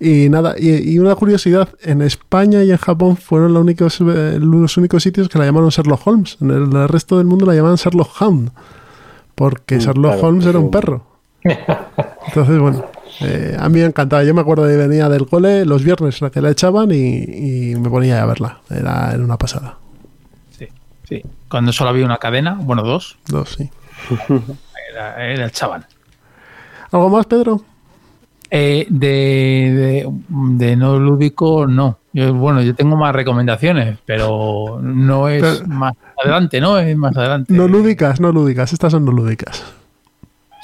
[0.01, 4.77] Y nada, y, y una curiosidad: en España y en Japón fueron los únicos, los
[4.77, 6.39] únicos sitios que la llamaron Sherlock Holmes.
[6.41, 8.51] En el resto del mundo la llamaban Sherlock Hound.
[9.37, 11.05] Porque Mm, Sherlock claro, Holmes era un perro.
[11.45, 12.85] Entonces, bueno,
[13.21, 14.25] eh, a mí me encantaba.
[14.25, 17.75] Yo me acuerdo de venía del cole los viernes la que la echaban y, y
[17.77, 18.61] me ponía a verla.
[18.71, 19.79] Era, era una pasada.
[20.51, 20.69] Sí,
[21.09, 21.23] sí.
[21.49, 23.71] Cuando solo había una cadena, bueno, dos, Dos, sí.
[24.93, 25.87] era, era el chaval.
[26.91, 27.63] ¿Algo más, Pedro?
[28.51, 31.99] Eh, de, de, de no lúdico, no.
[32.13, 36.79] Yo, bueno, yo tengo más recomendaciones, pero no es Pero- más adelante, ¿no?
[36.79, 37.53] Es más adelante.
[37.55, 38.73] No lúdicas, no lúdicas.
[38.75, 39.65] Estas son no lúdicas.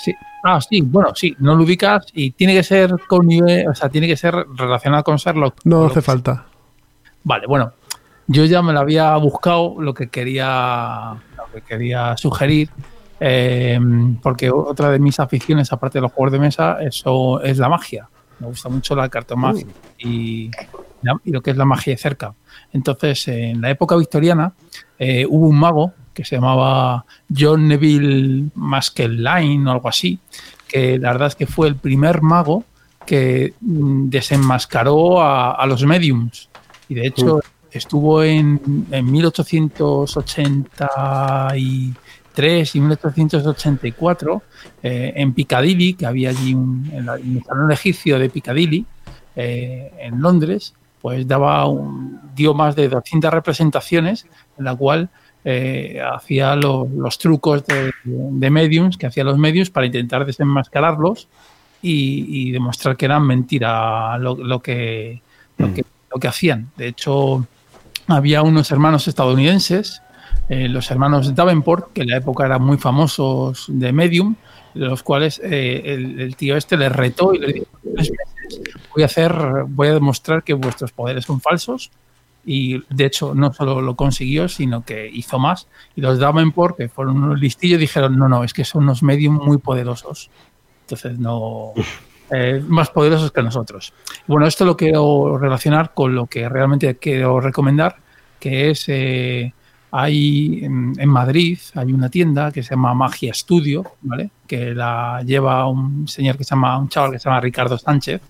[0.04, 0.12] Sí.
[0.44, 4.06] Ah, sí, bueno, sí, no lúdicas y tiene que ser con nivel, o sea, tiene
[4.06, 5.56] que ser relacionado con Sherlock.
[5.64, 6.46] No hace falta.
[7.24, 7.72] Vale, bueno,
[8.28, 12.70] yo ya me lo había buscado lo que quería, lo que quería sugerir,
[13.20, 13.80] eh,
[14.22, 18.08] porque otra de mis aficiones, aparte de los juegos de mesa, eso es la magia.
[18.38, 19.66] Me gusta mucho la cartomagia
[19.98, 20.50] y,
[21.02, 22.32] la- y lo que es la magia de cerca.
[22.72, 24.52] Entonces, en la época victoriana
[24.98, 30.18] eh, hubo un mago que se llamaba John Neville Maskelyne o algo así,
[30.66, 32.64] que la verdad es que fue el primer mago
[33.06, 36.48] que mm, desenmascaró a, a los mediums.
[36.88, 37.40] Y de hecho,
[37.70, 39.10] estuvo en, en
[41.54, 44.42] 1883 y 1884
[44.82, 48.84] eh, en Piccadilly, que había allí un, en, la- en el salón egipcio de Piccadilly,
[49.36, 54.26] eh, en Londres, pues daba un- dio más de 200 representaciones
[54.58, 55.08] en la cual
[55.44, 61.28] eh, hacía lo- los trucos de, de mediums que hacían los mediums para intentar desenmascararlos
[61.80, 65.22] y, y demostrar que eran mentira lo, lo que,
[65.56, 66.70] lo, que, lo que hacían.
[66.76, 67.46] De hecho,
[68.08, 70.02] había unos hermanos estadounidenses,
[70.48, 74.34] eh, los hermanos Davenport, que en la época eran muy famosos de medium,
[74.74, 78.60] de los cuales eh, el, el tío este les retó y le dijo, "Tres meses
[78.94, 79.34] voy a hacer,
[79.68, 81.90] voy a demostrar que vuestros poderes son falsos.
[82.44, 85.68] Y de hecho no solo lo consiguió, sino que hizo más.
[85.96, 89.34] Y los Davenport, que fueron unos listillos, dijeron, no, no, es que son unos medium
[89.34, 90.30] muy poderosos.
[90.82, 91.72] Entonces no...
[92.30, 93.92] eh, más poderosos que nosotros.
[94.26, 97.96] Bueno, esto lo quiero relacionar con lo que realmente quiero recomendar,
[98.38, 99.52] que es, eh,
[99.90, 104.30] hay en, en Madrid, hay una tienda que se llama Magia Studio, ¿vale?
[104.46, 108.20] Que la lleva un señor que se llama, un chaval que se llama Ricardo Sánchez,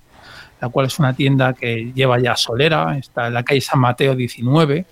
[0.61, 4.15] la cual es una tienda que lleva ya solera, está en la calle San Mateo
[4.17, 4.87] 19,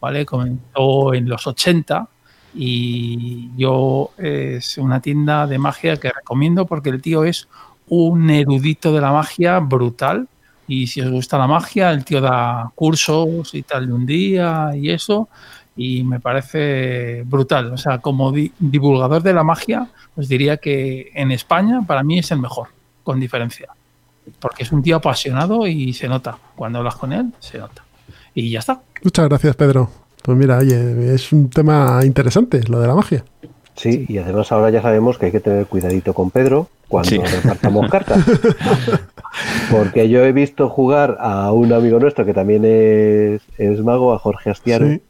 [0.00, 0.24] ¿vale?
[0.26, 2.08] Comenzó en los 80
[2.54, 7.48] y yo es una tienda de magia que recomiendo porque el tío es
[7.88, 10.26] un erudito de la magia brutal
[10.66, 14.70] y si os gusta la magia, el tío da cursos y tal de un día
[14.74, 15.28] y eso
[15.76, 17.72] y me parece brutal.
[17.72, 22.18] O sea, como di- divulgador de la magia, os diría que en España para mí
[22.18, 22.68] es el mejor,
[23.02, 23.68] con diferencia.
[24.38, 26.38] Porque es un tío apasionado y se nota.
[26.56, 27.82] Cuando hablas con él, se nota.
[28.34, 28.80] Y ya está.
[29.02, 29.90] Muchas gracias, Pedro.
[30.22, 33.24] Pues mira, oye, es un tema interesante, lo de la magia.
[33.74, 37.18] Sí, y además ahora ya sabemos que hay que tener cuidadito con Pedro cuando Sí.
[37.18, 38.22] repartamos cartas.
[39.70, 44.18] Porque yo he visto jugar a un amigo nuestro que también es, es mago, a
[44.18, 45.00] Jorge Astiaro, Sí.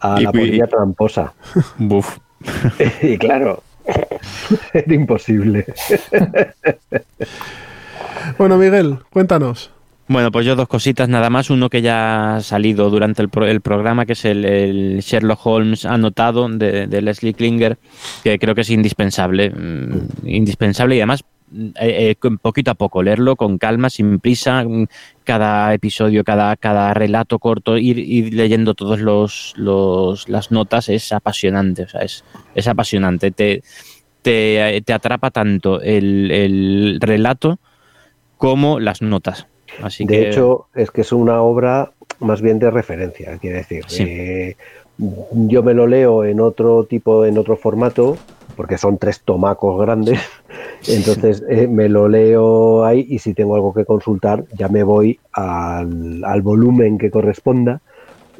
[0.00, 1.34] a Y- la polilla tramposa.
[1.78, 2.18] Buf.
[3.02, 3.62] y claro,
[4.74, 5.64] era imposible.
[8.38, 9.70] Bueno, Miguel, cuéntanos.
[10.08, 11.50] Bueno, pues yo dos cositas nada más.
[11.50, 15.46] Uno que ya ha salido durante el, pro- el programa, que es el, el Sherlock
[15.46, 17.78] Holmes anotado de, de Leslie Klinger,
[18.24, 19.50] que creo que es indispensable.
[19.50, 24.86] mm, indispensable y además eh, eh, poquito a poco, leerlo con calma, sin prisa, mm,
[25.24, 31.12] cada episodio, cada, cada relato corto, ir, ir leyendo todos los, los las notas es
[31.12, 33.30] apasionante, o sea, es, es apasionante.
[33.30, 33.62] Te,
[34.22, 37.58] te, te atrapa tanto el, el relato
[38.36, 39.46] como las notas.
[39.82, 43.84] Así de que, hecho, es que es una obra más bien de referencia, quiere decir.
[43.86, 44.04] Sí.
[44.06, 44.56] eh,
[45.32, 48.18] yo me lo leo en otro tipo, en otro formato
[48.56, 50.20] porque son tres tomacos grandes.
[50.88, 55.18] Entonces eh, me lo leo ahí y si tengo algo que consultar ya me voy
[55.32, 57.80] al, al volumen que corresponda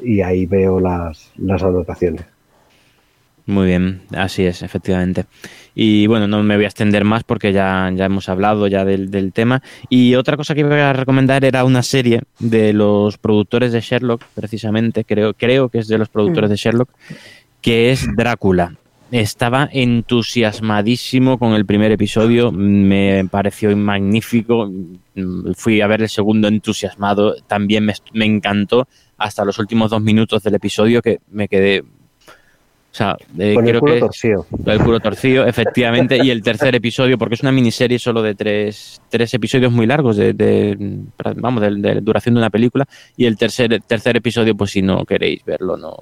[0.01, 2.25] y ahí veo las, las anotaciones.
[3.45, 5.25] Muy bien, así es, efectivamente.
[5.73, 9.09] Y bueno, no me voy a extender más porque ya, ya hemos hablado ya del,
[9.09, 9.61] del tema.
[9.89, 14.23] Y otra cosa que iba a recomendar era una serie de los productores de Sherlock,
[14.35, 16.89] precisamente, creo, creo que es de los productores de Sherlock,
[17.61, 18.75] que es Drácula.
[19.11, 24.71] Estaba entusiasmadísimo con el primer episodio, me pareció magnífico.
[25.55, 30.41] Fui a ver el segundo entusiasmado, también me, me encantó hasta los últimos dos minutos
[30.43, 34.45] del episodio que me quedé o sea, eh, Con el culo que torcido.
[34.65, 39.01] el culo torcido, efectivamente, y el tercer episodio, porque es una miniserie solo de tres,
[39.07, 40.77] tres episodios muy largos, de, de-
[41.37, 45.05] vamos, de, de duración de una película, y el tercer, tercer episodio, pues si no
[45.05, 45.95] queréis verlo, no,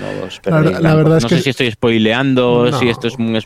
[0.00, 1.16] no, no os La- perdéis la gran verdad cosa.
[1.18, 2.78] es No que- sé si estoy spoileando, No.
[2.78, 3.38] si esto es un...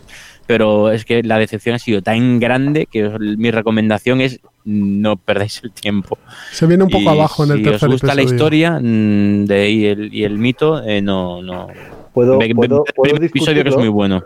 [0.47, 5.17] Pero es que la decepción ha sido tan grande que os- mi recomendación es no
[5.17, 6.19] perdáis el tiempo.
[6.53, 9.45] Se viene un poco Y abajo en el si tercer os gusta la historia mm,
[9.47, 11.69] de, y, el, y el mito, eh, no, no.
[12.13, 14.23] Puedo, ve- puedo, el episodio que es muy bueno.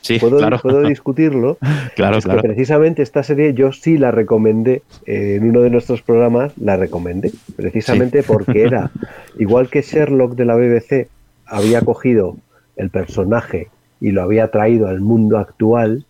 [0.00, 0.58] Sí, puedo, claro.
[0.60, 1.58] puedo discutirlo.
[1.96, 2.42] Claro, es claro.
[2.42, 6.76] que precisamente esta serie yo sí la recomendé eh, en uno de nuestros programas, la
[6.76, 8.90] recomendé, precisamente porque era,
[9.38, 11.08] igual que Sherlock de la BBC
[11.46, 12.36] había cogido
[12.76, 13.68] el personaje
[14.00, 16.04] y lo había traído al mundo actual,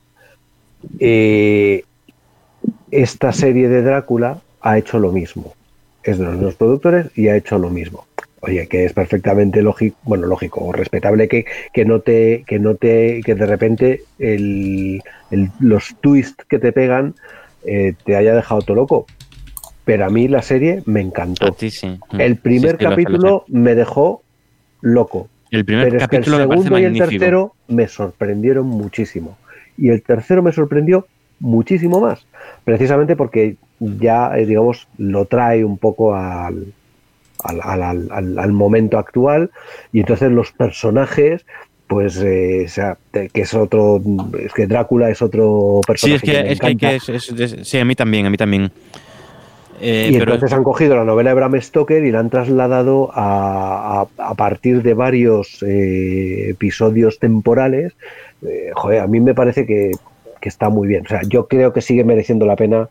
[0.98, 1.84] eh,
[2.90, 5.54] esta serie de Drácula ha hecho lo mismo.
[6.02, 8.05] Es de los dos productores y ha hecho lo mismo.
[8.46, 12.76] Oye, que es perfectamente lógico, bueno, lógico o respetable que, que no te, que no
[12.76, 15.02] te, que de repente el,
[15.32, 17.14] el- los twists que te pegan
[17.64, 19.06] eh, te haya dejado todo loco.
[19.84, 21.46] Pero a mí la serie me encantó.
[21.46, 21.98] A ti sí.
[22.12, 22.20] Mm.
[22.20, 24.22] El primer Sí, sí, lo sé, lo capítulo me dejó
[24.80, 25.28] loco.
[25.50, 27.10] El primer Pero es que el capítulo me segundo y el magnífico.
[27.10, 29.38] tercero me sorprendieron muchísimo.
[29.76, 31.06] Y el tercero me sorprendió
[31.40, 32.24] muchísimo más.
[32.64, 36.72] Precisamente porque ya, eh, digamos, lo trae un poco al,
[37.44, 39.50] al, al- al- al- momento actual.
[39.92, 41.44] Y entonces los personajes,
[41.86, 44.00] pues, eh, o sea, que es otro.
[44.38, 47.30] Es que Drácula es otro Sí, personaje es que, me es que, que es- es-
[47.40, 48.70] es- sí, a mí también, a mí también.
[49.78, 53.10] Eh, y pero entonces han cogido la novela de Bram Stoker y la han trasladado
[53.12, 57.92] a, a- a partir de varios eh, episodios temporales.
[58.42, 59.90] Eh, joder, a mí me parece que,
[60.40, 61.04] que está muy bien.
[61.04, 62.88] O sea, yo creo que sigue mereciendo la pena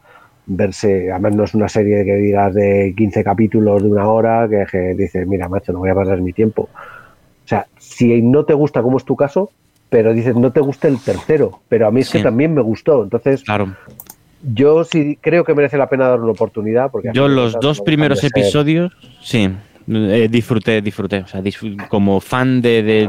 [0.47, 1.11] verse.
[1.11, 4.93] Además, no es una serie que digas de 15 capítulos de una hora que, que
[4.95, 6.69] dices, mira, macho, no voy a perder mi tiempo.
[6.73, 9.51] O sea, si no te gusta, como es tu caso,
[9.89, 13.03] pero dices, no te gusta el tercero, pero a mí es que también me gustó.
[13.03, 13.75] Entonces, claro.
[14.43, 16.91] yo sí creo que merece la pena dar una oportunidad.
[16.91, 18.91] Porque Yo los dos no primeros episodios,
[19.21, 19.49] sí,
[19.87, 21.19] eh, disfruté, disfruté.
[21.19, 23.07] O sea, disfr- como fan de, de,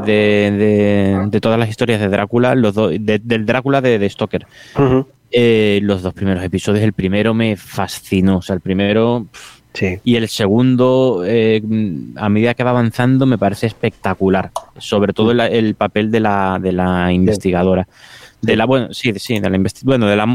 [1.31, 4.45] de, todas las historias de Drácula, los dos- de- del Drácula de, Stoker.
[4.77, 5.07] Ujú.
[5.31, 8.37] Eh, los dos primeros episodios, el primero me fascinó.
[8.37, 9.27] O sea, el primero.
[9.31, 9.99] pff, Sí.
[10.03, 11.61] Y el segundo, eh,
[12.15, 14.49] a medida que va avanzando, me parece espectacular.
[14.79, 17.87] Sobre todo el, el papel de la, de la investigadora.
[18.41, 20.25] De la, bueno, sí, sí, de la Bueno, de la.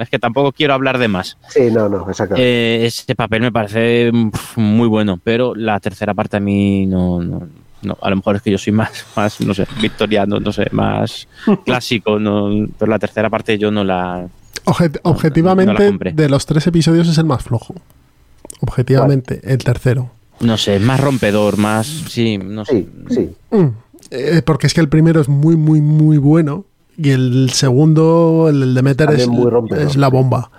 [0.00, 1.36] Es que tampoco quiero hablar de más.
[1.48, 2.36] Sí, no, no, exacto.
[2.38, 4.12] Eh, ese papel me parece
[4.56, 7.48] muy bueno, pero la tercera parte a mí no, no,
[7.82, 7.96] no.
[8.00, 11.28] A lo mejor es que yo soy más, más no sé, victoriano, no sé, más
[11.64, 14.26] clásico, no, pero la tercera parte yo no la.
[14.64, 17.74] Objet- no objetivamente, la de los tres episodios es el más flojo.
[18.60, 20.10] Objetivamente, el tercero.
[20.40, 21.86] No sé, es más rompedor, más.
[21.86, 22.86] Sí, no sé.
[23.10, 23.66] Sí, Mm.
[24.10, 26.64] Eh, porque es que el primero es muy, muy, muy bueno.
[26.98, 30.50] Y el segundo, el de Meter, es, También muy rompedor, es la bomba.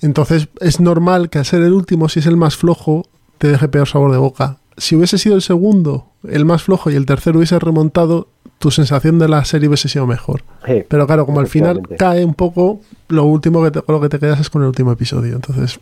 [0.00, 3.06] Entonces, es normal que al ser el último, si es el más flojo,
[3.38, 4.58] te deje peor sabor de boca.
[4.76, 8.28] Si hubiese sido el segundo, el más flojo, y el tercero hubiese remontado,
[8.58, 10.44] tu sensación de la serie hubiese sido mejor.
[10.66, 14.00] Sí, Pero claro, como al final cae un poco, lo último que te, con lo
[14.00, 15.34] que te quedas es con el último episodio.
[15.34, 15.80] Entonces,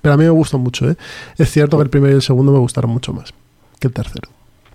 [0.00, 0.96] pero a mí me gustó mucho, ¿eh?
[1.38, 3.32] Es cierto que el primero y el segundo me gustaron mucho más
[3.78, 4.28] que el tercero.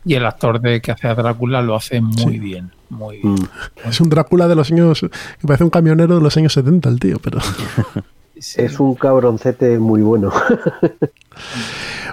[0.05, 2.39] Y el actor de que hace a Drácula lo hace muy Sí.
[2.39, 2.71] bien.
[2.89, 3.33] Muy bien.
[3.33, 3.89] Mm.
[3.89, 5.01] Es un Drácula de los años.
[5.01, 7.39] que parece un camionero de los años 70, el tío, pero.
[8.58, 10.32] Es un cabroncete muy bueno.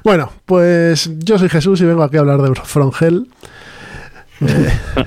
[0.05, 3.27] Bueno, pues yo soy Jesús y vengo aquí a hablar de From Hell.
[4.41, 4.71] Eh,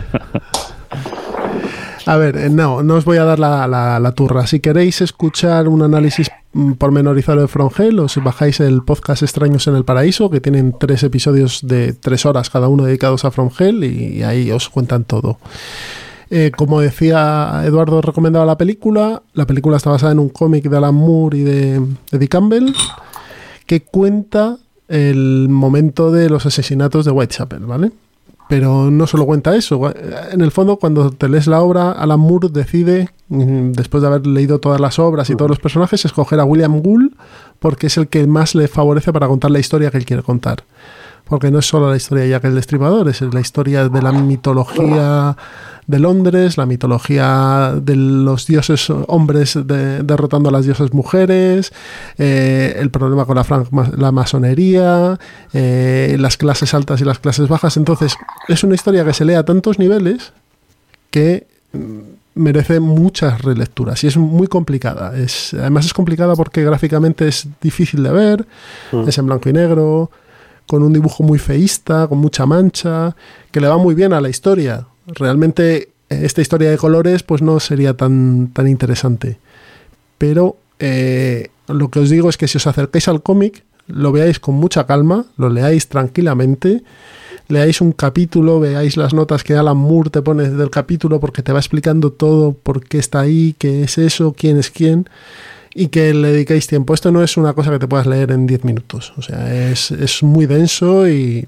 [2.05, 4.45] a ver, eh, no, no os voy a dar la, la- la turra.
[4.47, 9.67] Si queréis escuchar un análisis mm, pormenorizado de From Hell, os bajáis el podcast Extraños
[9.67, 13.49] en el Paraíso, que tienen tres episodios de tres horas cada uno dedicados a From
[13.57, 15.37] Hell y ahí os cuentan todo.
[16.31, 19.23] Eh, como decía Eduardo, recomendaba la película.
[19.33, 22.73] La película está basada en un cómic de Alan Moore y de Eddie Campbell
[23.65, 27.91] que cuenta el momento de los asesinatos de Whitechapel, ¿vale?
[28.49, 29.79] Pero no solo cuenta eso.
[30.31, 34.25] En el fondo, cuando te lees la obra, Alan Moore decide, mm, después de haber
[34.25, 37.13] leído todas las obras y todos los personajes, escoger a William Gould
[37.59, 40.63] porque es el que más le favorece para contar la historia que él quiere contar.
[41.25, 44.11] Porque no es solo la historia de Jack el Destripador, es la historia de la
[44.11, 45.37] mitología
[45.89, 51.73] de Londres, la mitología de los dioses hombres de- derrotando a las diosas mujeres,
[52.19, 53.45] eh, el problema con la,
[53.97, 55.17] la masonería,
[55.51, 57.75] eh, las clases altas y las clases bajas.
[57.75, 58.13] Entonces,
[58.47, 60.31] es una historia que se lee a tantos niveles
[61.09, 61.79] que mm,
[62.35, 65.17] merece muchas relecturas y es muy complicada.
[65.17, 68.45] Es, además es complicada porque gráficamente es difícil de ver,
[69.07, 70.11] es en blanco y negro,
[70.67, 73.15] con un dibujo muy feísta, con mucha mancha,
[73.51, 74.85] que le va muy bien a la historia.
[75.15, 79.37] Realmente esta historia de colores pues no sería tan, tan interesante.
[80.17, 84.39] Pero eh, lo que os digo es que si os acercáis al cómic, lo veáis
[84.39, 86.83] con mucha calma, lo leáis tranquilamente,
[87.47, 91.51] leáis un capítulo, veáis las notas que Alan Moore te pone del capítulo porque te
[91.51, 95.09] va explicando todo, por qué está ahí, qué es eso, quién es quién,
[95.73, 96.93] y que le dediquéis tiempo.
[96.93, 99.91] Esto no es una cosa que te puedas leer en 10 minutos, o sea, es,
[99.91, 101.45] es muy denso y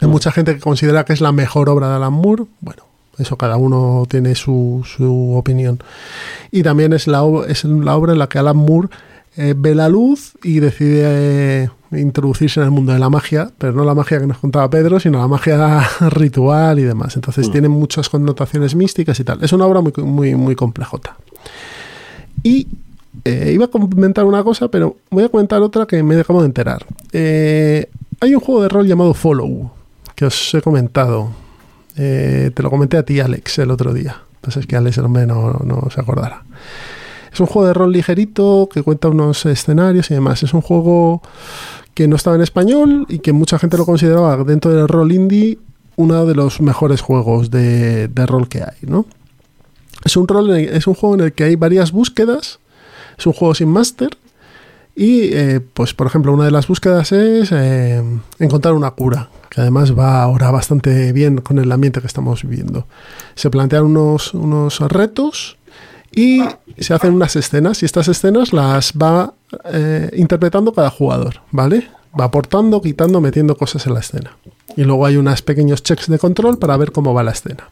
[0.00, 2.44] hay mucha gente que considera que es la mejor obra de Alan Moore.
[2.60, 2.82] Bueno,
[3.18, 5.80] eso cada uno tiene su, su opinión.
[6.50, 8.88] Y también es la, ob- es la obra en la que Alan Moore
[9.36, 11.02] eh, ve la luz y decide
[11.64, 14.68] eh, introducirse en el mundo de la magia, pero no la magia que nos contaba
[14.70, 17.16] Pedro, sino la magia ritual y demás.
[17.16, 19.42] Entonces tiene muchas connotaciones místicas y tal.
[19.42, 21.16] Es una obra muy, muy, muy complejota.
[22.42, 22.68] Y
[23.24, 26.46] eh, iba a comentar una cosa, pero voy a comentar otra que me acabo de
[26.46, 26.84] enterar.
[28.20, 29.70] Hay un juego de rol llamado Follow,
[30.18, 31.30] que os he comentado.
[31.96, 34.20] Eh, te lo comenté a ti, Alex, el otro día.
[34.40, 36.42] Pues es que Alex, no, no se acordará.
[37.32, 40.42] Es un juego de rol ligerito que cuenta unos escenarios y demás.
[40.42, 41.22] Es un juego
[41.94, 45.60] que no estaba en español y que mucha gente lo consideraba dentro del rol indie
[45.94, 49.06] uno de los mejores juegos de, de rol que hay, ¿no?
[50.04, 52.58] Es un, rol, es un juego en el que hay varias búsquedas.
[53.16, 54.10] Es un juego sin máster.
[54.98, 58.02] Y, eh, pues, por ejemplo, una de las búsquedas es eh,
[58.40, 62.84] encontrar una cura, que además va ahora bastante bien con el ambiente que estamos viviendo.
[63.36, 65.56] Se plantean unos, unos retos
[66.10, 66.42] y
[66.78, 69.34] se hacen unas escenas, y estas escenas las va
[69.66, 71.86] eh, interpretando cada jugador, ¿vale?
[72.18, 74.36] Va aportando, quitando, metiendo cosas en la escena.
[74.76, 77.70] Y luego hay unos pequeños checks de control para ver cómo va la escena.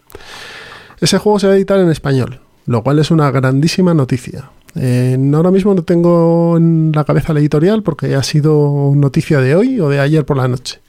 [1.00, 4.48] Ese juego se va a editar en español, lo cual es una grandísima noticia.
[4.76, 9.56] Eh, ahora mismo no tengo en la cabeza la editorial porque ha sido noticia de
[9.56, 10.80] hoy o de ayer por la noche.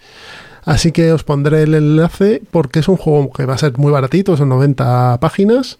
[0.65, 3.91] Así que os pondré el enlace porque es un juego que va a ser muy
[3.91, 5.79] baratito, son 90 páginas.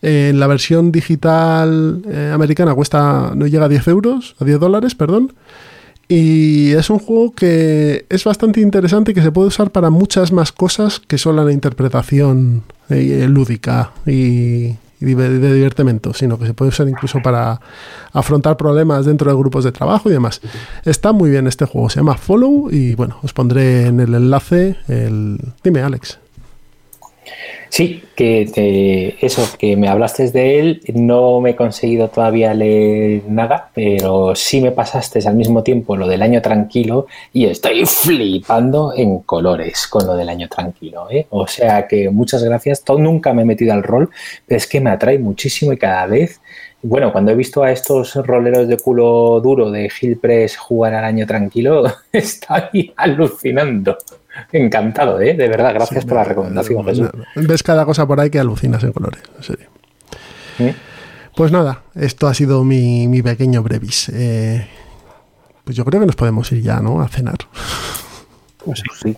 [0.00, 4.94] Eh, la versión digital eh, americana cuesta, no llega a 10 euros, a 10 dólares,
[4.94, 5.34] perdón.
[6.08, 10.32] Y es un juego que es bastante interesante y que se puede usar para muchas
[10.32, 16.54] más cosas que solo la interpretación eh, lúdica y, de, de divertimento, sino que se
[16.54, 17.60] puede usar incluso para
[18.12, 20.40] afrontar problemas dentro de grupos de trabajo y demás.
[20.84, 24.76] Está muy bien este juego, se llama Follow y bueno, os pondré en el enlace
[24.88, 25.38] el...
[25.62, 26.23] Dime, Alex.
[27.68, 33.22] Sí, que te- eso, que me hablaste de él, no me he conseguido todavía leer
[33.28, 38.92] nada, pero sí me pasaste al mismo tiempo lo del año tranquilo y estoy flipando
[38.96, 41.08] en colores con lo del año tranquilo.
[41.10, 41.26] ¿eh?
[41.30, 44.10] O sea que muchas gracias, todo, nunca me he metido al rol,
[44.46, 46.40] pero es que me atrae muchísimo y cada vez,
[46.82, 51.04] bueno, cuando he visto a estos roleros de culo duro de Gil Press jugar al
[51.04, 53.96] año tranquilo, estoy alucinando.
[54.52, 55.34] Encantado, ¿eh?
[55.34, 57.10] de verdad, gracias por la recomendación, Jesús.
[57.36, 59.68] Ves cada cosa por ahí que alucinas en colores, en serio.
[60.58, 60.74] ¿Eh?
[61.36, 64.08] Pues nada, esto ha sido mi, mi pequeño brevis.
[64.10, 64.66] Eh,
[65.64, 67.00] pues yo creo que nos podemos ir ya, ¿no?
[67.00, 67.38] A cenar.
[68.64, 69.16] Pues sí.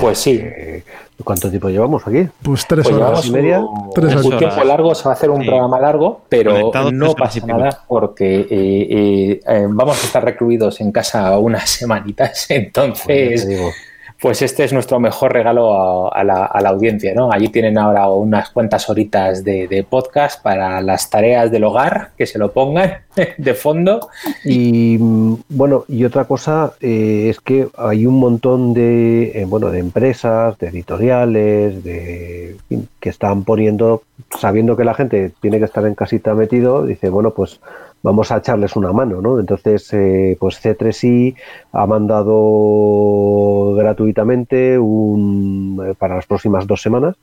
[0.00, 0.40] Pues sí.
[0.42, 0.82] Eh,
[1.24, 2.26] ¿Cuánto tiempo llevamos aquí?
[2.42, 3.08] Pues tres Pues horas.
[3.08, 3.60] llevamos y media.
[3.60, 4.38] un- Tres un horas.
[4.38, 5.46] tiempo largo, se va a hacer un Sí.
[5.48, 10.92] programa largo, pero no pasa nada porque eh, eh, eh, vamos a estar recluidos en
[10.92, 13.46] casa unas semanitas, entonces.
[14.20, 17.32] Pues este es nuestro mejor regalo a, la, audiencia, ¿no?
[17.32, 22.38] Allí tienen ahora unas cuantas horitas de, podcast para las tareas del hogar, que se
[22.38, 22.98] lo pongan
[23.38, 24.10] de fondo.
[24.44, 24.98] Y
[25.48, 30.58] bueno, y otra cosa eh, es que hay un montón de eh, bueno de empresas,
[30.58, 32.56] de editoriales, de
[33.00, 34.02] que están poniendo,
[34.38, 37.60] sabiendo que la gente tiene que estar en casita metido, dice bueno pues
[38.02, 39.38] vamos a echarles una mano, ¿no?
[39.38, 41.36] Entonces eh, pues C3I
[41.72, 47.16] ha mandado gratuitamente un eh, para las próximas dos semanas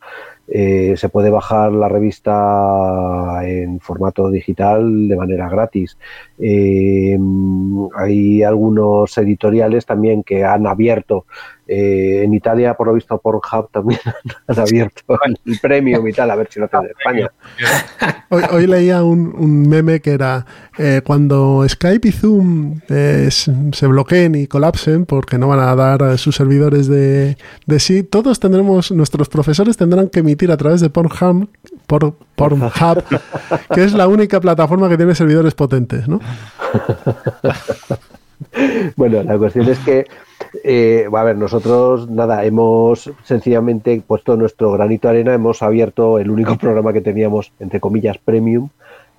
[0.49, 5.97] Eh, se puede bajar la revista en formato digital de manera gratis.
[6.39, 7.17] Eh,
[7.95, 11.25] hay algunos editoriales también que han abierto.
[11.67, 13.99] eh, en Italia, por lo visto, Pornhub también
[14.47, 17.29] han abierto el premium y tal, a ver si lo hacen en España.
[18.29, 20.45] Hoy, hoy leía un, un meme que era
[20.77, 26.03] eh, cuando Skype y Zoom eh, se bloqueen y colapsen porque no van a dar
[26.03, 30.81] a sus servidores de, de sí, todos tendremos, nuestros profesores tendrán que emitir a través
[30.81, 31.49] de Pornhub,
[31.87, 32.71] por, Pornhub
[33.73, 36.19] que es la única plataforma que tiene servidores potentes, ¿no?
[38.95, 40.05] Bueno, la cuestión es que,
[40.63, 46.29] eh, a ver, nosotros, nada, hemos sencillamente puesto nuestro granito de arena, hemos abierto el
[46.29, 48.69] único programa que teníamos, entre comillas, premium,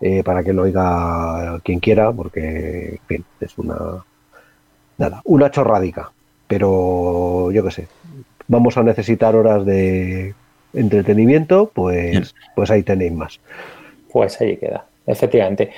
[0.00, 4.04] eh, para que lo oiga quien quiera, porque, en fin, es una,
[4.98, 6.12] nada, una chorradica.
[6.46, 7.88] Pero, yo qué sé,
[8.46, 10.34] vamos a necesitar horas de
[10.74, 13.40] entretenimiento, pues, pues ahí tenéis más.
[14.12, 15.70] Pues ahí queda, efectivamente.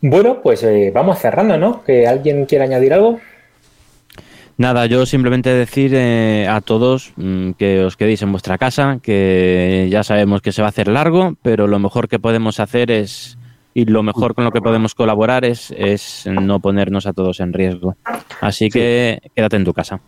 [0.00, 1.84] Bueno, pues eh, vamos cerrando, ¿no?
[1.84, 3.20] ¿Que alguien quiera añadir algo?
[4.60, 9.88] Nada, yo simplemente decir eh, a todos mm, que os quedéis en vuestra casa, que
[9.90, 13.38] ya sabemos que se va a hacer largo, pero lo mejor que podemos hacer es,
[13.72, 17.54] y lo mejor con lo que podemos colaborar es, es no ponernos a todos en
[17.54, 17.96] riesgo.
[18.42, 20.00] Así que quédate en tu casa.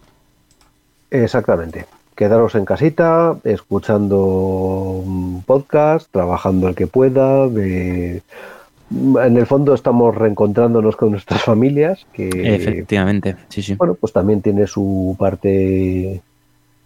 [1.11, 1.87] Exactamente.
[2.15, 7.47] Quedaros en casita, escuchando un podcast, trabajando el que pueda.
[7.47, 8.23] En
[8.91, 13.75] el fondo estamos reencontrándonos con nuestras familias, que Efectivamente, sí, sí.
[13.75, 16.21] bueno, pues también tiene su parte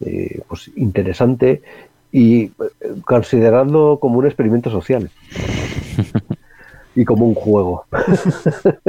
[0.00, 1.62] eh, pues interesante
[2.12, 2.50] y eh,
[3.05, 5.10] considerarlo como un experimento social
[6.94, 7.84] y como un juego.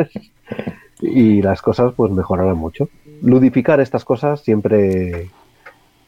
[1.01, 2.89] y las cosas pues mejorarán mucho.
[3.21, 5.29] Ludificar estas cosas siempre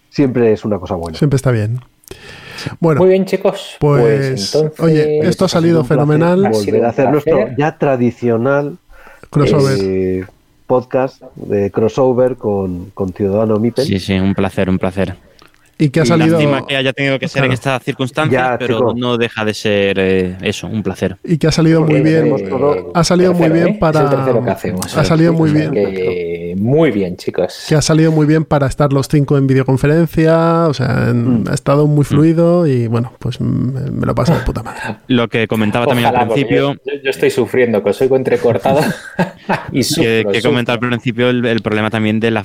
[0.09, 1.17] siempre es una cosa buena.
[1.17, 1.79] Siempre está bien.
[2.79, 3.77] Bueno, Muy bien, chicos.
[3.79, 6.49] pues, entonces, oye, esto ha salido un placer fenomenal.
[6.51, 8.77] Volver a hacer nuestro ya tradicional
[9.29, 9.77] Crossover.
[9.81, 10.25] eh,
[10.67, 13.85] podcast de crossover con, con Ciudadano Mipel.
[13.85, 15.15] Sí, sí, un placer, un placer.
[15.81, 16.31] Y que ha salido.
[16.37, 18.93] lástima que haya tenido que ser en estas circunstancias, Ya, pero chico.
[18.97, 21.15] no deja de ser eh, eso, un placer.
[21.23, 22.91] Y que ha salido muy Eh, bien.
[22.93, 23.71] Ha salido muy bien ¿eh?
[23.71, 24.01] Es para.
[24.01, 25.73] Ha salido muy bien.
[26.59, 27.65] Que, muy bien, chicos.
[27.67, 30.67] Que ha salido muy bien para estar los cinco en videoconferencia.
[30.67, 34.41] O sea, en- ha estado muy fluido y bueno, pues mm, me lo paso de
[34.41, 34.79] puta madre.
[35.07, 38.81] Lo que comentaba también al principio, Yo, estoy sufriendo, que os oigo entrecortado.
[39.71, 40.51] y que, sufro, que sufro.
[40.51, 42.39] comentaba al principio el, el problema también del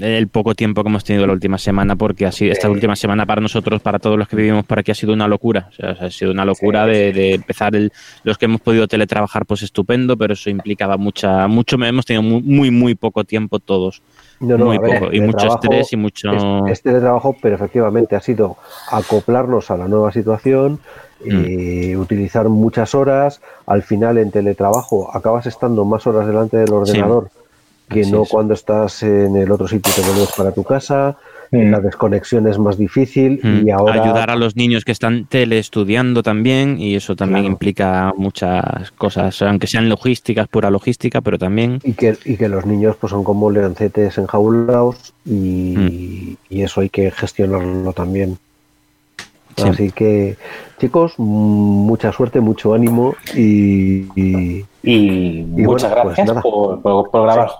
[0.00, 3.40] el poco tiempo que hemos tenido la última semana, porque así esta última semana para
[3.40, 5.68] nosotros, para todos los que vivimos por aquí, ha sido una locura.
[5.70, 7.92] O sea, ha sido una locura de, de empezar el,
[8.24, 12.42] los que hemos podido teletrabajar, pues estupendo, pero eso implicaba mucha, mucho, hemos tenido muy,
[12.42, 14.02] muy, muy poco tiempo todos.
[14.40, 15.12] No, no, muy ver, poco.
[15.12, 16.32] Y mucho trabajo estrés y mucho.
[16.32, 18.56] Es, es teletrabajo, pero efectivamente ha sido
[18.90, 20.80] acoplarnos a la nueva situación,
[21.24, 23.40] eh, utilizar muchas horas.
[23.66, 27.30] Al final, en teletrabajo, acabas estando más horas delante del ordenador
[27.90, 31.16] que no cuando estás en el otro sitio y te vuelves para tu casa.
[31.52, 31.70] Mm.
[31.72, 34.04] La desconexión es más difícil Mm, y ahora.
[34.04, 37.52] Ayudar a los niños que están teleestudiando también, y eso también Claro.
[37.54, 41.80] implica muchas cosas, aunque sean logísticas, pura logística, pero también.
[41.82, 46.36] Y que, y que los niños pues son como leoncetes enjaulados y, Mm.
[46.50, 48.38] y eso hay que gestionarlo también.
[49.56, 49.68] Sí.
[49.68, 50.36] Así que,
[50.78, 57.10] chicos, mm, mucha suerte, mucho ánimo y, y- Y, muchas bueno, pues gracias por, por-
[57.10, 57.50] por grabar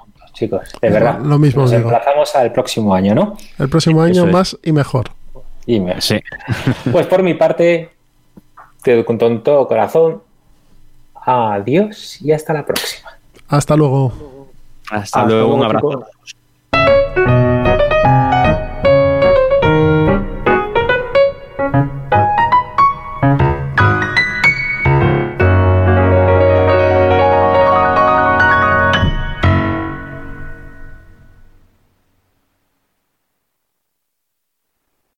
[0.41, 0.63] chicos.
[0.81, 1.19] De verdad.
[1.21, 1.91] Lo mismo Nos os digo.
[1.91, 3.37] emplazamos al próximo año, ¿no?
[3.59, 4.33] El próximo año Eso es.
[4.33, 5.11] más y mejor.
[5.67, 6.19] Y me- Sí.
[6.91, 7.91] Pues por mi parte,
[8.83, 10.23] te doy con todo corazón.
[11.15, 13.11] Adiós y hasta la próxima.
[13.49, 14.13] Hasta luego.
[14.91, 16.07] Hasta, Hasta luego, un abrazo.
[16.25, 17.60] chicos.